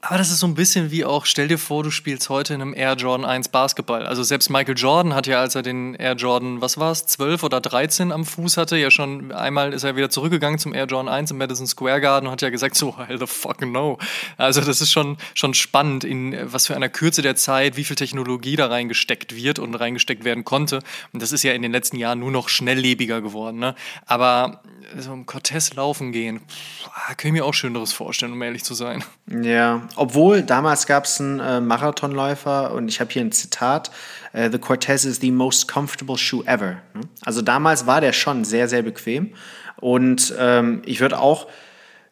Aber 0.01 0.17
das 0.17 0.31
ist 0.31 0.39
so 0.39 0.47
ein 0.47 0.55
bisschen 0.55 0.93
wie 0.93 1.05
auch, 1.05 1.27
stell 1.27 1.49
dir 1.49 1.59
vor, 1.59 1.83
du 1.83 1.91
spielst 1.91 2.29
heute 2.29 2.55
in 2.55 2.63
einem 2.63 2.73
Air 2.73 2.95
Jordan 2.95 3.27
1 3.27 3.49
Basketball. 3.49 4.07
Also 4.07 4.23
selbst 4.23 4.49
Michael 4.49 4.79
Jordan 4.79 5.13
hat 5.13 5.27
ja, 5.27 5.41
als 5.41 5.57
er 5.57 5.63
den 5.63 5.95
Air 5.95 6.15
Jordan, 6.15 6.61
was 6.61 6.79
war 6.79 6.93
es, 6.93 7.07
12 7.07 7.43
oder 7.43 7.61
13 7.61 8.13
am 8.13 8.25
Fuß 8.25 8.59
hatte, 8.59 8.77
ja 8.77 8.93
schon 8.93 9.33
einmal 9.33 9.73
ist 9.73 9.83
er 9.83 9.97
wieder 9.97 10.09
zurückgegangen 10.09 10.61
zum 10.61 10.73
Air 10.73 10.85
Jordan 10.85 11.13
1 11.13 11.33
im 11.33 11.39
Madison 11.39 11.67
Square 11.67 12.01
Garden 12.01 12.27
und 12.27 12.33
hat 12.33 12.43
ja 12.43 12.51
gesagt, 12.51 12.77
so, 12.77 12.97
hell 13.09 13.19
the 13.19 13.27
fuck 13.27 13.61
no. 13.63 13.99
Also 14.37 14.61
das 14.61 14.81
ist 14.81 14.93
schon, 14.93 15.17
schon 15.35 15.53
spannend, 15.53 16.05
in 16.05 16.37
was 16.45 16.69
für 16.69 16.77
einer 16.77 16.89
Kürze 16.89 17.21
der 17.21 17.35
Zeit, 17.35 17.77
wie 17.77 17.83
viel 17.83 17.97
Technologie 17.97 18.55
da 18.55 18.69
reingesteckt 18.69 19.35
wird 19.35 19.59
und 19.59 19.75
reingesteckt 19.75 20.23
werden 20.23 20.45
konnte. 20.45 20.79
Und 21.13 21.23
das 21.23 21.33
ist 21.33 21.43
ja 21.43 21.55
in 21.55 21.63
den 21.63 21.73
letzten 21.73 21.97
Jahren 21.97 22.21
nur 22.21 22.31
noch 22.31 22.49
schnelllebiger 22.49 23.21
geworden. 23.21 23.59
Ne? 23.59 23.75
Aber 24.07 24.63
so 24.97 25.13
im 25.13 25.27
Cortez 25.27 25.75
laufen 25.75 26.13
gehen, 26.13 26.41
pff, 26.41 27.17
kann 27.17 27.29
ich 27.29 27.33
mir 27.33 27.45
auch 27.45 27.55
Schöneres 27.55 27.93
vorstellen, 27.93 28.33
um 28.33 28.43
ehrlich 28.43 28.65
zu 28.65 28.75
sein. 28.75 29.05
Ja, 29.27 29.88
obwohl 29.97 30.43
damals 30.43 30.87
gab 30.87 31.05
es 31.05 31.21
einen 31.21 31.41
äh, 31.41 31.61
Marathonläufer 31.61 32.73
und 32.73 32.89
ich 32.89 33.01
habe 33.01 33.11
hier 33.13 33.23
ein 33.23 33.33
Zitat: 33.33 33.91
uh, 34.35 34.51
The 34.51 34.59
Cortez 34.59 35.05
is 35.05 35.21
the 35.21 35.31
most 35.31 35.69
comfortable 35.69 36.17
shoe 36.17 36.45
ever. 36.47 36.77
Also 37.25 37.43
damals 37.43 37.87
war 37.87 38.01
der 38.01 38.13
schon 38.13 38.45
sehr, 38.45 38.69
sehr 38.69 38.83
bequem 38.83 39.35
und 39.77 40.35
ähm, 40.39 40.83
ich 40.85 41.01
würde 41.01 41.19
auch 41.19 41.47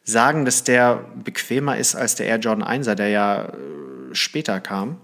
sagen, 0.04 0.44
dass 0.44 0.62
der 0.64 1.04
bequemer 1.22 1.76
ist 1.76 1.96
als 1.96 2.14
der 2.14 2.26
Air 2.26 2.38
Jordan 2.38 2.66
1er, 2.66 2.94
der 2.94 3.08
ja 3.08 3.44
äh, 3.46 3.54
später 4.12 4.60
kam. 4.60 4.98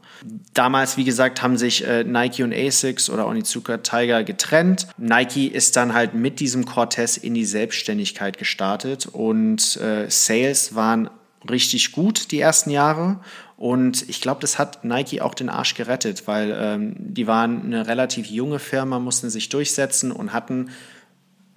Damals, 0.54 0.96
wie 0.96 1.04
gesagt, 1.04 1.42
haben 1.42 1.58
sich 1.58 1.84
äh, 1.84 2.04
Nike 2.04 2.44
und 2.44 2.54
Asics 2.54 3.10
oder 3.10 3.26
Onitsuka 3.26 3.78
Tiger 3.78 4.22
getrennt. 4.22 4.86
Nike 4.96 5.48
ist 5.48 5.76
dann 5.76 5.92
halt 5.92 6.14
mit 6.14 6.38
diesem 6.38 6.64
Cortez 6.64 7.16
in 7.16 7.34
die 7.34 7.44
Selbstständigkeit 7.44 8.38
gestartet 8.38 9.06
und 9.06 9.76
äh, 9.78 10.08
Sales 10.08 10.76
waren 10.76 11.10
richtig 11.50 11.92
gut 11.92 12.30
die 12.30 12.40
ersten 12.40 12.70
Jahre. 12.70 13.20
Und 13.56 14.08
ich 14.08 14.20
glaube, 14.20 14.40
das 14.40 14.58
hat 14.58 14.84
Nike 14.84 15.20
auch 15.20 15.34
den 15.34 15.48
Arsch 15.48 15.74
gerettet, 15.74 16.26
weil 16.26 16.56
ähm, 16.58 16.94
die 16.98 17.26
waren 17.26 17.64
eine 17.64 17.86
relativ 17.86 18.26
junge 18.26 18.58
Firma, 18.58 18.98
mussten 18.98 19.30
sich 19.30 19.48
durchsetzen 19.48 20.12
und 20.12 20.32
hatten 20.32 20.70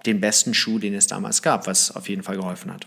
den 0.06 0.20
besten 0.20 0.54
Schuh, 0.54 0.78
den 0.78 0.94
es 0.94 1.06
damals 1.06 1.42
gab, 1.42 1.66
was 1.66 1.94
auf 1.94 2.08
jeden 2.08 2.22
Fall 2.22 2.36
geholfen 2.36 2.72
hat. 2.72 2.86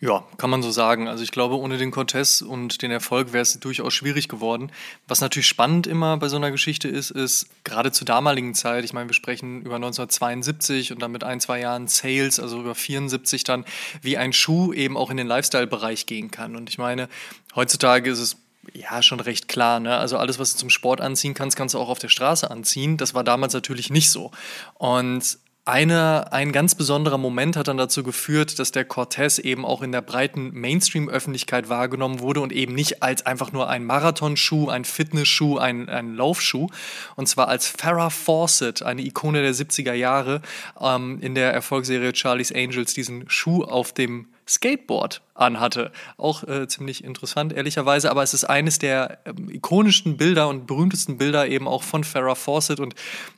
Ja, 0.00 0.22
kann 0.36 0.50
man 0.50 0.62
so 0.62 0.70
sagen. 0.70 1.08
Also 1.08 1.24
ich 1.24 1.32
glaube, 1.32 1.58
ohne 1.58 1.76
den 1.76 1.90
Cortez 1.90 2.40
und 2.40 2.82
den 2.82 2.92
Erfolg 2.92 3.32
wäre 3.32 3.42
es 3.42 3.58
durchaus 3.58 3.92
schwierig 3.94 4.28
geworden. 4.28 4.70
Was 5.08 5.20
natürlich 5.20 5.48
spannend 5.48 5.88
immer 5.88 6.16
bei 6.18 6.28
so 6.28 6.36
einer 6.36 6.52
Geschichte 6.52 6.86
ist, 6.86 7.10
ist 7.10 7.48
gerade 7.64 7.90
zur 7.90 8.04
damaligen 8.04 8.54
Zeit, 8.54 8.84
ich 8.84 8.92
meine, 8.92 9.08
wir 9.08 9.14
sprechen 9.14 9.62
über 9.62 9.74
1972 9.74 10.92
und 10.92 11.02
dann 11.02 11.10
mit 11.10 11.24
ein, 11.24 11.40
zwei 11.40 11.58
Jahren 11.58 11.88
Sales, 11.88 12.38
also 12.38 12.60
über 12.60 12.76
74 12.76 13.42
dann, 13.42 13.64
wie 14.00 14.16
ein 14.16 14.32
Schuh 14.32 14.72
eben 14.72 14.96
auch 14.96 15.10
in 15.10 15.16
den 15.16 15.26
Lifestyle-Bereich 15.26 16.06
gehen 16.06 16.30
kann. 16.30 16.54
Und 16.54 16.68
ich 16.68 16.78
meine, 16.78 17.08
heutzutage 17.56 18.08
ist 18.10 18.20
es 18.20 18.36
ja, 18.74 19.02
schon 19.02 19.18
recht 19.18 19.48
klar. 19.48 19.80
Ne? 19.80 19.96
Also 19.96 20.16
alles, 20.18 20.38
was 20.38 20.52
du 20.52 20.58
zum 20.58 20.70
Sport 20.70 21.00
anziehen 21.00 21.34
kannst, 21.34 21.56
kannst 21.56 21.74
du 21.74 21.78
auch 21.78 21.88
auf 21.88 21.98
der 21.98 22.08
Straße 22.08 22.48
anziehen. 22.48 22.98
Das 22.98 23.14
war 23.14 23.24
damals 23.24 23.52
natürlich 23.52 23.90
nicht 23.90 24.10
so. 24.10 24.30
Und 24.74 25.38
eine, 25.68 26.32
ein 26.32 26.50
ganz 26.50 26.74
besonderer 26.74 27.18
Moment 27.18 27.54
hat 27.54 27.68
dann 27.68 27.76
dazu 27.76 28.02
geführt, 28.02 28.58
dass 28.58 28.72
der 28.72 28.86
Cortez 28.86 29.38
eben 29.38 29.66
auch 29.66 29.82
in 29.82 29.92
der 29.92 30.00
breiten 30.00 30.50
Mainstream-Öffentlichkeit 30.54 31.68
wahrgenommen 31.68 32.20
wurde 32.20 32.40
und 32.40 32.54
eben 32.54 32.74
nicht 32.74 33.02
als 33.02 33.26
einfach 33.26 33.52
nur 33.52 33.68
ein 33.68 33.84
Marathonschuh, 33.84 34.70
ein 34.70 34.86
Fitnessschuh, 34.86 35.58
ein, 35.58 35.90
ein 35.90 36.14
Laufschuh. 36.14 36.68
Und 37.16 37.28
zwar 37.28 37.48
als 37.48 37.68
Farrah 37.68 38.08
Fawcett, 38.08 38.82
eine 38.82 39.02
Ikone 39.02 39.42
der 39.42 39.54
70er 39.54 39.92
Jahre, 39.92 40.40
ähm, 40.80 41.18
in 41.20 41.34
der 41.34 41.52
Erfolgsserie 41.52 42.14
Charlie's 42.14 42.50
Angels 42.50 42.94
diesen 42.94 43.28
Schuh 43.28 43.62
auf 43.62 43.92
dem 43.92 44.26
Skateboard 44.48 45.20
anhatte. 45.34 45.92
Auch 46.16 46.42
äh, 46.44 46.66
ziemlich 46.66 47.04
interessant, 47.04 47.52
ehrlicherweise, 47.52 48.10
aber 48.10 48.22
es 48.22 48.34
ist 48.34 48.44
eines 48.44 48.78
der 48.78 49.18
ähm, 49.24 49.50
ikonischsten 49.50 50.16
Bilder 50.16 50.48
und 50.48 50.66
berühmtesten 50.66 51.18
Bilder 51.18 51.46
eben 51.46 51.68
auch 51.68 51.82
von 51.82 52.04
Farrah 52.04 52.34
Fawcett 52.34 52.80
und 52.80 52.94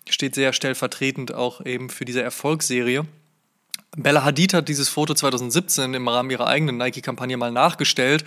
steht 0.09 0.35
sehr 0.35 0.53
stellvertretend 0.53 1.35
auch 1.35 1.65
eben 1.65 1.91
für 1.91 2.05
diese 2.05 2.23
Erfolgsserie. 2.23 3.05
Bella 3.97 4.25
Hadid 4.25 4.55
hat 4.55 4.69
dieses 4.69 4.89
Foto 4.89 5.15
2017 5.15 5.95
im 5.95 6.07
Rahmen 6.07 6.31
ihrer 6.31 6.47
eigenen 6.47 6.77
Nike-Kampagne 6.77 7.37
mal 7.37 7.51
nachgestellt 7.51 8.25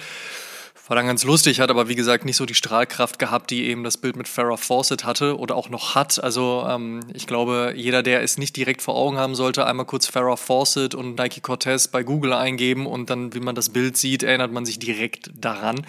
war 0.94 0.98
dann 0.98 1.08
ganz 1.08 1.24
lustig, 1.24 1.60
hat 1.60 1.72
aber 1.72 1.90
wie 1.90 1.96
gesagt 1.96 2.24
nicht 2.24 2.38
so 2.38 2.46
die 2.46 2.54
Strahlkraft 2.54 3.18
gehabt, 3.18 3.50
die 3.50 3.66
eben 3.66 3.84
das 3.84 3.98
Bild 3.98 4.16
mit 4.16 4.28
Farrah 4.28 4.58
Fawcett 4.58 5.06
hatte 5.06 5.40
oder 5.40 5.56
auch 5.56 5.70
noch 5.70 5.96
hat. 5.96 6.24
Also 6.24 6.68
ähm, 6.70 7.00
ich 7.16 7.26
glaube, 7.26 7.74
jeder, 7.76 8.04
der 8.04 8.22
es 8.22 8.38
nicht 8.38 8.56
direkt 8.56 8.84
vor 8.84 8.96
Augen 8.96 9.18
haben 9.18 9.34
sollte, 9.34 9.66
einmal 9.66 9.88
kurz 9.88 10.06
Farrah 10.06 10.36
Fawcett 10.36 10.94
und 10.94 11.18
Nike 11.18 11.42
Cortez 11.42 11.88
bei 11.88 12.04
Google 12.04 12.34
eingeben 12.34 12.86
und 12.86 13.10
dann, 13.10 13.34
wie 13.34 13.40
man 13.40 13.56
das 13.56 13.70
Bild 13.70 13.98
sieht, 13.98 14.22
erinnert 14.22 14.52
man 14.52 14.68
sich 14.68 14.78
direkt 14.78 15.32
daran. 15.34 15.84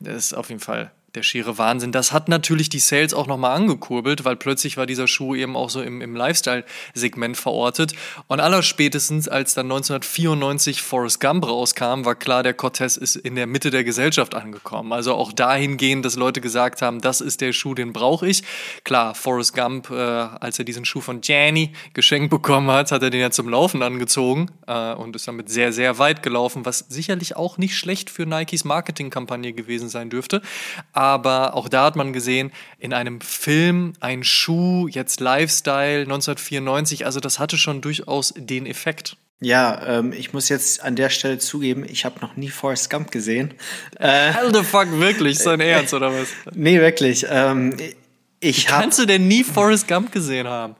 Das 0.00 0.16
ist 0.16 0.32
auf 0.32 0.48
jeden 0.48 0.60
Fall 0.60 0.90
der 1.14 1.22
schiere 1.22 1.56
Wahnsinn. 1.56 1.90
Das 1.90 2.12
hat 2.12 2.28
natürlich 2.28 2.68
die 2.68 2.80
Sales 2.80 3.14
auch 3.14 3.26
nochmal 3.26 3.56
angekurbelt, 3.56 4.26
weil 4.26 4.36
plötzlich 4.36 4.76
war 4.76 4.84
dieser 4.84 5.08
Schuh 5.08 5.34
eben 5.34 5.56
auch 5.56 5.70
so 5.70 5.80
im, 5.80 6.02
im 6.02 6.14
Lifestyle-Segment 6.14 7.36
verortet. 7.36 7.94
Und 8.26 8.40
allerspätestens, 8.40 9.26
als 9.26 9.54
dann 9.54 9.66
1994 9.66 10.82
Forrest 10.82 11.20
Gump 11.20 11.46
rauskam, 11.46 12.04
war 12.04 12.14
klar, 12.14 12.42
der 12.42 12.52
Cortez 12.52 12.98
ist 12.98 13.16
in 13.16 13.36
der 13.36 13.46
Mitte 13.46 13.70
der 13.70 13.84
Gesellschaft 13.84 14.34
angekommen. 14.34 14.92
Also 14.92 15.14
auch 15.14 15.32
dahingehend, 15.32 16.04
dass 16.04 16.16
Leute 16.16 16.42
gesagt 16.42 16.82
haben, 16.82 17.00
das 17.00 17.22
ist 17.22 17.40
der 17.40 17.52
Schuh, 17.54 17.74
den 17.74 17.94
brauche 17.94 18.28
ich. 18.28 18.42
Klar, 18.84 19.14
Forrest 19.14 19.54
Gump, 19.54 19.90
äh, 19.90 19.94
als 19.94 20.58
er 20.58 20.66
diesen 20.66 20.84
Schuh 20.84 21.00
von 21.00 21.20
Janny 21.22 21.72
geschenkt 21.94 22.28
bekommen 22.28 22.70
hat, 22.70 22.92
hat 22.92 23.02
er 23.02 23.08
den 23.08 23.20
ja 23.20 23.30
zum 23.30 23.48
Laufen 23.48 23.82
angezogen 23.82 24.50
äh, 24.66 24.92
und 24.92 25.16
ist 25.16 25.26
damit 25.26 25.48
sehr, 25.48 25.72
sehr 25.72 25.98
weit 25.98 26.22
gelaufen, 26.22 26.66
was 26.66 26.80
sicherlich 26.90 27.34
auch 27.34 27.56
nicht 27.56 27.76
schlecht 27.76 28.10
für 28.10 28.26
Nikes 28.26 28.64
Marketingkampagne 28.64 29.54
gewesen 29.54 29.88
sein 29.88 30.10
dürfte 30.10 30.42
aber 30.98 31.54
auch 31.54 31.68
da 31.68 31.84
hat 31.84 31.94
man 31.94 32.12
gesehen, 32.12 32.50
in 32.80 32.92
einem 32.92 33.20
Film 33.20 33.92
ein 34.00 34.24
Schuh, 34.24 34.88
jetzt 34.88 35.20
Lifestyle 35.20 36.00
1994, 36.00 37.06
also 37.06 37.20
das 37.20 37.38
hatte 37.38 37.56
schon 37.56 37.80
durchaus 37.80 38.34
den 38.36 38.66
Effekt. 38.66 39.16
Ja, 39.40 39.80
ähm, 39.86 40.12
ich 40.12 40.32
muss 40.32 40.48
jetzt 40.48 40.82
an 40.82 40.96
der 40.96 41.08
Stelle 41.10 41.38
zugeben, 41.38 41.86
ich 41.88 42.04
habe 42.04 42.18
noch 42.20 42.34
nie 42.34 42.48
Forrest 42.48 42.90
Gump 42.90 43.12
gesehen. 43.12 43.54
Äh, 44.00 44.32
Hell 44.32 44.52
the 44.52 44.64
fuck, 44.64 44.88
wirklich? 44.98 45.36
Ist 45.36 45.46
dein 45.46 45.60
Ernst 45.60 45.94
oder 45.94 46.12
was? 46.12 46.26
Nee, 46.52 46.80
wirklich. 46.80 47.24
Ähm, 47.30 47.76
ich 48.40 48.64
Wie 48.64 48.68
kannst 48.68 48.98
du 48.98 49.06
denn 49.06 49.28
nie 49.28 49.44
Forrest 49.44 49.86
Gump 49.86 50.10
gesehen 50.10 50.48
haben? 50.48 50.74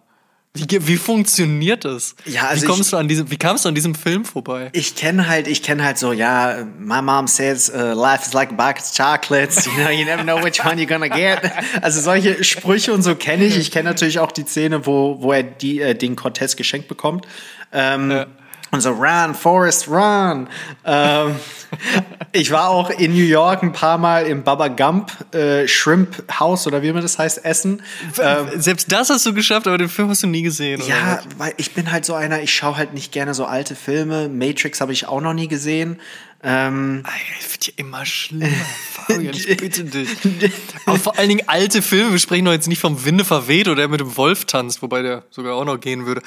Wie, 0.54 0.86
wie 0.86 0.96
funktioniert 0.96 1.84
das? 1.84 2.16
Ja, 2.24 2.48
also 2.48 2.62
wie 2.62 2.66
kommst 2.66 2.82
ich, 2.86 2.90
du 2.90 2.96
an 2.96 3.06
diesem, 3.06 3.30
wie 3.30 3.36
kamst 3.36 3.64
du 3.64 3.68
an 3.68 3.74
diesem 3.74 3.94
Film 3.94 4.24
vorbei? 4.24 4.70
Ich 4.72 4.94
kenne 4.96 5.28
halt, 5.28 5.46
ich 5.46 5.62
kenne 5.62 5.84
halt 5.84 5.98
so, 5.98 6.12
ja, 6.12 6.64
my 6.78 7.00
mom 7.02 7.28
says 7.28 7.70
uh, 7.70 7.92
life 7.94 8.24
is 8.26 8.32
like 8.32 8.50
a 8.50 8.54
box 8.54 8.90
of 8.90 8.96
chocolates, 8.96 9.66
you 9.66 9.72
know, 9.72 9.90
you 9.90 10.04
never 10.04 10.22
know 10.22 10.42
which 10.42 10.64
one 10.64 10.76
you're 10.78 10.86
gonna 10.86 11.08
get. 11.08 11.40
Also 11.82 12.00
solche 12.00 12.42
Sprüche 12.44 12.92
und 12.92 13.02
so 13.02 13.14
kenne 13.14 13.44
ich. 13.44 13.56
Ich 13.56 13.70
kenne 13.70 13.88
natürlich 13.90 14.18
auch 14.18 14.32
die 14.32 14.44
Szene, 14.44 14.86
wo, 14.86 15.18
wo 15.20 15.32
er 15.32 15.42
die, 15.42 15.80
äh, 15.80 15.94
den 15.94 16.16
Cortez 16.16 16.56
geschenkt 16.56 16.88
bekommt. 16.88 17.26
Ähm, 17.72 18.10
ja. 18.10 18.26
Und 18.70 18.80
so, 18.80 18.90
run, 18.90 19.34
Forest, 19.34 19.88
run. 19.88 20.48
Ähm, 20.84 21.36
ich 22.32 22.50
war 22.50 22.68
auch 22.68 22.90
in 22.90 23.12
New 23.12 23.24
York 23.24 23.62
ein 23.62 23.72
paar 23.72 23.98
Mal 23.98 24.26
im 24.26 24.42
Baba 24.42 24.68
Gump 24.68 25.12
äh, 25.34 25.66
Shrimp 25.66 26.22
House 26.38 26.66
oder 26.66 26.82
wie 26.82 26.92
man 26.92 27.02
das 27.02 27.18
heißt, 27.18 27.44
Essen. 27.44 27.82
Ähm, 28.18 28.48
Selbst 28.56 28.90
das 28.92 29.10
hast 29.10 29.24
du 29.26 29.32
geschafft, 29.32 29.66
aber 29.66 29.78
den 29.78 29.88
Film 29.88 30.08
hast 30.08 30.22
du 30.22 30.26
nie 30.26 30.42
gesehen. 30.42 30.82
Ja, 30.86 31.20
weil 31.36 31.54
ich 31.56 31.74
bin 31.74 31.90
halt 31.90 32.04
so 32.04 32.14
einer, 32.14 32.42
ich 32.42 32.54
schaue 32.54 32.76
halt 32.76 32.94
nicht 32.94 33.12
gerne 33.12 33.34
so 33.34 33.46
alte 33.46 33.74
Filme. 33.74 34.28
Matrix 34.28 34.80
habe 34.80 34.92
ich 34.92 35.06
auch 35.06 35.20
noch 35.20 35.34
nie 35.34 35.48
gesehen. 35.48 35.98
Ähm, 36.40 37.02
es 37.40 37.50
wird 37.50 37.66
ja 37.66 37.72
immer 37.78 38.06
schlimmer, 38.06 38.46
Fabian, 38.92 39.34
ich 39.34 39.56
bitte 39.56 39.82
dich. 39.82 40.08
Aber 40.86 40.96
vor 40.96 41.18
allen 41.18 41.30
Dingen 41.30 41.48
alte 41.48 41.82
Filme, 41.82 42.12
wir 42.12 42.18
sprechen 42.20 42.44
doch 42.44 42.52
jetzt 42.52 42.68
nicht 42.68 42.80
vom 42.80 43.04
Winde 43.04 43.24
verweht 43.24 43.66
oder 43.66 43.74
der 43.74 43.88
mit 43.88 43.98
dem 43.98 44.16
Wolf 44.16 44.44
tanzt, 44.44 44.80
wobei 44.80 45.02
der 45.02 45.24
sogar 45.30 45.56
auch 45.56 45.64
noch 45.64 45.80
gehen 45.80 46.06
würde. 46.06 46.22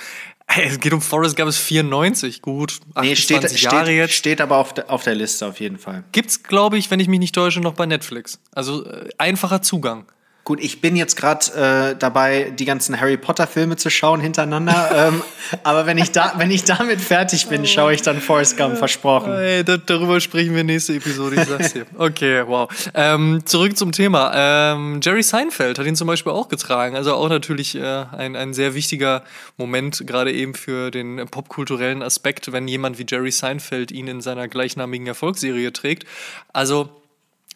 Es 0.57 0.79
geht 0.79 0.93
um 0.93 1.01
Forrest 1.01 1.35
Gump, 1.35 1.49
ist 1.49 1.59
94, 1.59 2.41
gut. 2.41 2.79
28 2.95 3.01
nee, 3.03 3.15
steht, 3.15 3.61
Jahre 3.63 3.85
steht, 3.85 3.97
jetzt. 3.97 4.13
Steht 4.13 4.41
aber 4.41 4.57
auf, 4.57 4.73
de, 4.73 4.85
auf 4.85 5.03
der 5.03 5.15
Liste 5.15 5.45
auf 5.45 5.59
jeden 5.59 5.77
Fall. 5.77 6.03
Gibt's, 6.11 6.43
glaube 6.43 6.77
ich, 6.77 6.91
wenn 6.91 6.99
ich 6.99 7.07
mich 7.07 7.19
nicht 7.19 7.35
täusche, 7.35 7.61
noch 7.61 7.73
bei 7.73 7.85
Netflix. 7.85 8.39
Also 8.53 8.85
äh, 8.85 9.09
einfacher 9.17 9.61
Zugang. 9.61 10.05
Gut, 10.43 10.59
ich 10.59 10.81
bin 10.81 10.95
jetzt 10.95 11.17
gerade 11.17 11.91
äh, 11.91 11.95
dabei, 11.95 12.49
die 12.49 12.65
ganzen 12.65 12.99
Harry 12.99 13.17
Potter 13.17 13.45
Filme 13.45 13.75
zu 13.75 13.91
schauen 13.91 14.19
hintereinander. 14.19 14.89
ähm, 15.09 15.21
aber 15.63 15.85
wenn 15.85 15.99
ich, 15.99 16.11
da, 16.11 16.33
wenn 16.37 16.49
ich 16.49 16.63
damit 16.63 16.99
fertig 16.99 17.47
bin, 17.47 17.67
schaue 17.67 17.93
ich 17.93 18.01
dann 18.01 18.19
Forrest 18.19 18.57
Gump, 18.57 18.77
versprochen. 18.77 19.33
Hey, 19.33 19.63
da, 19.63 19.77
darüber 19.77 20.19
sprechen 20.19 20.55
wir 20.55 20.63
nächste 20.63 20.95
Episode, 20.95 21.35
ich 21.41 21.47
sag's 21.47 21.73
dir. 21.73 21.85
Okay, 21.95 22.43
wow. 22.47 22.67
Ähm, 22.95 23.41
zurück 23.45 23.77
zum 23.77 23.91
Thema. 23.91 24.31
Ähm, 24.33 24.99
Jerry 25.03 25.21
Seinfeld 25.21 25.77
hat 25.77 25.85
ihn 25.85 25.95
zum 25.95 26.07
Beispiel 26.07 26.31
auch 26.31 26.47
getragen. 26.47 26.95
Also 26.95 27.13
auch 27.13 27.29
natürlich 27.29 27.75
äh, 27.75 28.05
ein, 28.17 28.35
ein 28.35 28.55
sehr 28.55 28.73
wichtiger 28.73 29.23
Moment, 29.57 30.07
gerade 30.07 30.31
eben 30.33 30.55
für 30.55 30.89
den 30.89 31.27
popkulturellen 31.29 32.01
Aspekt, 32.01 32.51
wenn 32.51 32.67
jemand 32.67 32.97
wie 32.97 33.05
Jerry 33.07 33.31
Seinfeld 33.31 33.91
ihn 33.91 34.07
in 34.07 34.21
seiner 34.21 34.47
gleichnamigen 34.47 35.05
Erfolgsserie 35.05 35.71
trägt. 35.71 36.05
Also 36.51 37.00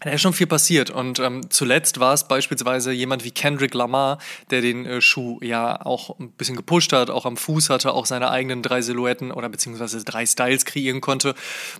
da 0.01 0.09
ist 0.09 0.21
schon 0.21 0.33
viel 0.33 0.47
passiert 0.47 0.89
und 0.89 1.19
ähm, 1.19 1.49
zuletzt 1.49 2.01
war 2.01 2.13
es 2.13 2.27
beispielsweise 2.27 2.91
jemand 2.91 3.23
wie 3.23 3.31
Kendrick 3.31 3.73
Lamar, 3.73 4.17
der 4.51 4.59
den 4.59 4.85
äh, 4.85 4.99
Schuh 4.99 5.39
ja 5.41 5.85
auch 5.85 6.19
ein 6.19 6.31
bisschen 6.31 6.57
gepusht 6.57 6.91
hat, 6.91 7.09
auch 7.09 7.25
am 7.25 7.37
Fuß 7.37 7.69
hatte, 7.69 7.93
auch 7.93 8.05
seine 8.05 8.29
eigenen 8.29 8.61
drei 8.61 8.81
Silhouetten 8.81 9.31
oder 9.31 9.47
beziehungsweise 9.47 10.03
drei 10.03 10.25
Styles 10.25 10.65
kreieren 10.65 10.99
konnte. 10.99 11.33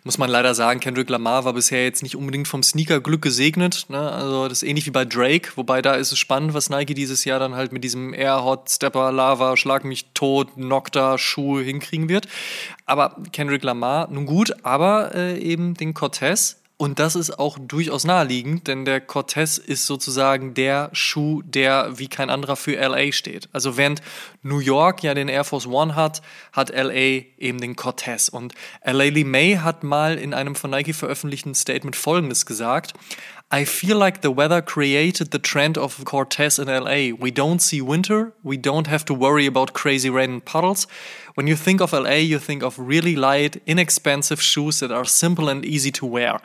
Muss 0.06 0.18
man 0.18 0.30
leider 0.30 0.56
sagen, 0.56 0.80
Kendrick 0.80 1.10
Lamar 1.10 1.44
war 1.44 1.54
bisher 1.54 1.84
jetzt 1.84 2.04
nicht 2.04 2.16
unbedingt 2.16 2.48
vom 2.48 2.64
Sneaker-Glück 2.64 3.22
gesegnet. 3.22 3.86
Ne? 3.90 4.00
Also 4.00 4.48
das 4.48 4.64
ist 4.64 4.70
ähnlich 4.70 4.86
wie 4.86 4.92
bei 4.92 5.04
Drake, 5.04 5.52
wobei 5.56 5.82
da 5.82 5.96
ist 5.96 6.14
es 6.14 6.18
spannend, 6.18 6.54
was 6.54 6.70
Nike 6.70 6.94
dieses 6.94 7.26
Jahr 7.26 7.40
dann 7.40 7.56
halt 7.56 7.74
mit 7.74 7.84
diesem 7.84 8.14
Air 8.14 8.46
Hot 8.46 8.70
Stepper 8.70 9.12
Lava 9.12 9.58
Schlag 9.58 9.84
mich 9.84 10.06
tot 10.14 10.56
Nocta 10.56 11.18
Schuh 11.18 11.60
hinkriegen 11.60 12.08
wird. 12.08 12.30
Aber 12.86 13.18
Kendrick 13.34 13.64
Lamar, 13.64 14.08
nun 14.10 14.26
gut, 14.26 14.56
aber 14.64 15.14
äh, 15.14 15.38
eben 15.38 15.74
den 15.74 15.94
Cortez 15.94 16.62
und 16.78 17.00
das 17.00 17.16
ist 17.16 17.40
auch 17.40 17.58
durchaus 17.58 18.04
naheliegend, 18.04 18.68
denn 18.68 18.84
der 18.84 19.00
Cortez 19.00 19.58
ist 19.58 19.86
sozusagen 19.86 20.54
der 20.54 20.90
Schuh, 20.92 21.42
der 21.42 21.98
wie 21.98 22.10
kein 22.10 22.30
anderer 22.30 22.58
für 22.58 22.76
LA 22.76 23.14
steht. 23.14 23.48
Also 23.54 23.78
während 23.78 24.02
New 24.42 24.60
York 24.60 25.02
ja 25.02 25.14
den 25.14 25.30
Air 25.30 25.46
Force 25.46 25.68
One 25.68 25.96
hat, 25.96 26.22
hat 26.52 26.70
LA 26.70 27.24
eben 27.38 27.62
den 27.62 27.78
Cortez. 27.78 28.28
Und 28.28 28.54
LA 28.84 29.06
Lee 29.06 29.24
May 29.24 29.56
hat 29.56 29.86
mal 29.86 30.18
in 30.18 30.34
einem 30.34 30.56
von 30.56 30.70
Nike 30.70 30.92
veröffentlichten 30.92 31.56
Statement 31.56 31.96
Folgendes 31.96 32.46
gesagt. 32.46 32.94
I 33.52 33.64
feel 33.64 33.98
like 33.98 34.22
the 34.22 34.32
weather 34.32 34.62
created 34.62 35.32
the 35.32 35.40
trend 35.40 35.78
of 35.78 36.04
Cortez 36.04 36.58
in 36.58 36.68
LA. 36.68 37.16
We 37.18 37.32
don't 37.32 37.62
see 37.62 37.80
winter, 37.80 38.34
we 38.44 38.58
don't 38.58 38.88
have 38.88 39.06
to 39.06 39.14
worry 39.14 39.46
about 39.46 39.74
crazy 39.74 40.10
rain 40.10 40.32
and 40.32 40.46
puddles. 40.46 40.88
When 41.36 41.48
you 41.48 41.56
think 41.56 41.80
of 41.80 41.94
LA, 41.94 42.16
you 42.16 42.40
think 42.40 42.64
of 42.64 42.80
really 42.80 43.16
light, 43.16 43.62
inexpensive 43.66 44.42
shoes 44.42 44.80
that 44.80 44.92
are 44.92 45.06
simple 45.06 45.50
and 45.50 45.64
easy 45.64 45.92
to 45.92 46.12
wear. 46.12 46.42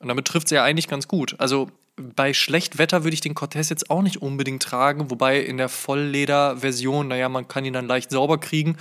Und 0.00 0.08
damit 0.08 0.26
trifft 0.26 0.48
es 0.48 0.50
ja 0.50 0.64
eigentlich 0.64 0.88
ganz 0.88 1.06
gut. 1.06 1.36
Also 1.38 1.70
bei 1.96 2.32
Schlechtwetter 2.32 3.04
würde 3.04 3.14
ich 3.14 3.20
den 3.20 3.34
Cortez 3.34 3.68
jetzt 3.68 3.90
auch 3.90 4.02
nicht 4.02 4.20
unbedingt 4.20 4.62
tragen, 4.62 5.10
wobei 5.10 5.40
in 5.40 5.58
der 5.58 5.68
Vollleder-Version, 5.68 7.08
naja, 7.08 7.28
man 7.28 7.46
kann 7.46 7.64
ihn 7.64 7.74
dann 7.74 7.86
leicht 7.86 8.10
sauber 8.10 8.38
kriegen, 8.38 8.76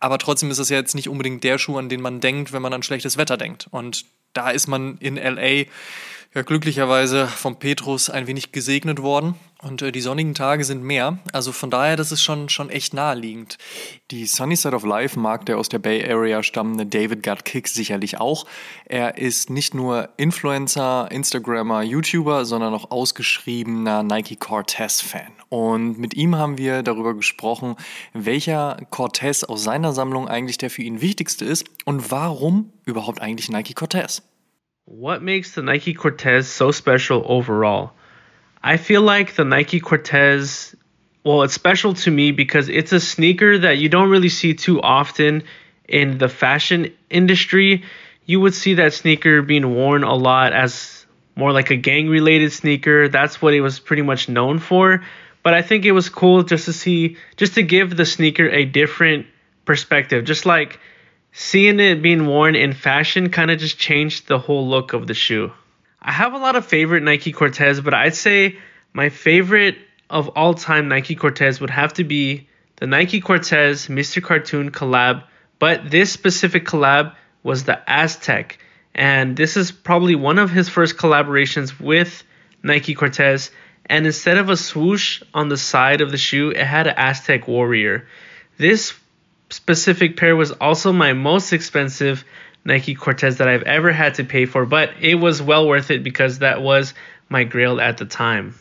aber 0.00 0.16
trotzdem 0.18 0.50
ist 0.50 0.58
es 0.58 0.68
ja 0.68 0.78
jetzt 0.78 0.94
nicht 0.94 1.08
unbedingt 1.08 1.44
der 1.44 1.58
Schuh, 1.58 1.76
an 1.76 1.88
den 1.88 2.00
man 2.00 2.20
denkt, 2.20 2.52
wenn 2.52 2.62
man 2.62 2.72
an 2.72 2.82
schlechtes 2.82 3.18
Wetter 3.18 3.36
denkt. 3.36 3.66
Und 3.70 4.06
da 4.32 4.50
ist 4.50 4.66
man 4.66 4.96
in 4.98 5.16
LA 5.16 5.64
ja 6.34 6.42
glücklicherweise 6.42 7.26
vom 7.26 7.56
Petrus 7.56 8.08
ein 8.08 8.26
wenig 8.26 8.52
gesegnet 8.52 9.02
worden 9.02 9.34
und 9.62 9.82
äh, 9.82 9.92
die 9.92 10.00
sonnigen 10.00 10.34
Tage 10.34 10.64
sind 10.64 10.82
mehr. 10.82 11.18
Also 11.32 11.52
von 11.52 11.70
daher, 11.70 11.96
das 11.96 12.10
ist 12.10 12.22
schon, 12.22 12.48
schon 12.48 12.70
echt 12.70 12.94
naheliegend. 12.94 13.58
Die 14.10 14.24
Sunny 14.26 14.56
Side 14.56 14.74
of 14.74 14.84
Life 14.84 15.18
mag 15.18 15.44
der 15.46 15.58
aus 15.58 15.68
der 15.68 15.78
Bay 15.78 16.02
Area 16.10 16.42
stammende 16.42 16.86
David 16.86 17.22
Got 17.22 17.44
Kicks 17.44 17.74
sicherlich 17.74 18.18
auch. 18.18 18.46
Er 18.86 19.18
ist 19.18 19.50
nicht 19.50 19.74
nur 19.74 20.08
Influencer, 20.16 21.08
Instagrammer, 21.10 21.82
YouTuber, 21.82 22.46
sondern 22.46 22.72
auch 22.72 22.90
ausgeschriebener 22.90 24.02
Nike 24.02 24.36
Cortez-Fan. 24.36 25.32
Und 25.50 25.98
mit 25.98 26.14
ihm 26.14 26.36
haben 26.36 26.56
wir 26.56 26.82
darüber 26.82 27.14
gesprochen, 27.14 27.76
welcher 28.14 28.78
Cortez 28.88 29.44
aus 29.44 29.62
seiner 29.62 29.92
Sammlung 29.92 30.28
eigentlich 30.28 30.56
der 30.56 30.70
für 30.70 30.82
ihn 30.82 31.02
wichtigste 31.02 31.44
ist 31.44 31.66
und 31.84 32.10
warum 32.10 32.72
überhaupt 32.86 33.20
eigentlich 33.20 33.50
Nike 33.50 33.74
Cortez. 33.74 34.22
What 34.86 35.22
makes 35.22 35.54
the 35.54 35.62
Nike 35.62 35.94
Cortez 35.94 36.48
so 36.48 36.72
special 36.72 37.24
overall? 37.24 37.92
I 38.60 38.78
feel 38.78 39.00
like 39.00 39.36
the 39.36 39.44
Nike 39.44 39.78
Cortez, 39.78 40.74
well, 41.22 41.42
it's 41.42 41.54
special 41.54 41.94
to 41.94 42.10
me 42.10 42.32
because 42.32 42.68
it's 42.68 42.90
a 42.90 42.98
sneaker 42.98 43.58
that 43.58 43.78
you 43.78 43.88
don't 43.88 44.10
really 44.10 44.28
see 44.28 44.54
too 44.54 44.82
often 44.82 45.44
in 45.88 46.18
the 46.18 46.28
fashion 46.28 46.92
industry. 47.10 47.84
You 48.26 48.40
would 48.40 48.54
see 48.54 48.74
that 48.74 48.92
sneaker 48.92 49.40
being 49.40 49.72
worn 49.72 50.02
a 50.02 50.14
lot 50.14 50.52
as 50.52 51.06
more 51.36 51.52
like 51.52 51.70
a 51.70 51.76
gang 51.76 52.08
related 52.08 52.52
sneaker. 52.52 53.08
That's 53.08 53.40
what 53.40 53.54
it 53.54 53.60
was 53.60 53.78
pretty 53.78 54.02
much 54.02 54.28
known 54.28 54.58
for. 54.58 55.04
But 55.44 55.54
I 55.54 55.62
think 55.62 55.84
it 55.84 55.92
was 55.92 56.08
cool 56.08 56.42
just 56.42 56.64
to 56.64 56.72
see, 56.72 57.18
just 57.36 57.54
to 57.54 57.62
give 57.62 57.96
the 57.96 58.04
sneaker 58.04 58.48
a 58.48 58.64
different 58.64 59.26
perspective. 59.64 60.24
Just 60.24 60.44
like 60.44 60.80
seeing 61.32 61.80
it 61.80 62.02
being 62.02 62.26
worn 62.26 62.54
in 62.54 62.72
fashion 62.72 63.30
kind 63.30 63.50
of 63.50 63.58
just 63.58 63.78
changed 63.78 64.28
the 64.28 64.38
whole 64.38 64.68
look 64.68 64.92
of 64.92 65.06
the 65.06 65.14
shoe. 65.14 65.52
I 66.00 66.12
have 66.12 66.34
a 66.34 66.38
lot 66.38 66.56
of 66.56 66.66
favorite 66.66 67.02
Nike 67.02 67.32
Cortez, 67.32 67.80
but 67.80 67.94
I'd 67.94 68.14
say 68.14 68.56
my 68.92 69.08
favorite 69.08 69.78
of 70.10 70.28
all 70.30 70.54
time 70.54 70.88
Nike 70.88 71.14
Cortez 71.14 71.60
would 71.60 71.70
have 71.70 71.94
to 71.94 72.04
be 72.04 72.48
the 72.76 72.86
Nike 72.86 73.20
Cortez 73.20 73.86
Mr. 73.86 74.22
Cartoon 74.22 74.70
collab. 74.70 75.24
But 75.58 75.90
this 75.90 76.12
specific 76.12 76.66
collab 76.66 77.14
was 77.42 77.64
the 77.64 77.80
Aztec. 77.88 78.58
And 78.94 79.36
this 79.36 79.56
is 79.56 79.72
probably 79.72 80.16
one 80.16 80.38
of 80.38 80.50
his 80.50 80.68
first 80.68 80.96
collaborations 80.96 81.80
with 81.80 82.24
Nike 82.62 82.94
Cortez. 82.94 83.50
And 83.86 84.04
instead 84.06 84.36
of 84.36 84.50
a 84.50 84.56
swoosh 84.56 85.22
on 85.32 85.48
the 85.48 85.56
side 85.56 86.00
of 86.00 86.10
the 86.10 86.18
shoe, 86.18 86.50
it 86.50 86.64
had 86.64 86.86
an 86.88 86.94
Aztec 86.96 87.48
warrior. 87.48 88.06
This 88.58 88.92
specific 89.52 90.16
pair 90.16 90.34
was 90.34 90.50
also 90.52 90.92
my 90.92 91.12
most 91.12 91.52
expensive 91.52 92.24
Nike 92.64 92.94
Cortez 92.94 93.38
that 93.38 93.48
I've 93.48 93.64
ever 93.64 93.92
had 93.92 94.14
to 94.14 94.24
pay 94.24 94.46
for, 94.46 94.64
but 94.64 94.90
it 95.00 95.16
was 95.16 95.42
well 95.42 95.66
worth 95.68 95.90
it 95.90 96.02
because 96.02 96.38
that 96.38 96.62
was 96.62 96.94
my 97.28 97.44
grail 97.44 97.80
at 97.80 97.98
the 97.98 98.04
time. 98.04 98.54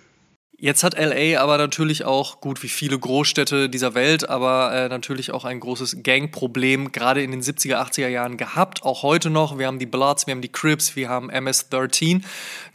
Jetzt 0.64 0.84
hat 0.84 0.94
LA 0.96 1.42
aber 1.42 1.58
natürlich 1.58 2.06
auch, 2.06 2.40
gut 2.40 2.62
wie 2.62 2.70
viele 2.70 3.00
Großstädte 3.00 3.68
dieser 3.68 3.96
Welt, 3.96 4.30
aber 4.30 4.72
äh, 4.72 4.90
natürlich 4.90 5.32
auch 5.32 5.44
ein 5.44 5.60
großes 5.60 6.04
Gangproblem, 6.04 6.92
gerade 6.92 7.24
in 7.24 7.32
den 7.32 7.42
70er, 7.42 7.78
80er 7.78 8.10
Jahren 8.10 8.38
gehabt. 8.38 8.84
Auch 8.84 9.02
heute 9.02 9.32
noch. 9.32 9.58
Wir 9.58 9.66
haben 9.66 9.80
die 9.80 9.88
Bloods, 9.88 10.28
wir 10.28 10.34
haben 10.34 10.42
die 10.44 10.52
Crips, 10.52 10.96
wir 10.96 11.10
haben 11.10 11.32
MS-13, 11.32 12.22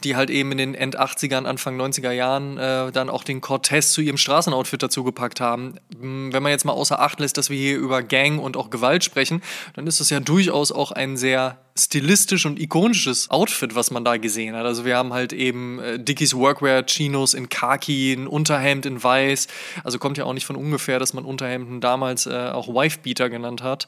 die 0.03 0.17
halt 0.17 0.29
eben 0.29 0.51
in 0.51 0.57
den 0.57 0.75
End 0.75 0.99
80ern, 0.99 1.45
Anfang 1.45 1.79
90er 1.79 2.11
Jahren 2.11 2.57
äh, 2.57 2.91
dann 2.91 3.09
auch 3.09 3.23
den 3.23 3.39
Cortez 3.39 3.93
zu 3.93 4.01
ihrem 4.01 4.17
Straßenoutfit 4.17 4.83
dazugepackt 4.83 5.39
haben. 5.39 5.75
Hm, 5.97 6.33
wenn 6.33 6.43
man 6.43 6.51
jetzt 6.51 6.65
mal 6.65 6.73
außer 6.73 6.99
Acht 6.99 7.21
lässt, 7.21 7.37
dass 7.37 7.49
wir 7.49 7.57
hier 7.57 7.77
über 7.77 8.03
Gang 8.03 8.43
und 8.43 8.57
auch 8.57 8.69
Gewalt 8.69 9.05
sprechen, 9.05 9.41
dann 9.75 9.87
ist 9.87 10.01
das 10.01 10.09
ja 10.09 10.19
durchaus 10.19 10.73
auch 10.73 10.91
ein 10.91 11.15
sehr 11.15 11.57
stilistisch 11.79 12.45
und 12.45 12.59
ikonisches 12.59 13.29
Outfit, 13.29 13.75
was 13.75 13.91
man 13.91 14.03
da 14.03 14.17
gesehen 14.17 14.55
hat. 14.55 14.65
Also 14.65 14.85
wir 14.85 14.97
haben 14.97 15.13
halt 15.13 15.33
eben 15.33 15.79
äh, 15.79 15.99
Dickies 15.99 16.35
Workwear, 16.35 16.85
Chinos 16.85 17.33
in 17.33 17.49
Khaki, 17.49 17.76
ein 17.85 18.27
Unterhemd 18.27 18.85
in 18.85 19.03
Weiß. 19.03 19.47
Also 19.83 19.99
kommt 19.99 20.17
ja 20.17 20.25
auch 20.25 20.33
nicht 20.33 20.45
von 20.45 20.55
ungefähr, 20.55 20.99
dass 20.99 21.13
man 21.13 21.25
Unterhemden 21.25 21.81
damals 21.81 22.25
äh, 22.25 22.49
auch 22.49 22.67
Wifebeater 22.67 23.29
genannt 23.29 23.63
hat. 23.63 23.87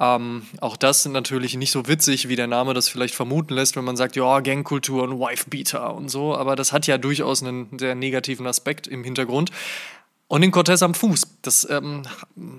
Ähm, 0.00 0.42
auch 0.60 0.76
das 0.76 1.02
sind 1.02 1.12
natürlich 1.12 1.56
nicht 1.56 1.70
so 1.70 1.86
witzig, 1.86 2.28
wie 2.28 2.36
der 2.36 2.46
Name 2.46 2.74
das 2.74 2.88
vielleicht 2.88 3.14
vermuten 3.14 3.54
lässt, 3.54 3.76
wenn 3.76 3.84
man 3.84 3.96
sagt, 3.96 4.16
ja, 4.16 4.40
Gangkultur 4.40 5.02
und 5.02 5.18
Wifebeater 5.18 5.94
und 5.94 6.08
so. 6.08 6.34
Aber 6.36 6.56
das 6.56 6.72
hat 6.72 6.86
ja 6.86 6.98
durchaus 6.98 7.42
einen 7.42 7.78
sehr 7.78 7.94
negativen 7.94 8.46
Aspekt 8.46 8.86
im 8.86 9.04
Hintergrund. 9.04 9.50
Und 10.30 10.42
den 10.42 10.52
Cortez 10.52 10.80
am 10.84 10.94
Fuß. 10.94 11.22
Das 11.42 11.68
ähm, 11.68 12.02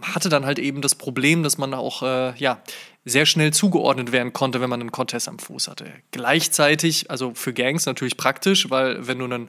hatte 0.02 0.28
dann 0.28 0.46
halt 0.46 0.60
eben 0.60 0.82
das 0.82 0.94
Problem, 0.94 1.42
dass 1.42 1.58
man 1.58 1.74
auch 1.74 2.04
äh, 2.04 2.36
ja, 2.36 2.62
sehr 3.06 3.26
schnell 3.26 3.54
zugeordnet 3.54 4.12
werden 4.12 4.34
konnte, 4.34 4.60
wenn 4.60 4.70
man 4.70 4.82
einen 4.82 4.92
Cortez 4.92 5.30
am 5.30 5.40
Fuß 5.40 5.70
hatte. 5.70 5.86
Gleichzeitig, 6.12 7.10
also 7.10 7.32
für 7.34 7.54
Gangs 7.54 7.86
natürlich 7.86 8.18
praktisch, 8.18 8.70
weil 8.70 9.08
wenn 9.08 9.20
du 9.20 9.24
einen 9.24 9.48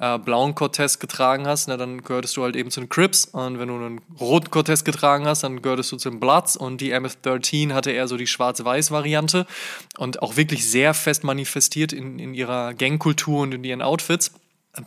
äh, 0.00 0.18
blauen 0.18 0.54
Cortez 0.54 0.98
getragen 0.98 1.46
hast, 1.46 1.66
na, 1.66 1.78
dann 1.78 2.02
gehörtest 2.02 2.36
du 2.36 2.42
halt 2.42 2.56
eben 2.56 2.70
zu 2.70 2.80
den 2.80 2.90
Crips. 2.90 3.24
Und 3.24 3.58
wenn 3.58 3.68
du 3.68 3.76
einen 3.76 4.02
roten 4.20 4.50
Cortez 4.50 4.84
getragen 4.84 5.24
hast, 5.24 5.42
dann 5.42 5.62
gehörtest 5.62 5.92
du 5.92 5.96
zu 5.96 6.10
den 6.10 6.20
Bloods. 6.20 6.58
Und 6.58 6.82
die 6.82 6.90
MS-13 6.90 7.72
hatte 7.72 7.90
eher 7.90 8.06
so 8.06 8.18
die 8.18 8.26
Schwarz-Weiß-Variante 8.26 9.46
und 9.96 10.20
auch 10.20 10.36
wirklich 10.36 10.70
sehr 10.70 10.92
fest 10.92 11.24
manifestiert 11.24 11.94
in, 11.94 12.18
in 12.18 12.34
ihrer 12.34 12.74
Gangkultur 12.74 13.40
und 13.40 13.54
in 13.54 13.64
ihren 13.64 13.80
Outfits. 13.80 14.32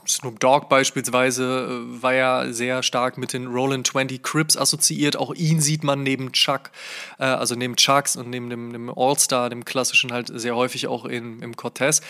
Snoop 0.08 0.39
Dogg 0.39 0.67
beispielsweise 0.67 1.67
äh, 1.69 2.02
war 2.02 2.13
ja 2.13 2.52
sehr 2.52 2.82
stark 2.82 3.19
mit 3.19 3.34
den 3.34 3.48
Roland 3.48 3.86
20 3.86 4.24
Crips 4.24 4.58
assoziiert. 4.58 5.15
Auch 5.15 5.34
ihn 5.36 5.62
sieht 5.62 5.84
man 5.84 6.02
neben 6.02 6.32
Chuck, 6.32 6.71
äh, 7.19 7.26
also 7.26 7.54
neben 7.56 7.76
Chucks 7.76 8.15
und 8.15 8.30
neben 8.30 8.50
dem, 8.50 8.74
dem 8.74 8.89
All-Star, 8.89 9.50
dem 9.50 9.63
klassischen, 9.63 10.12
halt 10.12 10.32
sehr 10.34 10.56
häufig 10.56 10.88
auch 10.88 11.06
in, 11.06 11.41
im 11.41 11.56
Cortez 11.56 12.02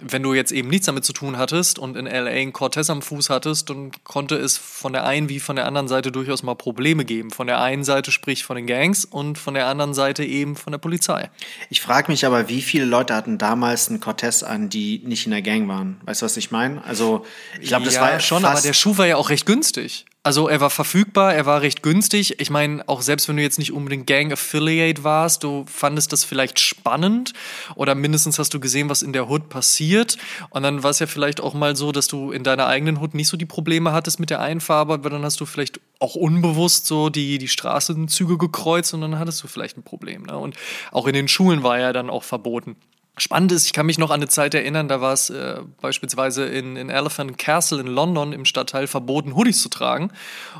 wenn 0.00 0.24
du 0.24 0.34
jetzt 0.34 0.50
eben 0.50 0.68
nichts 0.68 0.86
damit 0.86 1.04
zu 1.04 1.12
tun 1.12 1.38
hattest 1.38 1.78
und 1.78 1.96
in 1.96 2.06
LA 2.06 2.30
einen 2.30 2.52
Cortez 2.52 2.90
am 2.90 3.00
Fuß 3.00 3.30
hattest, 3.30 3.70
dann 3.70 3.92
konnte 4.02 4.34
es 4.34 4.56
von 4.56 4.92
der 4.92 5.04
einen 5.04 5.28
wie 5.28 5.38
von 5.38 5.54
der 5.54 5.66
anderen 5.66 5.86
Seite 5.86 6.10
durchaus 6.10 6.42
mal 6.42 6.56
Probleme 6.56 7.04
geben. 7.04 7.30
Von 7.30 7.46
der 7.46 7.60
einen 7.60 7.84
Seite 7.84 8.10
sprich 8.10 8.44
von 8.44 8.56
den 8.56 8.66
Gangs 8.66 9.04
und 9.04 9.38
von 9.38 9.54
der 9.54 9.66
anderen 9.66 9.94
Seite 9.94 10.24
eben 10.24 10.56
von 10.56 10.72
der 10.72 10.78
Polizei. 10.78 11.30
Ich 11.70 11.80
frage 11.80 12.10
mich 12.10 12.26
aber, 12.26 12.48
wie 12.48 12.62
viele 12.62 12.86
Leute 12.86 13.14
hatten 13.14 13.38
damals 13.38 13.88
einen 13.88 14.00
Cortez 14.00 14.42
an, 14.42 14.68
die 14.68 15.00
nicht 15.04 15.26
in 15.26 15.30
der 15.30 15.42
Gang 15.42 15.68
waren? 15.68 16.00
Weißt 16.04 16.22
du, 16.22 16.26
was 16.26 16.36
ich 16.36 16.50
meine? 16.50 16.82
Also, 16.84 17.24
ich 17.60 17.68
glaube, 17.68 17.84
das 17.84 17.94
ja, 17.94 18.00
war 18.00 18.10
ja 18.10 18.20
schon, 18.20 18.44
aber 18.44 18.60
der 18.60 18.72
Schuh 18.72 18.98
war 18.98 19.06
ja 19.06 19.16
auch 19.16 19.30
recht 19.30 19.46
günstig. 19.46 20.06
Also 20.26 20.48
er 20.48 20.58
war 20.62 20.70
verfügbar, 20.70 21.34
er 21.34 21.44
war 21.44 21.60
recht 21.60 21.82
günstig. 21.82 22.40
Ich 22.40 22.48
meine, 22.48 22.82
auch 22.88 23.02
selbst 23.02 23.28
wenn 23.28 23.36
du 23.36 23.42
jetzt 23.42 23.58
nicht 23.58 23.72
unbedingt 23.72 24.06
Gang 24.06 24.32
Affiliate 24.32 25.04
warst, 25.04 25.44
du 25.44 25.66
fandest 25.68 26.14
das 26.14 26.24
vielleicht 26.24 26.58
spannend 26.58 27.34
oder 27.74 27.94
mindestens 27.94 28.38
hast 28.38 28.54
du 28.54 28.58
gesehen, 28.58 28.88
was 28.88 29.02
in 29.02 29.12
der 29.12 29.28
Hood 29.28 29.50
passiert. 29.50 30.16
Und 30.48 30.62
dann 30.62 30.82
war 30.82 30.88
es 30.88 30.98
ja 30.98 31.06
vielleicht 31.06 31.42
auch 31.42 31.52
mal 31.52 31.76
so, 31.76 31.92
dass 31.92 32.06
du 32.06 32.32
in 32.32 32.42
deiner 32.42 32.66
eigenen 32.66 32.96
Hood 32.96 33.12
nicht 33.12 33.28
so 33.28 33.36
die 33.36 33.44
Probleme 33.44 33.92
hattest 33.92 34.18
mit 34.18 34.30
der 34.30 34.40
Einfahrbe, 34.40 34.94
aber 34.94 35.10
dann 35.10 35.24
hast 35.24 35.42
du 35.42 35.44
vielleicht 35.44 35.78
auch 36.00 36.14
unbewusst 36.14 36.86
so 36.86 37.10
die, 37.10 37.36
die 37.36 37.48
Straßenzüge 37.48 38.38
gekreuzt 38.38 38.94
und 38.94 39.02
dann 39.02 39.18
hattest 39.18 39.42
du 39.42 39.46
vielleicht 39.46 39.76
ein 39.76 39.82
Problem. 39.82 40.22
Ne? 40.22 40.38
Und 40.38 40.56
auch 40.90 41.06
in 41.06 41.12
den 41.12 41.28
Schulen 41.28 41.62
war 41.62 41.78
er 41.78 41.92
dann 41.92 42.08
auch 42.08 42.22
verboten. 42.22 42.76
Spannend 43.16 43.52
ist, 43.52 43.66
ich 43.66 43.72
kann 43.72 43.86
mich 43.86 43.98
noch 43.98 44.10
an 44.10 44.16
eine 44.20 44.28
Zeit 44.28 44.54
erinnern, 44.54 44.88
da 44.88 45.00
war 45.00 45.12
es 45.12 45.30
äh, 45.30 45.60
beispielsweise 45.80 46.46
in, 46.46 46.74
in 46.74 46.90
Elephant 46.90 47.38
Castle 47.38 47.80
in 47.80 47.86
London 47.86 48.32
im 48.32 48.44
Stadtteil 48.44 48.88
verboten, 48.88 49.36
Hoodies 49.36 49.62
zu 49.62 49.68
tragen. 49.68 50.10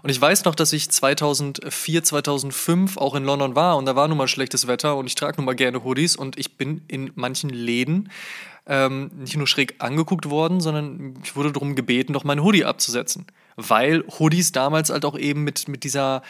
Und 0.03 0.11
ich 0.11 0.21
weiß 0.21 0.45
noch, 0.45 0.55
dass 0.55 0.73
ich 0.73 0.89
2004, 0.89 2.05
2005 2.05 2.97
auch 2.97 3.17
in 3.17 3.25
London 3.25 3.57
war 3.57 3.77
und 3.77 3.87
da 3.87 3.97
war 3.97 4.07
nun 4.07 4.19
mal 4.19 4.29
schlechtes 4.29 4.69
Wetter 4.69 4.97
und 4.97 5.07
ich 5.07 5.17
trage 5.17 5.39
nun 5.39 5.47
mal 5.47 5.57
gerne 5.57 5.83
Hoodies 5.83 6.15
und 6.15 6.39
ich 6.39 6.57
bin 6.57 6.83
in 6.87 7.11
manchen 7.17 7.51
Läden 7.51 8.09
ähm, 8.67 9.11
nicht 9.17 9.37
nur 9.37 9.49
schräg 9.49 9.75
angeguckt 9.81 10.31
worden, 10.31 10.61
sondern 10.61 11.19
ich 11.25 11.35
wurde 11.35 11.51
darum 11.51 11.75
gebeten, 11.75 12.13
doch 12.13 12.23
meinen 12.23 12.45
Hoodie 12.45 12.65
abzusetzen. 12.65 13.27
Weil 13.57 14.05
Hoodies 14.19 14.53
damals 14.53 14.91
halt 14.91 15.05
auch 15.05 15.19
eben 15.19 15.45
mit, 15.45 15.69
mit 15.69 15.85
dieser 15.85 16.23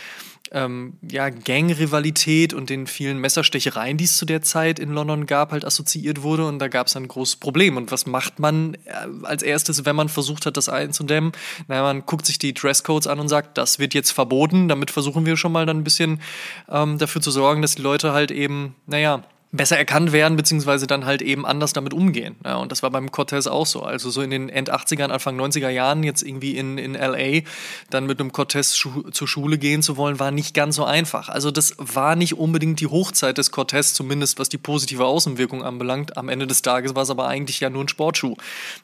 ähm, 0.54 0.94
ja, 1.02 1.30
Gang-Rivalität 1.30 2.54
und 2.54 2.70
den 2.70 2.86
vielen 2.86 3.18
Messerstechereien, 3.18 3.96
die 3.96 4.04
es 4.04 4.16
zu 4.16 4.24
der 4.24 4.42
Zeit 4.42 4.78
in 4.78 4.90
London 4.90 5.26
gab, 5.26 5.52
halt 5.52 5.64
assoziiert 5.64 6.22
wurde. 6.22 6.46
Und 6.46 6.58
da 6.58 6.68
gab 6.68 6.86
es 6.86 6.96
ein 6.96 7.08
großes 7.08 7.36
Problem. 7.36 7.76
Und 7.76 7.90
was 7.90 8.06
macht 8.06 8.38
man 8.38 8.74
äh, 8.84 9.24
als 9.24 9.42
erstes, 9.42 9.84
wenn 9.84 9.96
man 9.96 10.08
versucht 10.08 10.46
hat, 10.46 10.56
das 10.56 10.68
einzudämmen? 10.68 11.32
Na, 11.66 11.82
man 11.82 12.06
guckt 12.06 12.26
sich 12.26 12.38
die 12.38 12.54
Dresscodes 12.54 13.06
an 13.06 13.18
und 13.18 13.28
sagt, 13.28 13.58
das 13.58 13.78
wird 13.78 13.94
jetzt 13.94 14.12
verboten. 14.12 14.68
Damit 14.68 14.90
versuchen 14.90 15.26
wir 15.26 15.36
schon 15.36 15.52
mal 15.52 15.66
dann 15.66 15.78
ein 15.78 15.84
bisschen 15.84 16.20
ähm, 16.68 16.98
dafür 16.98 17.20
zu 17.20 17.30
sorgen, 17.30 17.62
dass 17.62 17.74
die 17.74 17.82
Leute 17.82 18.12
halt 18.12 18.30
eben, 18.30 18.76
naja, 18.86 19.24
besser 19.54 19.78
erkannt 19.78 20.12
werden, 20.12 20.36
beziehungsweise 20.36 20.86
dann 20.86 21.06
halt 21.06 21.22
eben 21.22 21.46
anders 21.46 21.72
damit 21.72 21.94
umgehen. 21.94 22.34
Ja, 22.44 22.56
und 22.56 22.72
das 22.72 22.82
war 22.82 22.90
beim 22.90 23.12
Cortez 23.12 23.46
auch 23.46 23.66
so. 23.66 23.82
Also 23.82 24.10
so 24.10 24.20
in 24.20 24.30
den 24.30 24.48
End 24.48 24.72
80ern, 24.72 25.10
Anfang 25.10 25.40
90er 25.40 25.68
Jahren 25.68 26.02
jetzt 26.02 26.22
irgendwie 26.22 26.56
in, 26.56 26.76
in 26.76 26.94
LA 26.94 27.42
dann 27.88 28.06
mit 28.06 28.20
einem 28.20 28.32
Cortez 28.32 28.76
schu 28.76 29.02
zur 29.10 29.28
Schule 29.28 29.56
gehen 29.56 29.82
zu 29.82 29.96
wollen, 29.96 30.18
war 30.18 30.32
nicht 30.32 30.54
ganz 30.54 30.76
so 30.76 30.84
einfach. 30.84 31.28
Also 31.28 31.50
das 31.52 31.74
war 31.78 32.16
nicht 32.16 32.36
unbedingt 32.36 32.80
die 32.80 32.88
Hochzeit 32.88 33.38
des 33.38 33.52
Cortez, 33.52 33.94
zumindest 33.94 34.40
was 34.40 34.48
die 34.48 34.58
positive 34.58 35.04
Außenwirkung 35.04 35.62
anbelangt. 35.62 36.16
Am 36.16 36.28
Ende 36.28 36.46
des 36.46 36.62
Tages 36.62 36.96
war 36.96 37.04
es 37.04 37.10
aber 37.10 37.28
eigentlich 37.28 37.60
ja 37.60 37.70
nur 37.70 37.84
ein 37.84 37.88
Sportschuh. 37.88 38.36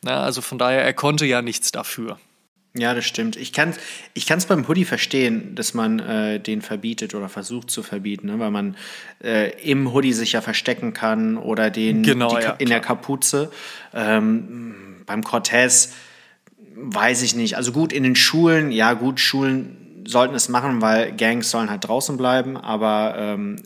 Ja, 0.04 0.22
also 0.22 0.40
von 0.40 0.58
daher, 0.58 0.84
er 0.84 0.94
konnte 0.94 1.26
ja 1.26 1.42
nichts 1.42 1.72
dafür. 1.72 2.18
Ja, 2.76 2.94
das 2.94 3.04
stimmt. 3.04 3.36
Ich 3.36 3.52
kann 3.52 3.70
es 3.70 3.78
ich 4.14 4.26
kann's 4.26 4.46
beim 4.46 4.68
Hoodie 4.68 4.84
verstehen, 4.84 5.54
dass 5.56 5.74
man 5.74 5.98
äh, 5.98 6.38
den 6.38 6.62
verbietet 6.62 7.14
oder 7.14 7.28
versucht 7.28 7.70
zu 7.70 7.82
verbieten, 7.82 8.28
ne? 8.28 8.38
weil 8.38 8.52
man 8.52 8.76
äh, 9.22 9.50
im 9.68 9.92
Hoodie 9.92 10.12
sich 10.12 10.32
ja 10.32 10.40
verstecken 10.40 10.92
kann 10.92 11.36
oder 11.36 11.70
den 11.70 12.04
genau, 12.04 12.36
die, 12.36 12.44
ja, 12.44 12.52
in 12.52 12.68
der 12.68 12.80
Kapuze. 12.80 13.50
Ähm, 13.92 15.02
beim 15.04 15.24
Cortez 15.24 15.94
weiß 16.76 17.22
ich 17.22 17.34
nicht. 17.34 17.56
Also 17.56 17.72
gut, 17.72 17.92
in 17.92 18.04
den 18.04 18.14
Schulen, 18.14 18.70
ja 18.70 18.92
gut, 18.92 19.18
Schulen 19.18 20.04
sollten 20.06 20.36
es 20.36 20.48
machen, 20.48 20.80
weil 20.80 21.12
Gangs 21.16 21.50
sollen 21.50 21.70
halt 21.70 21.86
draußen 21.86 22.16
bleiben, 22.16 22.56
aber 22.56 23.14
ähm, 23.18 23.56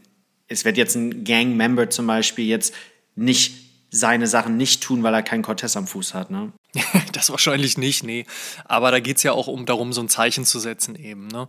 es 0.48 0.64
wird 0.64 0.78
jetzt 0.78 0.94
ein 0.94 1.24
Gang-Member 1.24 1.90
zum 1.90 2.06
Beispiel 2.06 2.46
jetzt 2.46 2.74
nicht 3.16 3.63
seine 3.94 4.26
Sachen 4.26 4.56
nicht 4.56 4.82
tun, 4.82 5.02
weil 5.02 5.14
er 5.14 5.22
keinen 5.22 5.42
Cortez 5.42 5.76
am 5.76 5.86
Fuß 5.86 6.14
hat, 6.14 6.30
ne? 6.30 6.52
das 7.12 7.30
wahrscheinlich 7.30 7.78
nicht, 7.78 8.02
nee. 8.02 8.26
Aber 8.64 8.90
da 8.90 8.98
geht 8.98 9.18
es 9.18 9.22
ja 9.22 9.32
auch 9.32 9.46
um 9.46 9.66
darum, 9.66 9.92
so 9.92 10.00
ein 10.00 10.08
Zeichen 10.08 10.44
zu 10.44 10.58
setzen 10.58 10.96
eben. 10.96 11.28
Ne? 11.28 11.46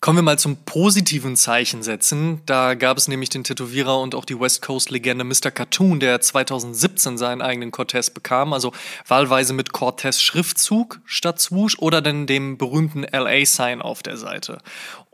Kommen 0.00 0.18
wir 0.18 0.22
mal 0.22 0.38
zum 0.38 0.64
positiven 0.64 1.36
Zeichen 1.36 1.82
setzen. 1.82 2.42
Da 2.46 2.74
gab 2.74 2.98
es 2.98 3.08
nämlich 3.08 3.30
den 3.30 3.42
Tätowierer 3.42 4.00
und 4.00 4.14
auch 4.14 4.24
die 4.24 4.38
West 4.38 4.62
Coast-Legende 4.62 5.24
Mr. 5.24 5.50
Cartoon, 5.50 5.98
der 5.98 6.20
2017 6.20 7.18
seinen 7.18 7.42
eigenen 7.42 7.72
Cortez 7.72 8.10
bekam. 8.10 8.52
Also 8.52 8.72
wahlweise 9.08 9.54
mit 9.54 9.72
Cortez-Schriftzug 9.72 11.00
statt 11.04 11.40
Swoosh 11.40 11.78
oder 11.78 12.00
dann 12.00 12.28
dem 12.28 12.58
berühmten 12.58 13.02
LA-Sign 13.02 13.82
auf 13.82 14.04
der 14.04 14.16
Seite. 14.16 14.58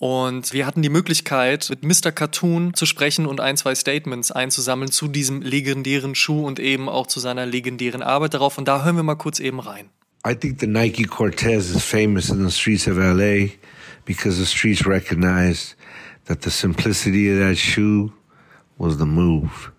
Und 0.04 0.52
wir 0.52 0.66
hatten 0.66 0.82
die 0.82 0.90
Möglichkeit, 0.90 1.70
mit 1.70 1.82
Mr. 1.82 2.12
Cartoon 2.12 2.74
zu 2.74 2.84
sprechen 2.84 3.24
und 3.24 3.40
ein, 3.40 3.56
zwei 3.56 3.74
Statements 3.74 4.30
einzusammeln 4.30 4.90
zu 4.90 5.08
diesem 5.08 5.40
legendären 5.40 6.14
Schuh 6.14 6.46
und 6.46 6.60
eben 6.60 6.90
auch 6.90 7.06
zu 7.06 7.20
seiner 7.20 7.46
legendären 7.46 8.02
Arbeit 8.02 8.34
darauf. 8.34 8.58
Und 8.58 8.68
da 8.68 8.84
hören 8.84 8.96
wir 8.96 9.02
mal 9.02 9.14
kurz 9.14 9.40
eben 9.40 9.60
rein. 9.60 9.88
I 10.26 10.34
think 10.34 10.60
the 10.60 10.66
Nike 10.66 11.04
Cortez 11.04 11.70
is 11.70 11.82
famous 11.82 12.28
in 12.28 12.46
the 12.46 12.52
streets 12.52 12.86
of 12.86 12.98
LA. 12.98 13.48
because 14.04 14.36
the 14.36 14.46
streets 14.46 14.86
recognized 14.86 15.74
that 16.26 16.42
the 16.42 16.50
simplicity 16.50 17.30
of 17.30 17.38
that 17.38 17.56
shoe 17.56 18.12
was 18.78 18.98
the 18.98 19.06
move. 19.06 19.72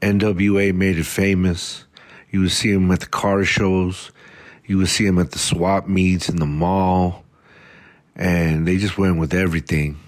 NWA 0.00 0.74
made 0.74 0.98
it 0.98 1.06
famous. 1.06 1.84
You 2.30 2.40
would 2.40 2.52
see 2.52 2.72
them 2.72 2.90
at 2.90 3.00
the 3.00 3.06
car 3.06 3.44
shows. 3.44 4.12
You 4.66 4.78
would 4.78 4.88
see 4.88 5.04
them 5.04 5.18
at 5.18 5.32
the 5.32 5.38
swap 5.38 5.86
meets 5.86 6.28
in 6.28 6.36
the 6.36 6.46
mall. 6.46 7.24
And 8.20 8.68
they 8.68 8.76
just 8.76 8.98
went 8.98 9.18
with 9.18 9.32
everything. 9.32 9.98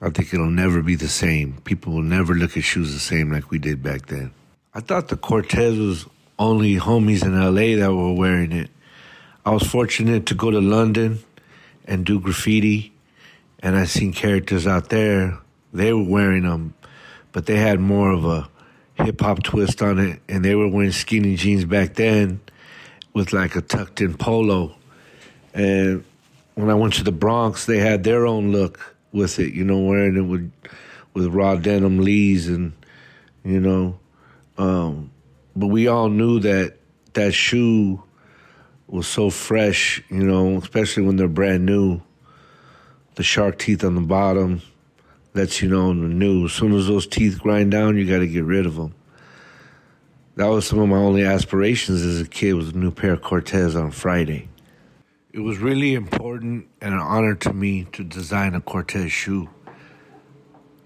I 0.00 0.08
think 0.08 0.32
it'll 0.32 0.50
never 0.50 0.82
be 0.82 0.94
the 0.94 1.08
same. 1.08 1.60
People 1.64 1.92
will 1.92 2.02
never 2.02 2.34
look 2.34 2.56
at 2.56 2.64
shoes 2.64 2.94
the 2.94 2.98
same 2.98 3.30
like 3.30 3.50
we 3.50 3.58
did 3.58 3.82
back 3.82 4.06
then. 4.06 4.32
I 4.72 4.80
thought 4.80 5.08
the 5.08 5.16
Cortez 5.18 5.78
was 5.78 6.06
only 6.38 6.76
homies 6.76 7.22
in 7.22 7.38
LA 7.38 7.78
that 7.84 7.94
were 7.94 8.14
wearing 8.14 8.50
it. 8.50 8.70
I 9.44 9.50
was 9.50 9.62
fortunate 9.62 10.24
to 10.26 10.34
go 10.34 10.50
to 10.50 10.60
London 10.60 11.18
and 11.84 12.06
do 12.06 12.18
graffiti, 12.18 12.94
and 13.60 13.76
I 13.76 13.84
seen 13.84 14.14
characters 14.14 14.66
out 14.66 14.88
there. 14.88 15.38
They 15.74 15.92
were 15.92 16.02
wearing 16.02 16.44
them, 16.44 16.72
but 17.32 17.44
they 17.44 17.56
had 17.56 17.78
more 17.78 18.10
of 18.10 18.24
a 18.24 18.48
hip 18.94 19.20
hop 19.20 19.42
twist 19.42 19.82
on 19.82 19.98
it, 19.98 20.20
and 20.30 20.42
they 20.42 20.54
were 20.54 20.68
wearing 20.68 20.92
skinny 20.92 21.36
jeans 21.36 21.66
back 21.66 21.94
then 21.94 22.40
with 23.12 23.34
like 23.34 23.54
a 23.54 23.60
tucked 23.60 24.00
in 24.00 24.14
polo. 24.14 24.74
And 25.52 26.04
when 26.56 26.70
I 26.70 26.74
went 26.74 26.94
to 26.94 27.04
the 27.04 27.12
Bronx, 27.12 27.66
they 27.66 27.78
had 27.78 28.02
their 28.02 28.26
own 28.26 28.50
look 28.50 28.96
with 29.12 29.38
it, 29.38 29.52
you 29.52 29.62
know, 29.62 29.78
wearing 29.78 30.16
it 30.16 30.22
with 30.22 30.50
with 31.14 31.26
raw 31.26 31.54
denim 31.56 31.98
lees 31.98 32.48
and 32.48 32.72
you 33.44 33.60
know, 33.60 33.98
um, 34.58 35.10
but 35.54 35.68
we 35.68 35.86
all 35.86 36.08
knew 36.08 36.40
that 36.40 36.76
that 37.12 37.32
shoe 37.32 38.02
was 38.88 39.06
so 39.06 39.30
fresh, 39.30 40.02
you 40.08 40.24
know, 40.24 40.56
especially 40.56 41.04
when 41.04 41.16
they're 41.16 41.28
brand 41.28 41.64
new. 41.64 42.00
The 43.14 43.22
shark 43.22 43.58
teeth 43.58 43.84
on 43.84 43.94
the 43.94 44.00
bottom 44.00 44.62
lets 45.34 45.62
you 45.62 45.68
know 45.68 45.88
the 45.88 46.08
new. 46.08 46.46
As 46.46 46.52
soon 46.52 46.72
as 46.72 46.86
those 46.86 47.06
teeth 47.06 47.38
grind 47.38 47.70
down, 47.70 47.96
you 47.96 48.06
got 48.06 48.18
to 48.18 48.26
get 48.26 48.44
rid 48.44 48.66
of 48.66 48.76
them. 48.76 48.94
That 50.36 50.46
was 50.46 50.66
some 50.66 50.78
of 50.78 50.88
my 50.88 50.96
only 50.96 51.24
aspirations 51.24 52.02
as 52.02 52.20
a 52.20 52.28
kid 52.28 52.54
was 52.54 52.70
a 52.70 52.76
new 52.76 52.90
pair 52.90 53.12
of 53.12 53.22
Cortez 53.22 53.76
on 53.76 53.90
Friday. 53.90 54.48
It 55.36 55.42
was 55.42 55.58
really 55.58 55.92
important 55.92 56.66
and 56.80 56.94
an 56.94 56.98
honor 56.98 57.34
to 57.34 57.52
me 57.52 57.84
to 57.92 58.02
design 58.02 58.54
a 58.54 58.60
Cortez 58.62 59.12
shoe. 59.12 59.50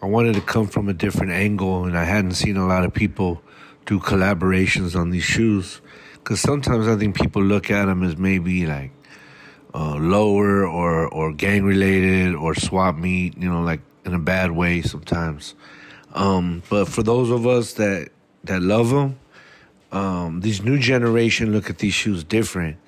I 0.02 0.06
wanted 0.06 0.34
to 0.34 0.40
come 0.40 0.66
from 0.66 0.88
a 0.88 0.92
different 0.92 1.30
angle, 1.30 1.84
and 1.84 1.96
I 1.96 2.02
hadn't 2.02 2.32
seen 2.32 2.56
a 2.56 2.66
lot 2.66 2.84
of 2.84 2.92
people 2.92 3.42
do 3.86 4.00
collaborations 4.00 4.98
on 4.98 5.10
these 5.10 5.22
shoes. 5.22 5.80
Because 6.14 6.40
sometimes 6.40 6.88
I 6.88 6.96
think 6.96 7.14
people 7.14 7.44
look 7.44 7.70
at 7.70 7.84
them 7.84 8.02
as 8.02 8.16
maybe 8.16 8.66
like 8.66 8.90
uh, 9.72 9.94
lower 9.94 10.66
or, 10.66 11.06
or 11.06 11.32
gang 11.32 11.62
related 11.62 12.34
or 12.34 12.56
swap 12.56 12.96
meet, 12.96 13.38
you 13.38 13.48
know, 13.48 13.62
like 13.62 13.82
in 14.04 14.14
a 14.14 14.18
bad 14.18 14.50
way 14.50 14.82
sometimes. 14.82 15.54
Um, 16.12 16.64
but 16.68 16.88
for 16.88 17.04
those 17.04 17.30
of 17.30 17.46
us 17.46 17.74
that, 17.74 18.08
that 18.42 18.62
love 18.62 18.90
them, 18.90 19.20
um, 19.92 20.40
these 20.40 20.60
new 20.60 20.80
generation 20.80 21.52
look 21.52 21.70
at 21.70 21.78
these 21.78 21.94
shoes 21.94 22.24
different. 22.24 22.78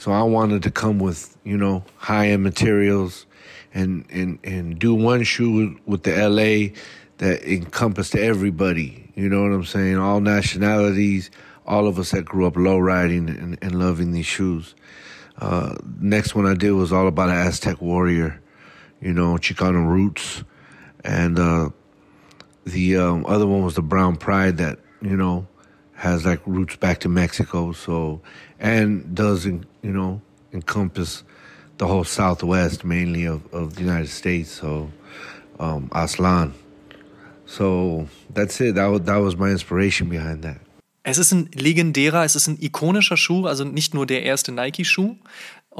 So 0.00 0.12
I 0.12 0.22
wanted 0.22 0.62
to 0.62 0.70
come 0.70 0.98
with, 0.98 1.36
you 1.44 1.58
know, 1.58 1.84
high 1.96 2.28
end 2.28 2.42
materials 2.42 3.26
and, 3.74 4.06
and, 4.08 4.38
and 4.42 4.78
do 4.78 4.94
one 4.94 5.24
shoe 5.24 5.78
with 5.84 6.04
the 6.04 6.12
LA 6.12 6.74
that 7.18 7.42
encompassed 7.44 8.16
everybody. 8.16 9.12
You 9.14 9.28
know 9.28 9.42
what 9.42 9.52
I'm 9.52 9.66
saying? 9.66 9.98
All 9.98 10.22
nationalities, 10.22 11.30
all 11.66 11.86
of 11.86 11.98
us 11.98 12.12
that 12.12 12.24
grew 12.24 12.46
up 12.46 12.56
low 12.56 12.78
riding 12.78 13.28
and, 13.28 13.58
and 13.60 13.78
loving 13.78 14.12
these 14.12 14.24
shoes. 14.24 14.74
Uh, 15.36 15.76
next 15.98 16.34
one 16.34 16.46
I 16.46 16.54
did 16.54 16.72
was 16.72 16.94
all 16.94 17.06
about 17.06 17.28
an 17.28 17.36
Aztec 17.36 17.82
warrior, 17.82 18.40
you 19.02 19.12
know, 19.12 19.34
Chicano 19.34 19.86
roots. 19.86 20.44
And 21.04 21.38
uh, 21.38 21.68
the 22.64 22.96
um, 22.96 23.26
other 23.26 23.46
one 23.46 23.62
was 23.66 23.74
the 23.74 23.82
Brown 23.82 24.16
Pride 24.16 24.56
that, 24.56 24.78
you 25.02 25.18
know, 25.18 25.46
has 26.00 26.24
like 26.24 26.40
roots 26.46 26.76
back 26.76 26.98
to 27.00 27.08
Mexico. 27.08 27.72
So, 27.72 28.22
and 28.58 29.14
does, 29.14 29.44
you 29.44 29.62
know, 29.82 30.22
encompass 30.52 31.24
the 31.76 31.86
whole 31.86 32.04
Southwest 32.04 32.84
mainly 32.84 33.26
of, 33.26 33.42
of 33.52 33.74
the 33.76 33.82
United 33.82 34.08
States. 34.08 34.50
So, 34.50 34.90
um, 35.58 35.90
Aslan. 35.92 36.54
So 37.44 38.08
that's 38.32 38.60
it. 38.60 38.76
That 38.76 39.04
that 39.04 39.16
was 39.18 39.36
my 39.36 39.50
inspiration 39.50 40.08
behind 40.08 40.42
that. 40.42 40.60
Es 41.02 41.18
ist 41.18 41.32
ein 41.32 41.48
legendärer, 41.54 42.24
es 42.24 42.36
ist 42.36 42.46
ein 42.46 42.58
ikonischer 42.60 43.16
Schuh, 43.16 43.46
also 43.46 43.64
nicht 43.64 43.94
nur 43.94 44.06
der 44.06 44.22
erste 44.22 44.52
Nike-Schuh 44.52 45.16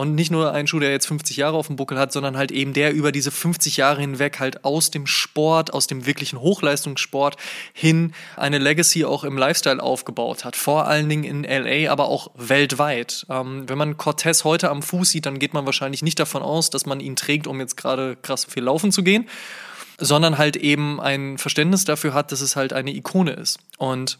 und 0.00 0.14
nicht 0.14 0.30
nur 0.30 0.54
ein 0.54 0.66
Schuh, 0.66 0.78
der 0.78 0.92
jetzt 0.92 1.04
50 1.08 1.36
Jahre 1.36 1.58
auf 1.58 1.66
dem 1.66 1.76
Buckel 1.76 1.98
hat, 1.98 2.10
sondern 2.10 2.38
halt 2.38 2.50
eben 2.52 2.72
der 2.72 2.94
über 2.94 3.12
diese 3.12 3.30
50 3.30 3.76
Jahre 3.76 4.00
hinweg 4.00 4.40
halt 4.40 4.64
aus 4.64 4.90
dem 4.90 5.06
Sport, 5.06 5.74
aus 5.74 5.88
dem 5.88 6.06
wirklichen 6.06 6.40
Hochleistungssport 6.40 7.36
hin 7.74 8.14
eine 8.34 8.56
Legacy 8.56 9.04
auch 9.04 9.24
im 9.24 9.36
Lifestyle 9.36 9.82
aufgebaut 9.82 10.46
hat. 10.46 10.56
Vor 10.56 10.86
allen 10.86 11.10
Dingen 11.10 11.24
in 11.24 11.44
LA, 11.44 11.92
aber 11.92 12.06
auch 12.06 12.30
weltweit. 12.34 13.26
Ähm, 13.28 13.68
wenn 13.68 13.76
man 13.76 13.98
Cortez 13.98 14.44
heute 14.44 14.70
am 14.70 14.80
Fuß 14.80 15.10
sieht, 15.10 15.26
dann 15.26 15.38
geht 15.38 15.52
man 15.52 15.66
wahrscheinlich 15.66 16.00
nicht 16.00 16.18
davon 16.18 16.42
aus, 16.42 16.70
dass 16.70 16.86
man 16.86 17.00
ihn 17.00 17.14
trägt, 17.14 17.46
um 17.46 17.60
jetzt 17.60 17.76
gerade 17.76 18.16
krass 18.16 18.46
viel 18.46 18.62
laufen 18.62 18.92
zu 18.92 19.02
gehen, 19.02 19.28
sondern 19.98 20.38
halt 20.38 20.56
eben 20.56 20.98
ein 20.98 21.36
Verständnis 21.36 21.84
dafür 21.84 22.14
hat, 22.14 22.32
dass 22.32 22.40
es 22.40 22.56
halt 22.56 22.72
eine 22.72 22.94
Ikone 22.94 23.32
ist. 23.32 23.58
Und 23.76 24.18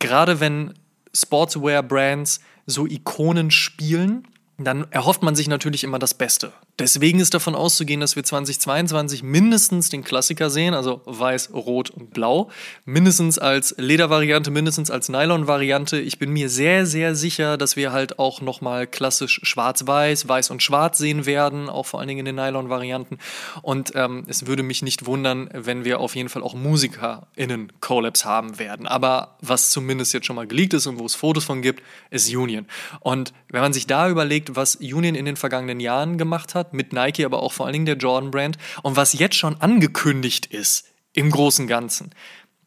gerade 0.00 0.38
wenn 0.38 0.74
Sportswear-Brands 1.14 2.40
so 2.66 2.86
Ikonen 2.86 3.50
spielen, 3.50 4.28
dann 4.58 4.90
erhofft 4.90 5.22
man 5.22 5.36
sich 5.36 5.46
natürlich 5.46 5.84
immer 5.84 6.00
das 6.00 6.14
Beste. 6.14 6.52
Deswegen 6.80 7.20
ist 7.20 7.32
davon 7.32 7.54
auszugehen, 7.54 8.00
dass 8.00 8.16
wir 8.16 8.24
2022 8.24 9.22
mindestens 9.22 9.88
den 9.88 10.02
Klassiker 10.02 10.50
sehen, 10.50 10.74
also 10.74 11.00
weiß, 11.04 11.52
rot 11.52 11.90
und 11.90 12.12
blau. 12.12 12.50
Mindestens 12.84 13.38
als 13.38 13.74
Ledervariante, 13.78 14.50
mindestens 14.50 14.90
als 14.90 15.08
Nylon-Variante. 15.08 16.00
Ich 16.00 16.18
bin 16.18 16.32
mir 16.32 16.48
sehr, 16.48 16.86
sehr 16.86 17.14
sicher, 17.14 17.56
dass 17.56 17.76
wir 17.76 17.92
halt 17.92 18.18
auch 18.18 18.40
nochmal 18.40 18.88
klassisch 18.88 19.40
schwarz-weiß, 19.44 20.28
weiß 20.28 20.50
und 20.50 20.62
schwarz 20.62 20.98
sehen 20.98 21.24
werden, 21.24 21.68
auch 21.68 21.86
vor 21.86 22.00
allen 22.00 22.08
Dingen 22.08 22.26
in 22.26 22.36
den 22.36 22.36
Nylon-Varianten. 22.36 23.18
Und 23.62 23.92
ähm, 23.94 24.24
es 24.26 24.46
würde 24.46 24.64
mich 24.64 24.82
nicht 24.82 25.06
wundern, 25.06 25.50
wenn 25.52 25.84
wir 25.84 26.00
auf 26.00 26.16
jeden 26.16 26.28
Fall 26.28 26.42
auch 26.42 26.54
MusikerInnen 26.54 27.72
Collabs 27.80 28.24
haben 28.24 28.58
werden. 28.58 28.88
Aber 28.88 29.36
was 29.40 29.70
zumindest 29.70 30.14
jetzt 30.14 30.26
schon 30.26 30.36
mal 30.36 30.48
geleakt 30.48 30.74
ist 30.74 30.88
und 30.88 30.98
wo 30.98 31.06
es 31.06 31.14
Fotos 31.14 31.44
von 31.44 31.62
gibt, 31.62 31.80
ist 32.10 32.28
Union. 32.28 32.66
Und 33.00 33.32
wenn 33.50 33.62
man 33.62 33.72
sich 33.72 33.86
da 33.86 34.08
überlegt, 34.08 34.47
was 34.56 34.76
Union 34.76 35.14
in 35.14 35.24
den 35.24 35.36
vergangenen 35.36 35.80
Jahren 35.80 36.18
gemacht 36.18 36.54
hat, 36.54 36.72
mit 36.74 36.92
Nike, 36.92 37.24
aber 37.24 37.42
auch 37.42 37.52
vor 37.52 37.66
allen 37.66 37.72
Dingen 37.72 37.86
der 37.86 37.96
Jordan 37.96 38.30
Brand 38.30 38.58
und 38.82 38.96
was 38.96 39.12
jetzt 39.12 39.36
schon 39.36 39.60
angekündigt 39.60 40.46
ist 40.46 40.86
im 41.12 41.30
großen 41.30 41.66
Ganzen. 41.66 42.10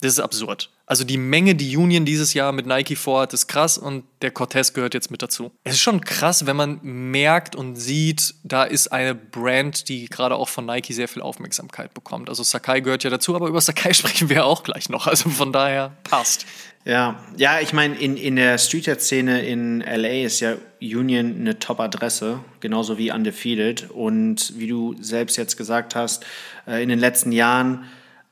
Das 0.01 0.13
ist 0.13 0.19
absurd. 0.19 0.71
Also 0.91 1.05
die 1.05 1.15
Menge, 1.15 1.55
die 1.55 1.77
Union 1.77 2.03
dieses 2.03 2.33
Jahr 2.33 2.51
mit 2.51 2.65
Nike 2.65 2.97
vorhat, 2.97 3.31
ist 3.31 3.47
krass 3.47 3.77
und 3.77 4.03
der 4.21 4.29
Cortez 4.29 4.73
gehört 4.73 4.93
jetzt 4.93 5.09
mit 5.09 5.21
dazu. 5.21 5.53
Es 5.63 5.75
ist 5.75 5.79
schon 5.79 6.01
krass, 6.01 6.47
wenn 6.47 6.57
man 6.57 6.81
merkt 6.83 7.55
und 7.55 7.77
sieht, 7.77 8.35
da 8.43 8.65
ist 8.65 8.91
eine 8.91 9.15
Brand, 9.15 9.87
die 9.87 10.07
gerade 10.07 10.35
auch 10.35 10.49
von 10.49 10.65
Nike 10.65 10.91
sehr 10.91 11.07
viel 11.07 11.21
Aufmerksamkeit 11.21 11.93
bekommt. 11.93 12.27
Also 12.27 12.43
Sakai 12.43 12.81
gehört 12.81 13.05
ja 13.05 13.09
dazu, 13.09 13.37
aber 13.37 13.47
über 13.47 13.61
Sakai 13.61 13.93
sprechen 13.93 14.27
wir 14.27 14.45
auch 14.45 14.63
gleich 14.63 14.89
noch. 14.89 15.07
Also 15.07 15.29
von 15.29 15.53
daher 15.53 15.95
passt. 16.03 16.45
Ja, 16.83 17.23
ja, 17.37 17.61
ich 17.61 17.71
meine, 17.71 17.95
in, 17.95 18.17
in 18.17 18.35
der 18.35 18.57
Streetwear-Szene 18.57 19.45
in 19.45 19.79
LA 19.79 20.25
ist 20.25 20.41
ja 20.41 20.55
Union 20.81 21.37
eine 21.39 21.57
Top-Adresse, 21.57 22.41
genauso 22.59 22.97
wie 22.97 23.13
Undefeated. 23.13 23.89
Und 23.91 24.59
wie 24.59 24.67
du 24.67 24.97
selbst 24.99 25.37
jetzt 25.37 25.55
gesagt 25.55 25.95
hast, 25.95 26.25
äh, 26.67 26.83
in 26.83 26.89
den 26.89 26.99
letzten 26.99 27.31
Jahren 27.31 27.85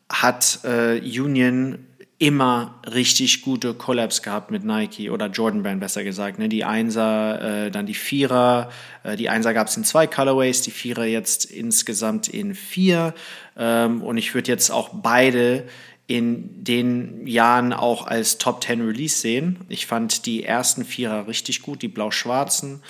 hat 0.09 0.59
äh, 0.65 0.99
Union 0.99 1.85
immer 2.19 2.75
richtig 2.85 3.41
gute 3.41 3.73
Collabs 3.73 4.21
gehabt 4.21 4.51
mit 4.51 4.65
Nike 4.65 5.09
oder 5.09 5.27
Jordan 5.27 5.63
Brand 5.63 5.79
besser 5.79 6.03
gesagt. 6.03 6.37
Ne? 6.37 6.49
Die 6.49 6.65
Einser, 6.65 7.65
äh, 7.65 7.71
dann 7.71 7.85
die 7.85 7.93
Vierer. 7.93 8.69
Äh, 9.03 9.15
die 9.15 9.29
Einser 9.29 9.53
gab 9.53 9.67
es 9.67 9.77
in 9.77 9.85
zwei 9.85 10.05
Colorways, 10.05 10.61
die 10.61 10.71
Vierer 10.71 11.05
jetzt 11.05 11.45
insgesamt 11.45 12.27
in 12.27 12.55
vier. 12.55 13.13
Ähm, 13.57 14.03
und 14.03 14.17
ich 14.17 14.35
würde 14.35 14.51
jetzt 14.51 14.69
auch 14.69 14.89
beide 14.89 15.65
in 16.07 16.63
den 16.63 17.25
Jahren 17.25 17.71
auch 17.71 18.05
als 18.05 18.37
Top 18.37 18.63
10 18.63 18.81
Release 18.81 19.17
sehen. 19.19 19.59
Ich 19.69 19.85
fand 19.85 20.25
die 20.25 20.43
ersten 20.43 20.83
Vierer 20.83 21.27
richtig 21.27 21.61
gut, 21.61 21.81
die 21.81 21.87
blau-schwarzen, 21.87 22.81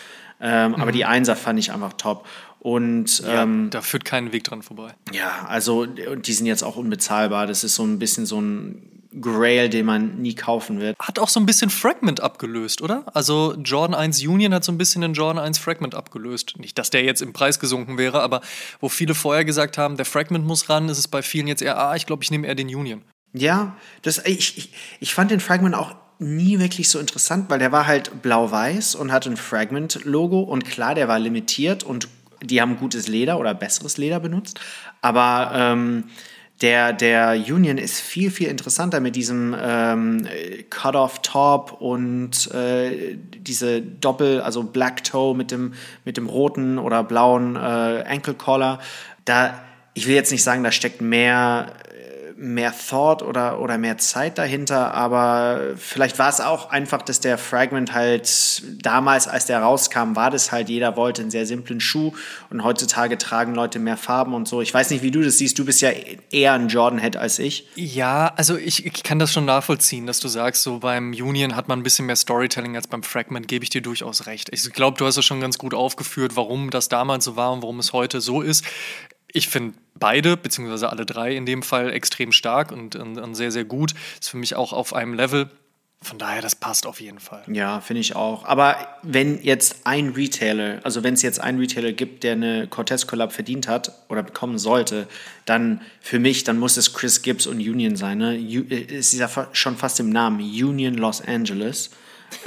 ähm, 0.42 0.72
mhm. 0.72 0.76
aber 0.76 0.92
die 0.92 1.06
Einser 1.06 1.36
fand 1.36 1.60
ich 1.60 1.72
einfach 1.72 1.94
top. 1.94 2.26
Und 2.60 3.20
ja, 3.20 3.44
ähm, 3.44 3.70
da 3.70 3.82
führt 3.82 4.06
kein 4.06 4.32
Weg 4.32 4.46
dran 4.46 4.64
vorbei. 4.64 4.94
Ja, 5.12 5.46
also 5.48 5.86
die 5.86 6.34
sind 6.34 6.46
jetzt 6.46 6.64
auch 6.64 6.78
unbezahlbar. 6.78 7.46
Das 7.46 7.64
ist 7.64 7.76
so 7.76 7.84
ein 7.84 8.00
bisschen 8.00 8.26
so 8.26 8.40
ein 8.42 8.99
Grail, 9.20 9.70
den 9.70 9.86
man 9.86 10.22
nie 10.22 10.36
kaufen 10.36 10.80
wird. 10.80 10.98
Hat 11.00 11.18
auch 11.18 11.30
so 11.30 11.40
ein 11.40 11.46
bisschen 11.46 11.70
Fragment 11.70 12.22
abgelöst, 12.22 12.82
oder? 12.82 13.06
Also 13.14 13.56
Jordan 13.56 13.96
1 13.96 14.22
Union 14.26 14.54
hat 14.54 14.64
so 14.64 14.72
ein 14.72 14.78
bisschen 14.78 15.02
den 15.02 15.14
Jordan 15.14 15.44
1 15.44 15.58
Fragment 15.58 15.96
abgelöst. 15.96 16.56
Nicht, 16.60 16.78
dass 16.78 16.92
der 16.92 17.04
jetzt 17.04 17.22
im 17.22 17.34
Preis 17.34 17.60
gesunken 17.60 17.98
wäre, 17.98 18.22
aber 18.22 18.42
wo 18.80 18.90
viele 18.90 19.16
vorher 19.16 19.46
gesagt 19.46 19.78
haben, 19.78 19.98
der 19.98 20.06
Fragment 20.06 20.46
muss 20.46 20.70
ran, 20.70 20.90
ist 20.90 21.00
es 21.00 21.08
bei 21.08 21.24
vielen 21.24 21.48
jetzt 21.48 21.62
eher, 21.62 21.80
ah, 21.80 21.96
ich 21.96 22.06
glaube, 22.06 22.24
ich 22.24 22.30
nehme 22.30 22.46
eher 22.46 22.56
den 22.56 22.74
Union. 22.74 23.02
Ja, 23.34 23.76
das, 24.04 24.26
ich, 24.26 24.58
ich, 24.58 24.74
ich 25.00 25.14
fand 25.14 25.32
den 25.32 25.40
Fragment 25.40 25.76
auch 25.76 25.96
nie 26.20 26.60
wirklich 26.60 26.90
so 26.90 27.00
interessant, 27.00 27.50
weil 27.50 27.60
der 27.60 27.72
war 27.72 27.88
halt 27.88 28.22
blau-weiß 28.22 28.96
und 28.96 29.12
hatte 29.12 29.30
ein 29.30 29.38
Fragment-Logo 29.38 30.42
und 30.42 30.66
klar, 30.66 30.94
der 30.94 31.08
war 31.08 31.18
limitiert 31.18 31.84
und 31.84 32.08
die 32.44 32.62
haben 32.62 32.78
gutes 32.78 33.08
Leder 33.08 33.40
oder 33.40 33.54
besseres 33.54 33.98
Leder 33.98 34.20
benutzt, 34.20 34.60
aber 35.02 35.52
ähm, 35.54 36.06
Der, 36.62 36.92
der 36.92 37.32
Union 37.32 37.78
ist 37.78 38.02
viel, 38.02 38.32
viel 38.32 38.50
interessanter 38.50 39.00
mit 39.00 39.16
diesem 39.16 39.56
ähm, 39.58 40.28
Cut-off-Top 40.70 41.78
und 41.80 42.52
äh, 42.54 43.16
diese 43.38 43.82
Doppel, 43.82 44.42
also 44.42 44.64
Black 44.64 45.06
Toe 45.06 45.36
mit 45.36 45.52
dem, 45.52 45.74
mit 46.04 46.18
dem 46.18 46.28
roten 46.28 46.78
oder 46.78 47.04
blauen 47.04 47.56
äh, 47.56 47.60
Ankle 47.60 48.34
Collar. 48.34 48.80
Da, 49.24 49.62
ich 49.94 50.06
will 50.06 50.16
jetzt 50.16 50.34
nicht 50.34 50.44
sagen, 50.44 50.64
da 50.64 50.72
steckt 50.74 51.02
mehr 51.02 51.72
mehr 52.40 52.74
Thought 52.74 53.22
oder, 53.22 53.60
oder 53.60 53.78
mehr 53.78 53.98
Zeit 53.98 54.38
dahinter, 54.38 54.94
aber 54.94 55.74
vielleicht 55.76 56.20
war 56.20 56.30
es 56.30 56.40
auch 56.40 56.70
einfach, 56.70 57.02
dass 57.02 57.20
der 57.20 57.38
Fragment 57.38 57.94
halt 57.94 58.64
damals, 58.82 59.28
als 59.28 59.46
der 59.46 59.60
rauskam, 59.60 60.16
war 60.16 60.32
das 60.32 60.54
halt, 60.54 60.70
jeder 60.70 60.96
wollte 60.96 61.22
einen 61.22 61.32
sehr 61.32 61.46
simplen 61.46 61.82
Schuh 61.82 62.14
und 62.50 62.64
heutzutage 62.64 63.18
tragen 63.18 63.56
Leute 63.56 63.80
mehr 63.80 63.98
Farben 63.98 64.34
und 64.34 64.48
so. 64.48 64.62
Ich 64.62 64.74
weiß 64.74 64.90
nicht, 64.92 65.04
wie 65.04 65.12
du 65.12 65.22
das 65.22 65.38
siehst, 65.38 65.60
du 65.60 65.66
bist 65.66 65.82
ja 65.82 65.90
eher 66.32 66.54
ein 66.54 66.70
Jordan-Head 66.70 67.18
als 67.18 67.40
ich. 67.40 67.68
Ja, 67.76 68.32
also 68.38 68.56
ich, 68.56 68.86
ich 68.86 69.04
kann 69.04 69.20
das 69.20 69.34
schon 69.34 69.44
nachvollziehen, 69.44 70.08
dass 70.08 70.22
du 70.22 70.30
sagst, 70.30 70.64
so 70.64 70.80
beim 70.80 71.12
Union 71.12 71.58
hat 71.58 71.68
man 71.68 71.80
ein 71.80 71.84
bisschen 71.84 72.06
mehr 72.06 72.16
Storytelling 72.16 72.78
als 72.78 72.88
beim 72.88 73.04
Fragment, 73.04 73.50
gebe 73.50 73.64
ich 73.64 73.70
dir 73.70 73.82
durchaus 73.82 74.28
recht. 74.28 74.48
Ich 74.54 74.72
glaube, 74.72 74.98
du 74.98 75.06
hast 75.06 75.18
es 75.18 75.26
schon 75.26 75.42
ganz 75.42 75.58
gut 75.58 75.74
aufgeführt, 75.74 76.38
warum 76.38 76.70
das 76.70 76.88
damals 76.88 77.26
so 77.26 77.36
war 77.36 77.52
und 77.52 77.64
warum 77.64 77.80
es 77.80 77.92
heute 77.92 78.22
so 78.22 78.42
ist. 78.42 78.64
Ich 79.32 79.50
finde 79.50 79.74
beide, 80.00 80.38
beziehungsweise 80.38 80.90
alle 80.90 81.06
drei 81.06 81.36
in 81.36 81.46
dem 81.46 81.64
Fall, 81.64 81.92
extrem 81.92 82.32
stark 82.32 82.72
und, 82.72 82.96
und, 82.96 83.18
und, 83.18 83.36
sehr, 83.36 83.52
sehr 83.52 83.66
gut. 83.66 83.94
Ist 84.20 84.30
für 84.30 84.38
mich 84.38 84.56
auch 84.56 84.74
auf 84.74 84.94
einem 84.94 85.14
Level. 85.14 85.50
Von 86.02 86.18
daher, 86.18 86.42
das 86.42 86.56
passt 86.56 86.88
auf 86.88 87.02
jeden 87.02 87.20
Fall. 87.20 87.44
Ja, 87.48 87.82
finde 87.82 88.00
ich 88.00 88.16
auch. 88.16 88.46
Aber 88.46 88.78
wenn 89.04 89.44
jetzt 89.44 89.82
ein 89.84 90.10
Retailer, 90.10 90.80
also 90.84 91.04
wenn 91.04 91.14
es 91.14 91.22
jetzt 91.22 91.42
einen 91.42 91.60
Retailer 91.60 91.92
gibt, 91.92 92.24
der 92.24 92.34
eine 92.34 92.68
Cortez 92.68 93.06
Collab 93.06 93.34
verdient 93.34 93.68
hat 93.68 93.92
oder 94.08 94.24
bekommen 94.24 94.58
sollte, 94.58 95.08
dann 95.46 95.82
für 96.00 96.20
mich, 96.20 96.46
dann 96.46 96.58
muss 96.58 96.78
es 96.78 96.94
Chris 96.94 97.22
Gibbs 97.22 97.48
und 97.48 97.58
Union 97.58 97.98
sein. 97.98 98.20
Ne? 98.20 98.38
Es 98.90 99.14
ist 99.14 99.20
ja 99.20 99.50
schon 99.52 99.76
fast 99.76 100.00
im 100.00 100.10
Namen 100.10 100.40
Union 100.40 100.94
Los 100.94 101.22
Angeles. 101.22 101.90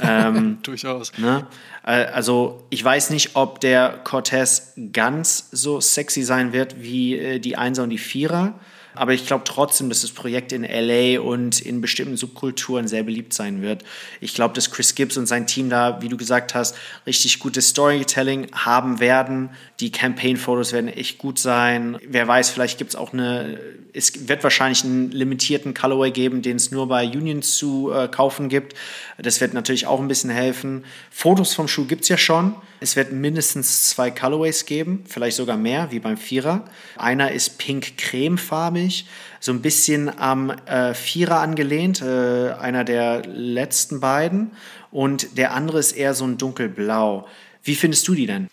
Ähm, 0.01 0.59
Durchaus. 0.63 1.11
Ne? 1.17 1.47
Äh, 1.85 2.05
also 2.05 2.65
ich 2.69 2.83
weiß 2.83 3.09
nicht, 3.09 3.35
ob 3.35 3.59
der 3.59 3.99
Cortez 4.03 4.73
ganz 4.91 5.49
so 5.51 5.81
sexy 5.81 6.23
sein 6.23 6.53
wird 6.53 6.81
wie 6.81 7.17
äh, 7.17 7.39
die 7.39 7.57
Einser 7.57 7.83
und 7.83 7.89
die 7.89 7.97
Vierer. 7.97 8.53
Aber 8.95 9.13
ich 9.13 9.25
glaube 9.25 9.43
trotzdem, 9.45 9.89
dass 9.89 10.01
das 10.01 10.11
Projekt 10.11 10.51
in 10.51 10.63
LA 10.63 11.19
und 11.19 11.61
in 11.61 11.81
bestimmten 11.81 12.17
Subkulturen 12.17 12.87
sehr 12.87 13.03
beliebt 13.03 13.33
sein 13.33 13.61
wird. 13.61 13.83
Ich 14.21 14.33
glaube, 14.33 14.53
dass 14.53 14.71
Chris 14.71 14.95
Gibbs 14.95 15.17
und 15.17 15.25
sein 15.25 15.47
Team 15.47 15.69
da, 15.69 16.01
wie 16.01 16.09
du 16.09 16.17
gesagt 16.17 16.53
hast, 16.55 16.75
richtig 17.07 17.39
gutes 17.39 17.69
Storytelling 17.69 18.47
haben 18.53 18.99
werden. 18.99 19.49
Die 19.79 19.91
Campaign-Fotos 19.91 20.73
werden 20.73 20.89
echt 20.89 21.17
gut 21.17 21.39
sein. 21.39 21.97
Wer 22.07 22.27
weiß, 22.27 22.49
vielleicht 22.49 22.77
gibt 22.77 22.91
es 22.91 22.95
auch 22.95 23.13
eine, 23.13 23.59
es 23.93 24.27
wird 24.27 24.43
wahrscheinlich 24.43 24.83
einen 24.83 25.11
limitierten 25.11 25.73
Colorway 25.73 26.11
geben, 26.11 26.41
den 26.41 26.57
es 26.57 26.71
nur 26.71 26.87
bei 26.87 27.05
Union 27.05 27.41
zu 27.41 27.91
äh, 27.91 28.07
kaufen 28.07 28.49
gibt. 28.49 28.75
Das 29.17 29.41
wird 29.41 29.53
natürlich 29.53 29.87
auch 29.87 29.99
ein 29.99 30.07
bisschen 30.07 30.29
helfen. 30.29 30.85
Fotos 31.09 31.53
vom 31.53 31.67
Schuh 31.67 31.85
gibt 31.85 32.03
es 32.03 32.09
ja 32.09 32.17
schon. 32.17 32.55
Es 32.83 32.97
wird 32.97 33.13
mindestens 33.13 33.87
zwei 33.87 34.11
Colorways 34.11 34.65
geben, 34.65 35.05
vielleicht 35.07 35.37
sogar 35.37 35.55
mehr, 35.55 35.91
wie 35.91 35.99
beim 35.99 36.17
Vierer. 36.17 36.65
Einer 36.97 37.31
ist 37.31 37.57
pink-cremefarbig, 37.57 39.05
so 39.39 39.53
ein 39.53 39.61
bisschen 39.61 40.19
am 40.19 40.49
äh, 40.49 40.93
Vierer 40.93 41.39
angelehnt, 41.39 42.01
äh, 42.01 42.51
einer 42.59 42.83
der 42.83 43.25
letzten 43.25 44.01
beiden. 44.01 44.51
Und 44.91 45.37
der 45.37 45.53
andere 45.53 45.79
ist 45.79 45.93
eher 45.93 46.13
so 46.13 46.25
ein 46.25 46.37
dunkelblau. 46.37 47.25
Wie 47.63 47.75
findest 47.75 48.05
du 48.09 48.15
die 48.15 48.25
denn? 48.25 48.49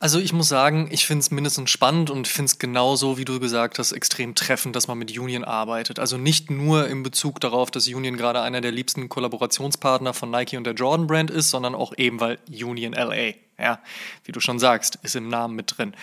Also 0.00 0.18
ich 0.18 0.32
muss 0.32 0.48
sagen, 0.48 0.88
ich 0.90 1.06
finde 1.06 1.20
es 1.20 1.30
mindestens 1.30 1.70
spannend 1.70 2.10
und 2.10 2.26
finde 2.26 2.50
es 2.50 2.58
genauso, 2.58 3.16
wie 3.16 3.24
du 3.24 3.38
gesagt 3.38 3.78
hast, 3.78 3.92
extrem 3.92 4.34
treffend, 4.34 4.74
dass 4.74 4.88
man 4.88 4.98
mit 4.98 5.16
Union 5.16 5.44
arbeitet. 5.44 6.00
Also 6.00 6.18
nicht 6.18 6.50
nur 6.50 6.88
in 6.88 7.04
Bezug 7.04 7.40
darauf, 7.40 7.70
dass 7.70 7.86
Union 7.86 8.16
gerade 8.16 8.40
einer 8.40 8.60
der 8.60 8.72
liebsten 8.72 9.08
Kollaborationspartner 9.08 10.14
von 10.14 10.32
Nike 10.32 10.56
und 10.56 10.64
der 10.64 10.74
Jordan 10.74 11.06
Brand 11.06 11.30
ist, 11.30 11.50
sondern 11.50 11.76
auch 11.76 11.92
eben, 11.96 12.18
weil 12.18 12.40
Union 12.48 12.92
LA 12.92 13.34
ja, 13.58 13.80
wie 14.24 14.32
du 14.32 14.40
schon 14.40 14.58
sagst, 14.58 14.98
ist 15.02 15.16
im 15.16 15.28
Namen 15.28 15.56
mit 15.56 15.76
drin. 15.76 15.94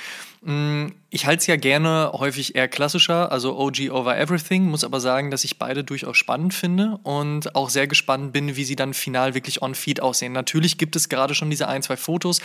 Mm, 0.41 0.89
ich 1.10 1.26
halte 1.26 1.39
es 1.39 1.47
ja 1.47 1.56
gerne 1.56 2.12
häufig 2.14 2.56
eher 2.56 2.68
klassischer, 2.68 3.32
also 3.32 3.58
OG 3.58 3.89
over 3.89 4.16
everything, 4.18 4.66
muss 4.66 4.84
aber 4.84 4.99
sagen, 4.99 5.32
dass 5.32 5.43
ich 5.43 5.58
beide 5.58 5.84
durchaus 5.84 6.18
spannend 6.18 6.53
finde 6.53 6.99
und 7.01 7.56
auch 7.56 7.70
sehr 7.70 7.88
gespannt 7.88 8.34
bin, 8.34 8.56
wie 8.56 8.64
sie 8.64 8.76
dann 8.76 8.93
final 8.93 9.34
wirklich 9.34 9.62
on-feed 9.64 10.01
aussehen. 10.01 10.34
Natürlich 10.34 10.78
gibt 10.78 10.95
es 10.95 11.10
gerade 11.10 11.34
schon 11.34 11.49
diese 11.49 11.68
ein, 11.68 11.82
zwei 11.82 11.97
Fotos, 11.97 12.41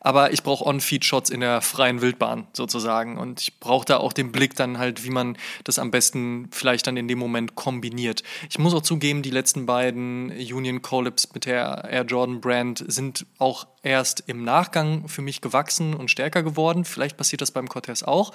aber 0.00 0.32
ich 0.32 0.42
brauche 0.42 0.64
on-feed-Shots 0.66 1.30
in 1.30 1.40
der 1.40 1.60
freien 1.60 2.00
Wildbahn 2.00 2.48
sozusagen 2.54 3.18
und 3.18 3.42
ich 3.42 3.60
brauche 3.60 3.84
da 3.84 3.98
auch 3.98 4.12
den 4.12 4.32
Blick 4.32 4.56
dann 4.56 4.78
halt, 4.78 5.04
wie 5.04 5.10
man 5.10 5.36
das 5.62 5.78
am 5.78 5.90
besten 5.92 6.48
vielleicht 6.50 6.86
dann 6.86 6.96
in 6.96 7.06
dem 7.06 7.18
Moment 7.18 7.54
kombiniert. 7.54 8.24
Ich 8.50 8.58
muss 8.58 8.74
auch 8.74 8.82
zugeben, 8.82 9.22
die 9.22 9.30
letzten 9.30 9.66
beiden 9.66 10.30
Union 10.30 10.82
Collabs 10.82 11.28
mit 11.34 11.44
der 11.44 11.84
Air 11.88 12.04
Jordan 12.04 12.40
Brand 12.40 12.84
sind 12.88 13.26
auch 13.38 13.66
erst 13.84 14.24
im 14.26 14.44
Nachgang 14.54 15.08
für 15.08 15.20
mich 15.20 15.40
gewachsen 15.40 15.94
und 15.94 16.10
stärker 16.10 16.44
geworden. 16.44 16.84
Vielleicht 16.84 17.16
passiert 17.16 17.42
das 17.42 17.50
beim 17.50 17.68
Cortez 17.68 18.04
auch. 18.04 18.32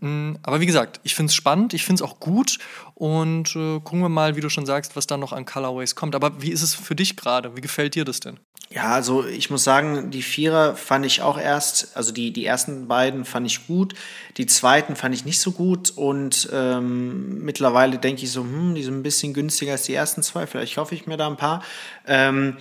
Mm, 0.00 0.34
aber 0.42 0.60
wie 0.60 0.66
gesagt, 0.66 1.00
ich 1.02 1.14
finde 1.14 1.30
es 1.30 1.34
spannend, 1.34 1.72
ich 1.72 1.84
finde 1.84 2.04
es 2.04 2.10
auch 2.10 2.20
gut 2.20 2.58
und 2.94 3.56
äh, 3.56 3.80
gucken 3.80 4.02
wir 4.02 4.10
mal, 4.10 4.36
wie 4.36 4.42
du 4.42 4.50
schon 4.50 4.66
sagst, 4.66 4.96
was 4.96 5.06
da 5.06 5.16
noch 5.16 5.32
an 5.32 5.46
Colorways 5.46 5.94
kommt. 5.94 6.14
Aber 6.14 6.42
wie 6.42 6.50
ist 6.50 6.62
es 6.62 6.74
für 6.74 6.94
dich 6.94 7.16
gerade? 7.16 7.56
Wie 7.56 7.62
gefällt 7.62 7.94
dir 7.94 8.04
das 8.04 8.20
denn? 8.20 8.38
Ja, 8.74 8.92
also 8.92 9.26
ich 9.26 9.50
muss 9.50 9.64
sagen, 9.64 10.10
die 10.10 10.22
Vierer 10.22 10.76
fand 10.76 11.04
ich 11.04 11.20
auch 11.20 11.38
erst, 11.38 11.94
also 11.94 12.10
die, 12.12 12.32
die 12.32 12.46
ersten 12.46 12.88
beiden 12.88 13.26
fand 13.26 13.46
ich 13.46 13.66
gut, 13.66 13.94
die 14.38 14.46
zweiten 14.46 14.96
fand 14.96 15.14
ich 15.14 15.26
nicht 15.26 15.40
so 15.40 15.52
gut 15.52 15.90
und 15.90 16.48
ähm, 16.52 17.44
mittlerweile 17.44 17.98
denke 17.98 18.22
ich 18.22 18.30
so, 18.30 18.42
hm, 18.42 18.74
die 18.74 18.82
sind 18.82 18.94
ein 18.94 19.02
bisschen 19.02 19.34
günstiger 19.34 19.72
als 19.72 19.82
die 19.82 19.94
ersten 19.94 20.22
zwei, 20.22 20.46
vielleicht 20.46 20.78
hoffe 20.78 20.94
ich 20.94 21.06
mir 21.06 21.18
da 21.18 21.26
ein 21.26 21.36
paar. 21.36 21.62
Ähm, 22.06 22.56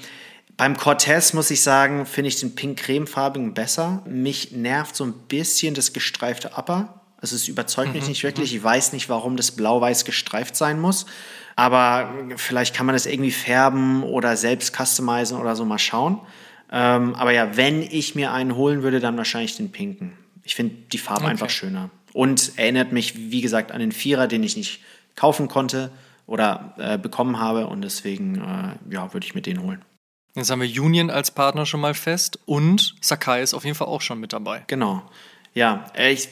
beim 0.62 0.78
Cortez 0.78 1.34
muss 1.34 1.50
ich 1.50 1.62
sagen, 1.62 2.06
finde 2.06 2.28
ich 2.28 2.40
den 2.40 2.54
pink-cremefarbigen 2.54 3.56
besser. 3.56 4.04
Mich 4.06 4.52
nervt 4.52 4.96
so 4.96 5.04
ein 5.04 5.14
bisschen 5.28 5.74
das 5.74 5.92
gestreifte 5.92 6.52
Upper. 6.56 7.02
Also 7.18 7.36
es 7.36 7.48
überzeugt 7.48 7.88
mhm, 7.88 7.96
mich 7.96 8.08
nicht 8.08 8.22
wirklich. 8.22 8.52
Mhm. 8.52 8.58
Ich 8.58 8.64
weiß 8.64 8.94
nicht, 8.94 9.10
warum 9.10 9.38
das 9.38 9.54
blau-weiß 9.54 10.06
gestreift 10.06 10.56
sein 10.56 10.80
muss. 10.80 11.08
Aber 11.56 12.14
vielleicht 12.36 12.76
kann 12.76 12.86
man 12.86 12.94
das 12.94 13.08
irgendwie 13.08 13.32
färben 13.32 14.04
oder 14.04 14.38
selbst 14.38 14.76
customizen 14.78 15.36
oder 15.40 15.56
so 15.56 15.66
mal 15.66 15.80
schauen. 15.80 16.20
Ähm, 16.72 17.16
aber 17.16 17.32
ja, 17.32 17.58
wenn 17.58 17.82
ich 17.82 18.14
mir 18.14 18.32
einen 18.32 18.56
holen 18.56 18.84
würde, 18.84 19.00
dann 19.00 19.18
wahrscheinlich 19.18 19.58
den 19.58 19.72
pinken. 19.72 20.14
Ich 20.44 20.54
finde 20.54 20.76
die 20.92 21.00
Farbe 21.00 21.22
okay. 21.22 21.32
einfach 21.32 21.50
schöner. 21.50 21.90
Und 22.14 22.52
erinnert 22.58 22.92
mich, 22.92 23.32
wie 23.32 23.42
gesagt, 23.42 23.72
an 23.72 23.80
den 23.80 23.92
Vierer, 23.92 24.28
den 24.28 24.44
ich 24.44 24.56
nicht 24.56 24.82
kaufen 25.16 25.48
konnte 25.48 25.90
oder 26.28 26.76
äh, 26.78 27.00
bekommen 27.00 27.40
habe. 27.40 27.66
Und 27.66 27.82
deswegen 27.82 28.36
äh, 28.36 28.94
ja, 28.94 29.12
würde 29.12 29.26
ich 29.26 29.34
mir 29.34 29.42
den 29.42 29.64
holen. 29.64 29.84
Jetzt 30.36 30.50
haben 30.50 30.62
wir 30.62 30.82
Union 30.82 31.10
als 31.10 31.32
Partner 31.32 31.66
schon 31.66 31.82
mal 31.82 31.94
fest 31.94 32.40
und 32.46 32.96
Sakai 33.02 33.42
ist 33.42 33.54
auf 33.54 33.66
jeden 33.66 33.76
Fall 33.76 33.88
auch 33.88 34.02
schon 34.02 34.20
mit 34.20 34.32
dabei. 34.32 34.64
Genau. 34.68 35.02
Ja, 35.54 35.86
äh, 35.94 36.14
ich, 36.14 36.30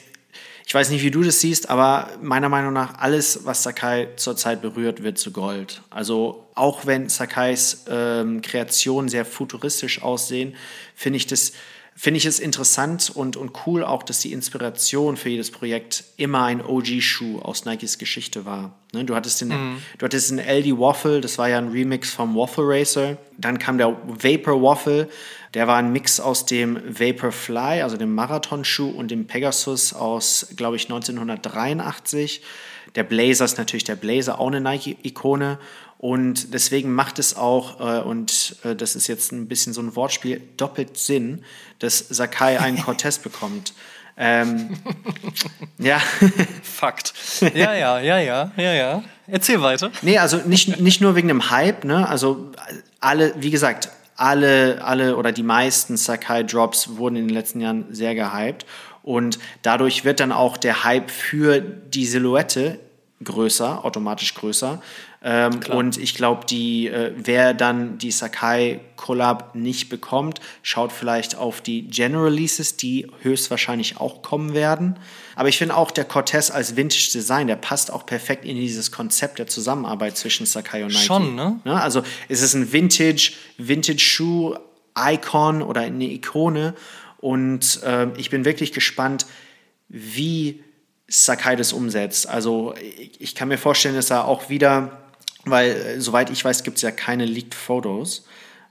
ich 0.66 0.74
weiß 0.74 0.88
nicht, 0.90 1.02
wie 1.02 1.10
du 1.10 1.22
das 1.22 1.40
siehst, 1.40 1.68
aber 1.68 2.08
meiner 2.22 2.48
Meinung 2.48 2.72
nach, 2.72 2.98
alles, 2.98 3.44
was 3.44 3.62
Sakai 3.62 4.08
zurzeit 4.16 4.62
berührt, 4.62 5.02
wird 5.02 5.18
zu 5.18 5.32
Gold. 5.32 5.82
Also 5.90 6.46
auch 6.54 6.86
wenn 6.86 7.08
Sakais 7.10 7.84
ähm, 7.88 8.40
Kreationen 8.40 9.08
sehr 9.10 9.26
futuristisch 9.26 10.02
aussehen, 10.02 10.56
finde 10.94 11.18
ich 11.18 11.26
das 11.26 11.52
finde 11.94 12.18
ich 12.18 12.26
es 12.26 12.38
interessant 12.38 13.10
und, 13.14 13.36
und 13.36 13.66
cool 13.66 13.84
auch, 13.84 14.02
dass 14.02 14.20
die 14.20 14.32
Inspiration 14.32 15.16
für 15.16 15.28
jedes 15.28 15.50
Projekt 15.50 16.04
immer 16.16 16.44
ein 16.44 16.64
OG-Schuh 16.64 17.40
aus 17.40 17.66
Nikes 17.66 17.98
Geschichte 17.98 18.46
war. 18.46 18.78
Ne, 18.92 19.04
du, 19.04 19.14
hattest 19.14 19.40
den, 19.40 19.48
mhm. 19.48 19.82
du 19.98 20.06
hattest 20.06 20.30
den 20.30 20.38
LD 20.38 20.78
Waffle, 20.78 21.20
das 21.20 21.36
war 21.38 21.48
ja 21.48 21.58
ein 21.58 21.68
Remix 21.68 22.10
vom 22.10 22.34
Waffle 22.34 22.64
Racer. 22.66 23.18
Dann 23.36 23.58
kam 23.58 23.78
der 23.78 23.96
Vapor 24.06 24.62
Waffle, 24.62 25.08
der 25.54 25.66
war 25.66 25.76
ein 25.76 25.92
Mix 25.92 26.20
aus 26.20 26.46
dem 26.46 26.80
Vapor 26.86 27.32
Fly, 27.32 27.82
also 27.82 27.96
dem 27.96 28.14
Marathonschuh, 28.14 28.88
und 28.88 29.10
dem 29.10 29.26
Pegasus 29.26 29.92
aus, 29.92 30.48
glaube 30.56 30.76
ich, 30.76 30.84
1983. 30.84 32.42
Der 32.94 33.04
Blazer 33.04 33.44
ist 33.44 33.58
natürlich 33.58 33.84
der 33.84 33.96
Blazer, 33.96 34.40
auch 34.40 34.48
eine 34.48 34.60
Nike-Ikone. 34.60 35.58
Und 36.00 36.54
deswegen 36.54 36.94
macht 36.94 37.18
es 37.18 37.36
auch, 37.36 37.78
äh, 37.78 38.00
und 38.00 38.56
äh, 38.64 38.74
das 38.74 38.96
ist 38.96 39.06
jetzt 39.06 39.32
ein 39.32 39.48
bisschen 39.48 39.74
so 39.74 39.82
ein 39.82 39.94
Wortspiel, 39.96 40.40
doppelt 40.56 40.96
Sinn, 40.96 41.44
dass 41.78 41.98
Sakai 41.98 42.58
einen 42.58 42.78
Cortez 42.82 43.18
bekommt. 43.18 43.74
Ähm, 44.16 44.78
ja. 45.76 46.00
Fakt. 46.62 47.12
Ja, 47.54 47.74
ja, 47.74 48.00
ja, 48.00 48.18
ja, 48.18 48.50
ja, 48.56 48.72
ja. 48.72 49.04
Erzähl 49.26 49.60
weiter. 49.60 49.90
Nee, 50.00 50.16
also 50.16 50.38
nicht, 50.38 50.80
nicht 50.80 51.02
nur 51.02 51.16
wegen 51.16 51.28
dem 51.28 51.50
Hype, 51.50 51.84
ne? 51.84 52.08
Also 52.08 52.50
alle, 53.00 53.34
wie 53.36 53.50
gesagt, 53.50 53.90
alle, 54.16 54.82
alle 54.82 55.18
oder 55.18 55.32
die 55.32 55.42
meisten 55.42 55.98
Sakai-Drops 55.98 56.96
wurden 56.96 57.16
in 57.16 57.28
den 57.28 57.34
letzten 57.34 57.60
Jahren 57.60 57.84
sehr 57.90 58.14
gehypt. 58.14 58.64
Und 59.02 59.38
dadurch 59.60 60.06
wird 60.06 60.20
dann 60.20 60.32
auch 60.32 60.56
der 60.56 60.82
Hype 60.82 61.10
für 61.10 61.60
die 61.60 62.06
Silhouette 62.06 62.80
größer, 63.22 63.84
automatisch 63.84 64.34
größer. 64.34 64.80
Ähm, 65.22 65.60
und 65.70 65.98
ich 65.98 66.14
glaube, 66.14 66.46
die, 66.46 66.88
äh, 66.88 67.12
wer 67.14 67.52
dann 67.52 67.98
die 67.98 68.10
Sakai 68.10 68.80
Collab 68.96 69.54
nicht 69.54 69.90
bekommt, 69.90 70.40
schaut 70.62 70.92
vielleicht 70.92 71.36
auf 71.36 71.60
die 71.60 71.82
General 71.82 72.24
Releases, 72.24 72.76
die 72.76 73.06
höchstwahrscheinlich 73.20 73.98
auch 73.98 74.22
kommen 74.22 74.54
werden. 74.54 74.98
Aber 75.36 75.50
ich 75.50 75.58
finde 75.58 75.76
auch 75.76 75.90
der 75.90 76.04
Cortez 76.04 76.50
als 76.50 76.76
Vintage 76.76 77.10
Design, 77.12 77.46
der 77.46 77.56
passt 77.56 77.92
auch 77.92 78.06
perfekt 78.06 78.44
in 78.44 78.56
dieses 78.56 78.90
Konzept 78.90 79.38
der 79.38 79.46
Zusammenarbeit 79.46 80.16
zwischen 80.16 80.46
Sakai 80.46 80.84
und 80.84 80.92
Nike. 80.92 81.04
Schon, 81.04 81.34
ne? 81.34 81.60
ne? 81.64 81.80
Also 81.80 82.02
es 82.28 82.40
ist 82.40 82.54
ein 82.54 82.72
Vintage, 82.72 83.32
Vintage 83.58 83.98
Shoe 83.98 84.58
Icon 84.98 85.62
oder 85.62 85.82
eine 85.82 86.04
Ikone. 86.04 86.74
Und 87.18 87.82
äh, 87.82 88.08
ich 88.16 88.30
bin 88.30 88.46
wirklich 88.46 88.72
gespannt, 88.72 89.26
wie 89.88 90.62
Sakai 91.10 91.56
das 91.56 91.72
umsetzt. 91.72 92.28
Also 92.28 92.74
ich, 92.76 93.20
ich 93.20 93.34
kann 93.34 93.48
mir 93.48 93.58
vorstellen, 93.58 93.96
dass 93.96 94.10
er 94.10 94.26
auch 94.26 94.48
wieder, 94.48 95.02
weil 95.44 95.70
äh, 95.70 96.00
soweit 96.00 96.30
ich 96.30 96.44
weiß, 96.44 96.62
gibt 96.62 96.76
es 96.76 96.82
ja 96.82 96.92
keine 96.92 97.26
Leaked 97.26 97.54
Photos. 97.54 98.24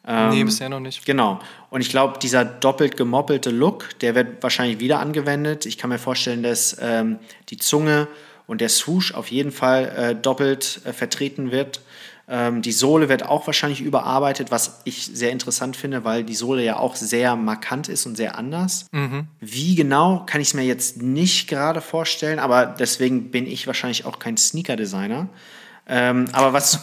Ähm, 0.08 0.30
nee, 0.30 0.44
bisher 0.44 0.70
noch 0.70 0.80
nicht. 0.80 1.06
Genau. 1.06 1.40
Und 1.70 1.82
ich 1.82 1.90
glaube, 1.90 2.18
dieser 2.20 2.46
doppelt 2.46 2.96
gemoppelte 2.96 3.52
Look, 3.52 4.00
der 4.00 4.16
wird 4.16 4.42
wahrscheinlich 4.42 4.80
wieder 4.80 5.00
angewendet. 5.00 5.66
Ich 5.66 5.78
kann 5.78 5.90
mir 5.90 6.00
vorstellen, 6.00 6.42
dass 6.42 6.78
ähm, 6.82 7.20
die 7.50 7.58
Zunge 7.58 8.08
und 8.48 8.62
der 8.62 8.70
Swoosh 8.70 9.14
auf 9.14 9.28
jeden 9.28 9.52
Fall 9.52 9.86
äh, 9.96 10.16
doppelt 10.16 10.82
äh, 10.86 10.94
vertreten 10.94 11.52
wird. 11.52 11.82
Ähm, 12.32 12.62
die 12.62 12.72
Sohle 12.72 13.10
wird 13.10 13.26
auch 13.26 13.48
wahrscheinlich 13.48 13.82
überarbeitet, 13.82 14.52
was 14.52 14.82
ich 14.84 15.10
sehr 15.12 15.32
interessant 15.32 15.76
finde, 15.76 16.04
weil 16.04 16.24
die 16.24 16.36
Sohle 16.36 16.64
ja 16.64 16.78
auch 16.78 16.96
sehr 16.96 17.36
markant 17.36 17.90
ist 17.90 18.06
und 18.06 18.16
sehr 18.16 18.38
anders. 18.38 18.86
Mhm. 18.92 19.28
Wie 19.40 19.74
genau, 19.74 20.24
kann 20.28 20.40
ich 20.40 20.50
es 20.50 20.54
mir 20.54 20.64
jetzt 20.64 21.02
nicht 21.02 21.50
gerade 21.50 21.82
vorstellen, 21.82 22.38
aber 22.38 22.68
deswegen 22.68 23.32
bin 23.32 23.48
ich 23.48 23.66
wahrscheinlich 23.66 24.06
auch 24.06 24.20
kein 24.20 24.38
Sneaker-Designer. 24.38 25.28
Ähm, 25.88 26.26
aber 26.32 26.54
was, 26.54 26.82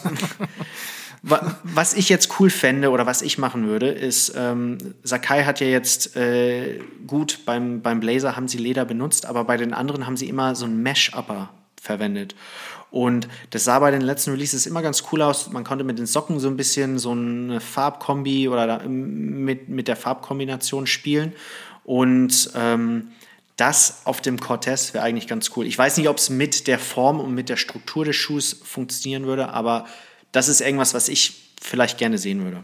was 1.22 1.94
ich 1.94 2.08
jetzt 2.08 2.40
cool 2.40 2.50
fände 2.50 2.90
oder 2.90 3.06
was 3.06 3.22
ich 3.22 3.38
machen 3.38 3.68
würde, 3.68 3.88
ist, 3.88 4.32
ähm, 4.36 4.78
Sakai 5.04 5.44
hat 5.44 5.60
ja 5.60 5.68
jetzt 5.68 6.16
äh, 6.16 6.80
gut 7.06 7.40
beim, 7.46 7.82
beim 7.82 8.00
Blazer 8.00 8.34
haben 8.34 8.48
sie 8.48 8.58
Leder 8.58 8.84
benutzt, 8.84 9.26
aber 9.26 9.44
bei 9.44 9.56
den 9.56 9.72
anderen 9.72 10.06
haben 10.06 10.16
sie 10.16 10.28
immer 10.28 10.56
so 10.56 10.66
ein 10.66 10.82
Mesh-Upper 10.82 11.50
verwendet. 11.80 12.34
Und 12.90 13.28
das 13.50 13.64
sah 13.64 13.78
bei 13.78 13.90
den 13.90 14.00
letzten 14.00 14.30
Releases 14.30 14.66
immer 14.66 14.82
ganz 14.82 15.04
cool 15.12 15.22
aus. 15.22 15.50
Man 15.50 15.64
konnte 15.64 15.84
mit 15.84 15.98
den 15.98 16.06
Socken 16.06 16.40
so 16.40 16.48
ein 16.48 16.56
bisschen 16.56 16.98
so 16.98 17.10
eine 17.10 17.60
Farbkombi 17.60 18.48
oder 18.48 18.86
mit, 18.88 19.68
mit 19.68 19.88
der 19.88 19.96
Farbkombination 19.96 20.86
spielen. 20.86 21.32
Und 21.84 22.50
ähm, 22.54 23.08
das 23.56 24.02
auf 24.04 24.20
dem 24.20 24.38
Cortez 24.38 24.92
wäre 24.94 25.04
eigentlich 25.04 25.26
ganz 25.26 25.50
cool. 25.56 25.66
Ich 25.66 25.76
weiß 25.76 25.96
nicht, 25.96 26.08
ob 26.08 26.18
es 26.18 26.30
mit 26.30 26.66
der 26.66 26.78
Form 26.78 27.20
und 27.20 27.34
mit 27.34 27.48
der 27.48 27.56
Struktur 27.56 28.04
des 28.04 28.16
Schuhs 28.16 28.60
funktionieren 28.62 29.26
würde, 29.26 29.48
aber 29.48 29.86
das 30.32 30.48
ist 30.48 30.60
irgendwas, 30.60 30.94
was 30.94 31.08
ich 31.08 31.52
vielleicht 31.60 31.98
gerne 31.98 32.18
sehen 32.18 32.44
würde. 32.44 32.62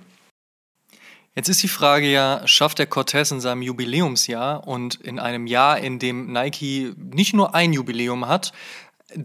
Jetzt 1.35 1.49
ist 1.49 1.63
die 1.63 1.69
Frage 1.69 2.11
ja, 2.11 2.43
schafft 2.47 2.79
der 2.79 2.87
Cortez 2.87 3.31
in 3.31 3.41
seinem 3.41 3.63
Jubiläumsjahr 3.63 4.67
und 4.67 4.97
in 4.97 5.19
einem 5.19 5.47
Jahr, 5.47 5.79
in 5.79 5.99
dem 5.99 6.31
Nike 6.31 6.93
nicht 6.99 7.33
nur 7.33 7.55
ein 7.55 7.73
Jubiläum 7.73 8.29
hat, 8.29 8.53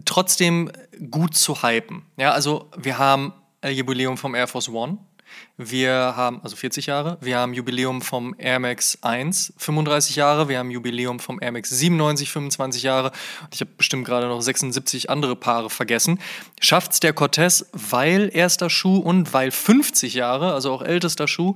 trotzdem 0.04 0.70
gut 1.10 1.34
zu 1.34 1.62
hypen. 1.62 2.02
Ja, 2.16 2.32
also 2.32 2.70
wir 2.76 2.98
haben 2.98 3.32
ein 3.60 3.74
Jubiläum 3.74 4.16
vom 4.16 4.34
Air 4.34 4.46
Force 4.46 4.68
One. 4.68 4.98
Wir 5.56 6.14
haben, 6.16 6.40
also 6.42 6.56
40 6.56 6.86
Jahre, 6.86 7.18
wir 7.20 7.38
haben 7.38 7.52
Jubiläum 7.52 8.00
vom 8.00 8.34
Air 8.38 8.60
Max 8.60 8.98
1, 9.02 9.52
35 9.56 10.16
Jahre, 10.16 10.48
wir 10.48 10.58
haben 10.58 10.70
Jubiläum 10.70 11.18
vom 11.18 11.40
Air 11.40 11.52
Max 11.52 11.70
97, 11.70 12.30
25 12.30 12.82
Jahre 12.82 13.12
ich 13.52 13.60
habe 13.60 13.70
bestimmt 13.76 14.06
gerade 14.06 14.28
noch 14.28 14.40
76 14.40 15.10
andere 15.10 15.36
Paare 15.36 15.68
vergessen. 15.68 16.20
Schafft 16.60 16.92
es 16.92 17.00
der 17.00 17.12
Cortez, 17.12 17.66
weil 17.72 18.30
erster 18.32 18.70
Schuh 18.70 18.98
und 18.98 19.32
weil 19.32 19.50
50 19.50 20.14
Jahre, 20.14 20.52
also 20.52 20.72
auch 20.72 20.82
ältester 20.82 21.28
Schuh, 21.28 21.54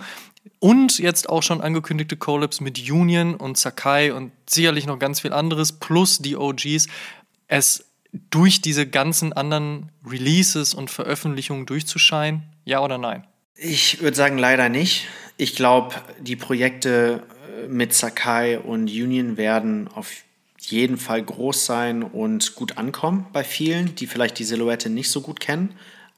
und 0.59 0.99
jetzt 0.99 1.29
auch 1.29 1.43
schon 1.43 1.61
angekündigte 1.61 2.17
Collabs 2.17 2.61
mit 2.61 2.79
Union 2.91 3.35
und 3.35 3.57
Sakai 3.57 4.13
und 4.13 4.33
sicherlich 4.49 4.87
noch 4.87 4.99
ganz 4.99 5.21
viel 5.21 5.33
anderes, 5.33 5.73
plus 5.73 6.19
die 6.19 6.37
OGs, 6.37 6.89
es 7.47 7.85
durch 8.13 8.61
diese 8.61 8.87
ganzen 8.87 9.33
anderen 9.33 9.91
Releases 10.07 10.75
und 10.75 10.91
Veröffentlichungen 10.91 11.67
durchzuscheinen? 11.67 12.43
Ja 12.65 12.81
oder 12.81 12.99
nein? 12.99 13.27
Ich 13.57 14.01
würde 14.01 14.17
sagen, 14.17 14.39
leider 14.39 14.69
nicht. 14.69 15.07
Ich 15.37 15.57
glaube, 15.57 15.95
die 16.21 16.37
Projekte 16.37 17.23
äh, 17.65 17.69
mit 17.69 17.95
Sakai 17.95 18.59
und 18.59 18.91
Union 18.91 19.37
werden 19.37 19.89
auf 19.89 20.11
jeden 20.59 20.97
Fall 20.97 21.23
groß 21.23 21.67
sein 21.67 22.03
und 22.03 22.55
gut 22.55 22.79
ankommen 22.79 23.27
bei 23.33 23.43
vielen, 23.43 23.95
die 23.97 24.07
vielleicht 24.07 24.39
die 24.39 24.45
Silhouette 24.45 24.91
nicht 24.91 25.11
so 25.11 25.21
gut 25.21 25.41
kennen. 25.41 25.75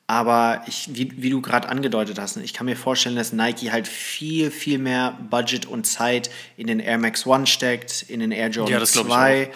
Aber 0.06 0.62
ich, 0.66 0.90
wie, 0.92 1.10
wie 1.16 1.30
du 1.30 1.40
gerade 1.40 1.68
angedeutet 1.70 2.18
hast, 2.18 2.36
ich 2.36 2.52
kann 2.52 2.66
mir 2.66 2.76
vorstellen, 2.76 3.16
dass 3.16 3.32
Nike 3.32 3.72
halt 3.72 3.88
viel, 3.88 4.50
viel 4.50 4.78
mehr 4.78 5.18
Budget 5.30 5.64
und 5.64 5.86
Zeit 5.86 6.28
in 6.58 6.66
den 6.66 6.78
Air 6.78 6.98
Max 6.98 7.26
One 7.26 7.46
steckt, 7.46 8.04
in 8.08 8.20
den 8.20 8.30
Air 8.30 8.50
Jordan 8.50 8.80
ja, 8.80 8.84
2 8.84 9.50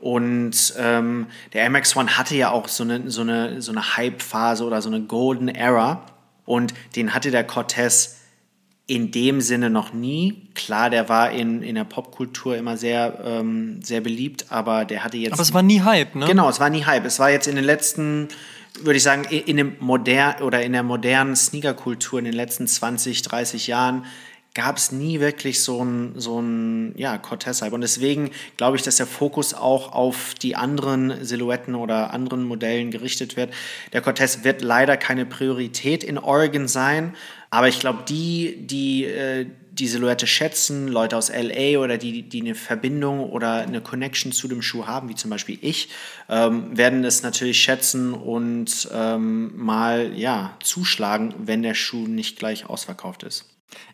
und 0.00 0.74
ähm, 0.78 1.26
der 1.52 1.62
Air 1.62 1.70
Max 1.70 1.94
One 1.94 2.16
hatte 2.16 2.34
ja 2.34 2.50
auch 2.50 2.68
so 2.68 2.84
eine, 2.84 3.10
so 3.10 3.20
eine, 3.20 3.60
so 3.60 3.70
eine 3.70 3.96
Hype-Phase 3.96 4.64
oder 4.64 4.80
so 4.80 4.88
eine 4.88 5.02
Golden 5.02 5.48
Era. 5.48 6.06
Und 6.46 6.72
den 6.96 7.14
hatte 7.14 7.30
der 7.30 7.44
Cortez 7.44 8.16
in 8.86 9.10
dem 9.12 9.40
Sinne 9.40 9.68
noch 9.70 9.92
nie. 9.92 10.48
Klar, 10.54 10.90
der 10.90 11.08
war 11.08 11.30
in, 11.30 11.62
in 11.62 11.74
der 11.74 11.84
Popkultur 11.84 12.56
immer 12.56 12.76
sehr, 12.76 13.20
ähm, 13.24 13.80
sehr 13.82 14.00
beliebt, 14.00 14.46
aber 14.48 14.84
der 14.84 15.04
hatte 15.04 15.18
jetzt. 15.18 15.34
Aber 15.34 15.42
es 15.42 15.52
war 15.52 15.62
nie 15.62 15.82
Hype, 15.82 16.14
ne? 16.14 16.26
Genau, 16.26 16.48
es 16.48 16.58
war 16.58 16.70
nie 16.70 16.84
Hype. 16.84 17.04
Es 17.04 17.18
war 17.18 17.30
jetzt 17.30 17.46
in 17.46 17.54
den 17.54 17.64
letzten, 17.64 18.28
würde 18.80 18.96
ich 18.96 19.02
sagen, 19.02 19.24
in, 19.30 19.42
in 19.42 19.56
dem 19.58 19.76
modern 19.80 20.42
oder 20.42 20.62
in 20.62 20.72
der 20.72 20.82
modernen 20.82 21.36
Sneakerkultur 21.36 22.18
in 22.18 22.24
den 22.24 22.34
letzten 22.34 22.66
20, 22.66 23.22
30 23.22 23.66
Jahren 23.66 24.06
gab 24.54 24.76
es 24.76 24.90
nie 24.90 25.20
wirklich 25.20 25.62
so 25.62 25.82
ein, 25.84 26.14
so 26.16 26.40
ein 26.40 26.94
ja, 26.96 27.18
Cortez-Hype. 27.18 27.72
Und 27.72 27.82
deswegen 27.82 28.30
glaube 28.56 28.76
ich, 28.76 28.82
dass 28.82 28.96
der 28.96 29.06
Fokus 29.06 29.54
auch 29.54 29.92
auf 29.92 30.34
die 30.34 30.56
anderen 30.56 31.24
Silhouetten 31.24 31.74
oder 31.74 32.12
anderen 32.12 32.44
Modellen 32.44 32.90
gerichtet 32.90 33.36
wird. 33.36 33.52
Der 33.92 34.00
Cortez 34.00 34.42
wird 34.42 34.62
leider 34.62 34.96
keine 34.96 35.24
Priorität 35.24 36.02
in 36.02 36.18
Oregon 36.18 36.66
sein, 36.68 37.14
aber 37.50 37.68
ich 37.68 37.80
glaube, 37.80 38.04
die, 38.08 38.66
die 38.66 39.04
äh, 39.04 39.46
die 39.72 39.86
Silhouette 39.86 40.26
schätzen, 40.26 40.88
Leute 40.88 41.16
aus 41.16 41.30
LA 41.30 41.78
oder 41.78 41.96
die, 41.96 42.22
die 42.22 42.40
eine 42.40 42.54
Verbindung 42.54 43.30
oder 43.30 43.62
eine 43.62 43.80
Connection 43.80 44.32
zu 44.32 44.48
dem 44.48 44.62
Schuh 44.62 44.86
haben, 44.86 45.08
wie 45.08 45.14
zum 45.14 45.30
Beispiel 45.30 45.58
ich, 45.60 45.88
ähm, 46.28 46.76
werden 46.76 47.04
es 47.04 47.22
natürlich 47.22 47.60
schätzen 47.60 48.12
und 48.12 48.88
ähm, 48.92 49.52
mal 49.56 50.12
ja, 50.16 50.56
zuschlagen, 50.62 51.34
wenn 51.38 51.62
der 51.62 51.74
Schuh 51.74 52.06
nicht 52.06 52.38
gleich 52.38 52.66
ausverkauft 52.66 53.22
ist. 53.22 53.46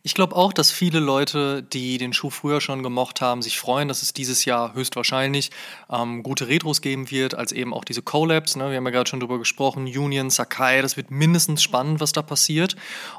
Ich 0.03 0.15
glaube 0.15 0.37
auch, 0.37 0.53
dass 0.53 0.71
viele 0.71 1.01
Leute, 1.01 1.63
die 1.63 1.99
den 1.99 2.13
Schuh 2.13 2.31
früher 2.31 2.61
schon 2.61 2.83
gemocht 2.83 3.21
haben, 3.21 3.43
sich 3.43 3.59
freuen, 3.59 3.89
dass 3.89 4.03
es 4.03 4.13
dieses 4.13 4.45
Jahr 4.45 4.75
höchstwahrscheinlich 4.75 5.51
ähm, 5.91 6.23
gute 6.23 6.49
Retros 6.49 6.81
geben 6.81 7.11
wird, 7.11 7.35
als 7.35 7.53
eben 7.53 7.75
auch 7.75 7.85
diese 7.85 8.03
Collabs. 8.03 8.57
Ne? 8.57 8.71
Wir 8.71 8.77
haben 8.77 8.85
ja 8.85 8.91
gerade 8.91 9.11
schon 9.11 9.21
drüber 9.21 9.39
gesprochen, 9.39 9.87
Union, 9.87 10.31
Sakai, 10.31 10.83
das 10.83 10.97
wird 10.97 11.11
mindestens 11.11 11.63
spannend, 11.63 12.01
was 12.01 12.13
da 12.13 12.23
passiert. 12.23 12.77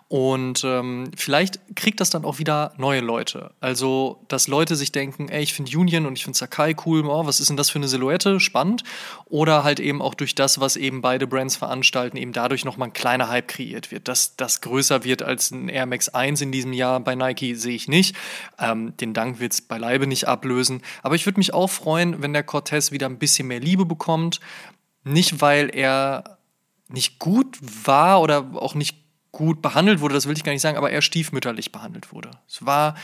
Und 0.07 0.63
ähm, 0.63 1.11
vielleicht 1.15 1.59
kriegt 1.75 1.99
das 1.99 2.09
dann 2.09 2.23
auch 2.23 2.39
wieder 2.39 2.73
neue 2.77 3.01
Leute. 3.01 3.51
Also, 3.59 4.23
dass 4.29 4.47
Leute 4.47 4.75
sich 4.75 4.91
denken, 4.91 5.27
ey, 5.29 5.43
ich 5.43 5.53
finde 5.53 5.77
Union 5.77 6.05
und 6.05 6.17
ich 6.17 6.23
finde 6.23 6.37
Sakai 6.37 6.75
cool, 6.85 7.05
oh, 7.05 7.25
was 7.25 7.39
ist 7.39 7.49
denn 7.49 7.57
das 7.57 7.69
für 7.69 7.79
eine 7.79 7.87
Silhouette? 7.87 8.39
Spannend. 8.39 8.83
Oder 9.25 9.63
halt 9.63 9.79
eben 9.79 10.01
auch 10.01 10.13
durch 10.13 10.35
das, 10.35 10.59
was 10.59 10.77
eben 10.77 11.01
beide 11.01 11.27
Brands 11.27 11.57
veranstalten, 11.57 12.17
eben 12.17 12.31
dadurch 12.31 12.63
nochmal 12.63 12.89
ein 12.89 12.93
kleiner 12.93 13.27
Hype 13.27 13.47
kreiert 13.47 13.91
wird, 13.91 14.07
dass 14.07 14.35
das 14.37 14.61
größer 14.61 15.03
wird 15.03 15.21
als 15.21 15.51
ein 15.51 15.67
Air 15.67 15.85
Max 15.85 16.09
1 16.09 16.41
in 16.41 16.46
diesem 16.51 16.73
Jahr 16.73 16.99
bei 16.99 17.15
Nike 17.15 17.55
sehe 17.55 17.75
ich 17.75 17.87
nicht. 17.87 18.15
Ähm, 18.59 18.95
den 18.97 19.13
Dank 19.13 19.39
wird 19.39 19.53
es 19.53 19.61
beileibe 19.61 20.07
nicht 20.07 20.27
ablösen. 20.27 20.81
Aber 21.03 21.15
ich 21.15 21.25
würde 21.25 21.39
mich 21.39 21.53
auch 21.53 21.69
freuen, 21.69 22.21
wenn 22.21 22.33
der 22.33 22.43
Cortez 22.43 22.91
wieder 22.91 23.07
ein 23.07 23.19
bisschen 23.19 23.47
mehr 23.47 23.59
Liebe 23.59 23.85
bekommt. 23.85 24.39
Nicht, 25.03 25.41
weil 25.41 25.69
er 25.73 26.37
nicht 26.89 27.19
gut 27.19 27.57
war 27.61 28.21
oder 28.21 28.45
auch 28.55 28.75
nicht 28.75 28.97
gut 29.31 29.61
behandelt 29.61 30.01
wurde, 30.01 30.15
das 30.15 30.27
will 30.27 30.35
ich 30.35 30.43
gar 30.43 30.51
nicht 30.51 30.61
sagen, 30.61 30.77
aber 30.77 30.91
er 30.91 31.01
stiefmütterlich 31.01 31.71
behandelt 31.71 32.11
wurde. 32.11 32.31
Es 32.47 32.65
war, 32.65 32.95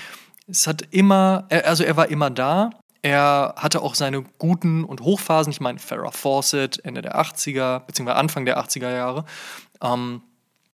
es 0.47 0.67
hat 0.67 0.81
immer, 0.91 1.45
also 1.49 1.83
er 1.83 1.95
war 1.95 2.09
immer 2.09 2.29
da. 2.29 2.71
Er 3.03 3.55
hatte 3.57 3.81
auch 3.81 3.95
seine 3.95 4.23
guten 4.37 4.85
und 4.85 5.01
Hochphasen. 5.01 5.51
Ich 5.51 5.59
meine, 5.59 5.77
Farrah 5.77 6.11
Fawcett, 6.11 6.83
Ende 6.85 7.01
der 7.01 7.19
80er, 7.19 7.79
beziehungsweise 7.81 8.17
Anfang 8.17 8.45
der 8.45 8.57
80er 8.57 8.91
Jahre. 8.91 9.25
Ähm, 9.81 10.21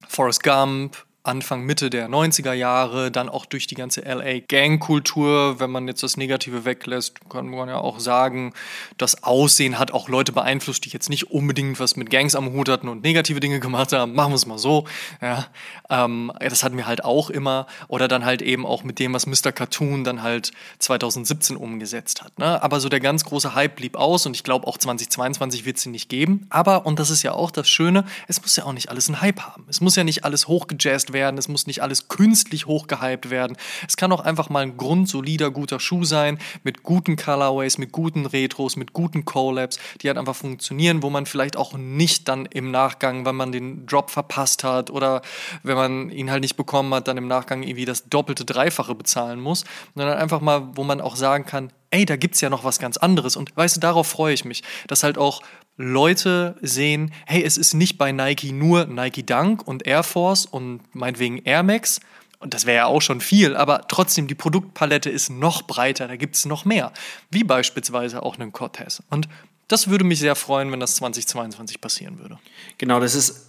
Forrest 0.07 0.43
Gump, 0.43 1.05
Anfang, 1.27 1.63
Mitte 1.63 1.89
der 1.89 2.09
90er 2.09 2.53
Jahre, 2.53 3.11
dann 3.11 3.29
auch 3.29 3.45
durch 3.45 3.67
die 3.67 3.75
ganze 3.75 4.01
LA-Gang-Kultur. 4.01 5.59
Wenn 5.59 5.71
man 5.71 5.87
jetzt 5.87 6.03
das 6.03 6.17
Negative 6.17 6.65
weglässt, 6.65 7.29
kann 7.29 7.49
man 7.49 7.69
ja 7.69 7.77
auch 7.77 7.99
sagen, 7.99 8.53
das 8.97 9.23
Aussehen 9.23 9.79
hat 9.79 9.91
auch 9.91 10.09
Leute 10.09 10.31
beeinflusst, 10.31 10.85
die 10.85 10.89
jetzt 10.89 11.09
nicht 11.09 11.31
unbedingt 11.31 11.79
was 11.79 11.95
mit 11.95 12.09
Gangs 12.09 12.35
am 12.35 12.53
Hut 12.53 12.69
hatten 12.69 12.87
und 12.87 13.03
negative 13.03 13.39
Dinge 13.39 13.59
gemacht 13.59 13.91
haben. 13.93 14.13
Machen 14.13 14.31
wir 14.31 14.35
es 14.35 14.45
mal 14.45 14.57
so. 14.57 14.85
Ja, 15.21 15.47
ähm, 15.89 16.31
das 16.39 16.63
hatten 16.63 16.77
wir 16.77 16.87
halt 16.87 17.03
auch 17.03 17.29
immer. 17.29 17.67
Oder 17.87 18.07
dann 18.07 18.25
halt 18.25 18.41
eben 18.41 18.65
auch 18.65 18.83
mit 18.83 18.99
dem, 18.99 19.13
was 19.13 19.25
Mr. 19.25 19.51
Cartoon 19.51 20.03
dann 20.03 20.21
halt 20.21 20.51
2017 20.79 21.57
umgesetzt 21.57 22.23
hat. 22.23 22.37
Ne? 22.37 22.61
Aber 22.61 22.79
so 22.79 22.89
der 22.89 22.99
ganz 22.99 23.25
große 23.25 23.55
Hype 23.55 23.77
blieb 23.77 23.95
aus 23.95 24.25
und 24.25 24.35
ich 24.35 24.43
glaube 24.43 24.67
auch 24.67 24.77
2022 24.77 25.65
wird 25.65 25.77
es 25.77 25.85
ihn 25.85 25.91
nicht 25.91 26.09
geben. 26.09 26.45
Aber, 26.49 26.85
und 26.85 26.99
das 26.99 27.09
ist 27.09 27.23
ja 27.23 27.33
auch 27.33 27.51
das 27.51 27.67
Schöne, 27.67 28.05
es 28.27 28.41
muss 28.41 28.55
ja 28.55 28.65
auch 28.65 28.73
nicht 28.73 28.89
alles 28.89 29.07
einen 29.07 29.21
Hype 29.21 29.41
haben. 29.41 29.65
Es 29.69 29.81
muss 29.81 29.95
ja 29.95 30.03
nicht 30.03 30.23
alles 30.23 30.47
hochgejazzt 30.47 31.13
werden, 31.13 31.14
es 31.15 31.47
muss 31.47 31.67
nicht 31.67 31.81
alles 31.81 32.07
künstlich 32.07 32.65
hochgehypt 32.65 33.29
werden. 33.29 33.57
Es 33.87 33.97
kann 33.97 34.11
auch 34.11 34.21
einfach 34.21 34.49
mal 34.49 34.61
ein 34.61 34.77
grundsolider, 34.77 35.51
guter 35.51 35.79
Schuh 35.79 36.03
sein, 36.03 36.37
mit 36.63 36.83
guten 36.83 37.15
Colorways, 37.15 37.77
mit 37.77 37.91
guten 37.91 38.25
Retros, 38.25 38.75
mit 38.75 38.93
guten 38.93 39.25
Collabs, 39.25 39.79
die 40.01 40.07
halt 40.07 40.17
einfach 40.17 40.35
funktionieren, 40.35 41.03
wo 41.03 41.09
man 41.09 41.25
vielleicht 41.25 41.57
auch 41.57 41.73
nicht 41.73 42.27
dann 42.27 42.45
im 42.45 42.71
Nachgang, 42.71 43.25
wenn 43.25 43.35
man 43.35 43.51
den 43.51 43.85
Drop 43.85 44.09
verpasst 44.09 44.63
hat 44.63 44.89
oder 44.89 45.21
wenn 45.63 45.75
man 45.75 46.09
ihn 46.09 46.31
halt 46.31 46.41
nicht 46.41 46.55
bekommen 46.55 46.93
hat, 46.93 47.07
dann 47.07 47.17
im 47.17 47.27
Nachgang 47.27 47.63
irgendwie 47.63 47.85
das 47.85 48.09
doppelte, 48.09 48.45
dreifache 48.45 48.95
bezahlen 48.95 49.39
muss, 49.39 49.65
sondern 49.95 50.17
einfach 50.17 50.41
mal, 50.41 50.69
wo 50.75 50.83
man 50.83 51.01
auch 51.01 51.15
sagen 51.15 51.45
kann, 51.45 51.71
ey, 51.91 52.05
da 52.05 52.15
gibt 52.15 52.35
es 52.35 52.41
ja 52.41 52.49
noch 52.49 52.63
was 52.63 52.79
ganz 52.79 52.97
anderes. 52.97 53.35
Und 53.35 53.55
weißt 53.55 53.77
du, 53.77 53.79
darauf 53.79 54.07
freue 54.07 54.33
ich 54.33 54.45
mich, 54.45 54.63
dass 54.87 55.03
halt 55.03 55.17
auch 55.17 55.41
Leute 55.77 56.55
sehen, 56.61 57.13
hey, 57.25 57.43
es 57.43 57.57
ist 57.57 57.73
nicht 57.73 57.97
bei 57.97 58.11
Nike 58.11 58.51
nur 58.51 58.85
Nike 58.85 59.25
Dunk 59.25 59.67
und 59.67 59.85
Air 59.85 60.03
Force 60.03 60.45
und 60.45 60.81
meinetwegen 60.93 61.39
Air 61.39 61.63
Max. 61.63 61.99
Und 62.39 62.53
das 62.53 62.65
wäre 62.65 62.77
ja 62.77 62.85
auch 62.85 63.01
schon 63.01 63.21
viel, 63.21 63.55
aber 63.55 63.87
trotzdem, 63.87 64.27
die 64.27 64.35
Produktpalette 64.35 65.09
ist 65.09 65.29
noch 65.29 65.63
breiter, 65.63 66.07
da 66.07 66.15
gibt 66.15 66.35
es 66.35 66.45
noch 66.45 66.63
mehr. 66.65 66.91
Wie 67.31 67.43
beispielsweise 67.43 68.21
auch 68.21 68.37
einen 68.37 68.51
Cortez. 68.51 69.01
Und 69.09 69.27
das 69.67 69.89
würde 69.89 70.03
mich 70.03 70.19
sehr 70.19 70.35
freuen, 70.35 70.71
wenn 70.71 70.79
das 70.79 70.95
2022 70.95 71.81
passieren 71.81 72.19
würde. 72.19 72.37
Genau, 72.77 72.99
das 72.99 73.15
ist 73.15 73.47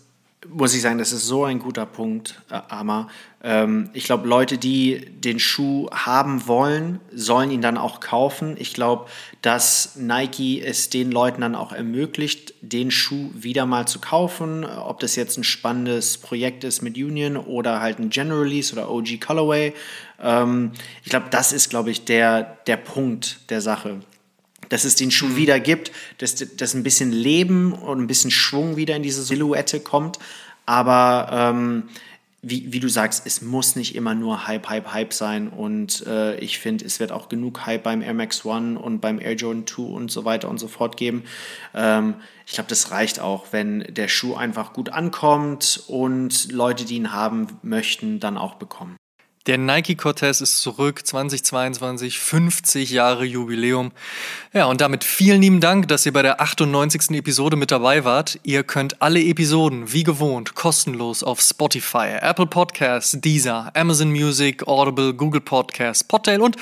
muss 0.50 0.74
ich 0.74 0.82
sagen, 0.82 0.98
das 0.98 1.12
ist 1.12 1.26
so 1.26 1.44
ein 1.44 1.58
guter 1.58 1.86
Punkt, 1.86 2.40
äh, 2.50 2.60
Amma. 2.68 3.08
Ähm, 3.42 3.90
ich 3.92 4.04
glaube, 4.04 4.28
Leute, 4.28 4.58
die 4.58 5.06
den 5.10 5.38
Schuh 5.38 5.88
haben 5.90 6.46
wollen, 6.46 7.00
sollen 7.12 7.50
ihn 7.50 7.62
dann 7.62 7.78
auch 7.78 8.00
kaufen. 8.00 8.56
Ich 8.58 8.74
glaube, 8.74 9.06
dass 9.42 9.96
Nike 9.96 10.60
es 10.60 10.90
den 10.90 11.12
Leuten 11.12 11.40
dann 11.40 11.54
auch 11.54 11.72
ermöglicht, 11.72 12.54
den 12.60 12.90
Schuh 12.90 13.30
wieder 13.34 13.66
mal 13.66 13.86
zu 13.86 14.00
kaufen. 14.00 14.64
Ob 14.64 15.00
das 15.00 15.16
jetzt 15.16 15.36
ein 15.36 15.44
spannendes 15.44 16.18
Projekt 16.18 16.64
ist 16.64 16.82
mit 16.82 16.96
Union 16.96 17.36
oder 17.36 17.80
halt 17.80 17.98
ein 17.98 18.10
General 18.10 18.42
Release 18.42 18.72
oder 18.72 18.90
OG 18.90 19.20
Colorway. 19.20 19.74
Ähm, 20.20 20.72
ich 21.04 21.10
glaube, 21.10 21.26
das 21.30 21.52
ist, 21.52 21.70
glaube 21.70 21.90
ich, 21.90 22.04
der, 22.04 22.58
der 22.66 22.76
Punkt 22.76 23.50
der 23.50 23.60
Sache 23.60 24.00
dass 24.68 24.84
es 24.84 24.96
den 24.96 25.10
Schuh 25.10 25.36
wieder 25.36 25.60
gibt, 25.60 25.92
dass, 26.18 26.34
dass 26.34 26.74
ein 26.74 26.82
bisschen 26.82 27.12
Leben 27.12 27.72
und 27.72 28.00
ein 28.00 28.06
bisschen 28.06 28.30
Schwung 28.30 28.76
wieder 28.76 28.96
in 28.96 29.02
diese 29.02 29.22
Silhouette 29.22 29.80
kommt. 29.80 30.18
Aber 30.66 31.28
ähm, 31.32 31.84
wie, 32.42 32.72
wie, 32.72 32.80
du 32.80 32.88
sagst, 32.88 33.26
es 33.26 33.42
muss 33.42 33.74
nicht 33.74 33.96
immer 33.96 34.14
nur 34.14 34.46
Hype, 34.46 34.68
Hype, 34.68 34.92
Hype 34.92 35.12
sein. 35.12 35.48
Und 35.48 36.06
äh, 36.06 36.36
ich 36.38 36.58
finde, 36.58 36.84
es 36.84 37.00
wird 37.00 37.10
auch 37.10 37.28
genug 37.28 37.66
Hype 37.66 37.82
beim 37.82 38.02
Air 38.02 38.14
Max 38.14 38.44
One 38.44 38.78
und 38.78 39.00
beim 39.00 39.20
Air 39.20 39.34
Jordan 39.34 39.66
2 39.66 39.82
und 39.82 40.10
so 40.10 40.24
weiter 40.24 40.48
und 40.48 40.58
so 40.58 40.68
fort 40.68 40.96
geben. 40.96 41.24
Ähm, 41.74 42.14
ich 42.46 42.52
glaube, 42.52 42.68
das 42.68 42.90
reicht 42.92 43.20
auch, 43.20 43.46
wenn 43.50 43.80
der 43.88 44.08
Schuh 44.08 44.34
einfach 44.34 44.72
gut 44.72 44.90
ankommt 44.90 45.82
und 45.88 46.52
Leute, 46.52 46.84
die 46.84 46.96
ihn 46.96 47.12
haben 47.12 47.58
möchten, 47.62 48.20
dann 48.20 48.38
auch 48.38 48.54
bekommen. 48.54 48.96
Der 49.46 49.58
Nike 49.58 49.94
Cortez 49.94 50.40
ist 50.40 50.60
zurück, 50.60 51.06
2022, 51.06 52.18
50 52.18 52.90
Jahre 52.90 53.24
Jubiläum. 53.24 53.92
Ja, 54.52 54.64
und 54.64 54.80
damit 54.80 55.04
vielen 55.04 55.40
lieben 55.40 55.60
Dank, 55.60 55.86
dass 55.86 56.04
ihr 56.04 56.12
bei 56.12 56.22
der 56.22 56.40
98. 56.40 57.12
Episode 57.12 57.54
mit 57.54 57.70
dabei 57.70 58.04
wart. 58.04 58.40
Ihr 58.42 58.64
könnt 58.64 59.00
alle 59.00 59.22
Episoden, 59.22 59.92
wie 59.92 60.02
gewohnt, 60.02 60.56
kostenlos 60.56 61.22
auf 61.22 61.40
Spotify, 61.40 62.16
Apple 62.20 62.48
Podcasts, 62.48 63.16
Deezer, 63.20 63.70
Amazon 63.76 64.10
Music, 64.10 64.66
Audible, 64.66 65.14
Google 65.14 65.42
Podcasts, 65.42 66.02
Podtail 66.02 66.40
und 66.40 66.56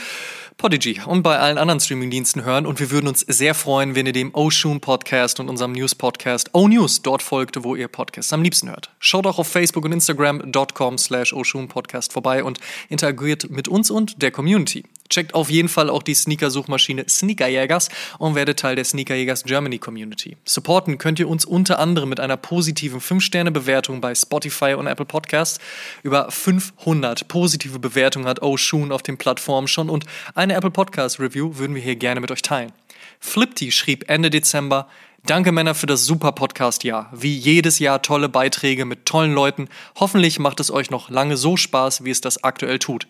Podigy 0.57 1.01
und 1.07 1.23
bei 1.23 1.39
allen 1.39 1.59
anderen 1.59 1.81
Streamingdiensten 1.81 2.45
hören. 2.45 2.67
Und 2.67 2.81
wir 2.81 2.91
würden 2.91 3.09
uns 3.09 3.21
sehr 3.21 3.55
freuen, 3.55 3.95
wenn 3.95 4.07
ihr 4.07 4.13
dem 4.13 4.35
Oshun 4.35 4.81
Podcast 4.81 5.41
und 5.41 5.49
unserem 5.49 5.73
News 5.73 5.95
Podcast 5.95 6.51
O 6.55 6.69
News 6.69 7.03
dort 7.03 7.23
folgt, 7.23 7.63
wo 7.65 7.75
ihr 7.75 7.89
Podcasts 7.89 8.33
am 8.33 8.43
liebsten 8.43 8.71
hört. 8.71 8.91
Schaut 8.99 9.27
auch 9.27 9.39
auf 9.39 9.49
Facebook 9.49 9.85
und 9.85 9.93
Instagram.com 9.93 10.99
slash 10.99 11.35
Podcast 11.69 12.13
vorbei 12.13 12.45
und 12.45 12.59
interagiert 12.89 13.51
mit 13.51 13.69
uns 13.69 13.91
und 13.91 14.23
der 14.23 14.31
Community. 14.31 14.85
Checkt 15.11 15.35
auf 15.35 15.51
jeden 15.51 15.69
Fall 15.69 15.91
auch 15.91 16.03
die 16.03 16.15
Sneaker-Suchmaschine 16.15 17.05
Sneakerjägers 17.09 17.91
und 18.19 18.35
werdet 18.35 18.59
Teil 18.59 18.75
der 18.75 18.85
Sneakerjägers 18.85 19.45
Germany 19.45 19.79
Community. 19.79 20.37
Supporten 20.45 20.97
könnt 20.99 21.19
ihr 21.19 21.29
uns 21.29 21.45
unter 21.45 21.79
anderem 21.79 22.09
mit 22.09 22.21
einer 22.21 22.37
positiven 22.37 23.01
5-Sterne-Bewertung 23.01 24.01
bei 24.01 24.15
Spotify 24.15 24.75
und 24.75 24.87
Apple 24.87 25.05
Podcasts. 25.05 25.61
Über 26.03 26.31
500 26.31 27.29
positive 27.29 27.79
Bewertungen 27.79 28.27
hat 28.27 28.43
Oshun 28.43 28.93
auf 28.93 29.03
den 29.03 29.19
Plattformen 29.19 29.69
schon 29.69 29.91
und 29.91 30.07
eine 30.35 30.55
Apple 30.55 30.71
Podcast 30.71 31.21
Review 31.21 31.59
würden 31.59 31.75
wir 31.75 31.83
hier 31.83 31.97
gerne 31.97 32.21
mit 32.21 32.31
euch 32.31 32.43
teilen. 32.43 32.73
Flipty 33.21 33.73
schrieb 33.73 34.09
Ende 34.09 34.31
Dezember, 34.31 34.89
Danke 35.27 35.53
Männer 35.53 35.75
für 35.75 35.87
das 35.87 36.05
super 36.05 36.33
Podcast-Jahr. 36.33 37.11
Wie 37.15 37.35
jedes 37.35 37.79
Jahr 37.79 38.03
tolle 38.03 38.29
Beiträge 38.29 38.85
mit 38.85 39.07
tollen 39.07 39.33
Leuten. 39.33 39.69
Hoffentlich 39.97 40.39
macht 40.39 40.61
es 40.61 40.71
euch 40.71 40.91
noch 40.91 41.09
lange 41.09 41.39
so 41.39 41.57
Spaß, 41.57 42.05
wie 42.05 42.11
es 42.11 42.21
das 42.21 42.45
aktuell 42.45 42.79
tut. 42.79 43.07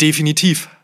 Definitiv. 0.00 0.68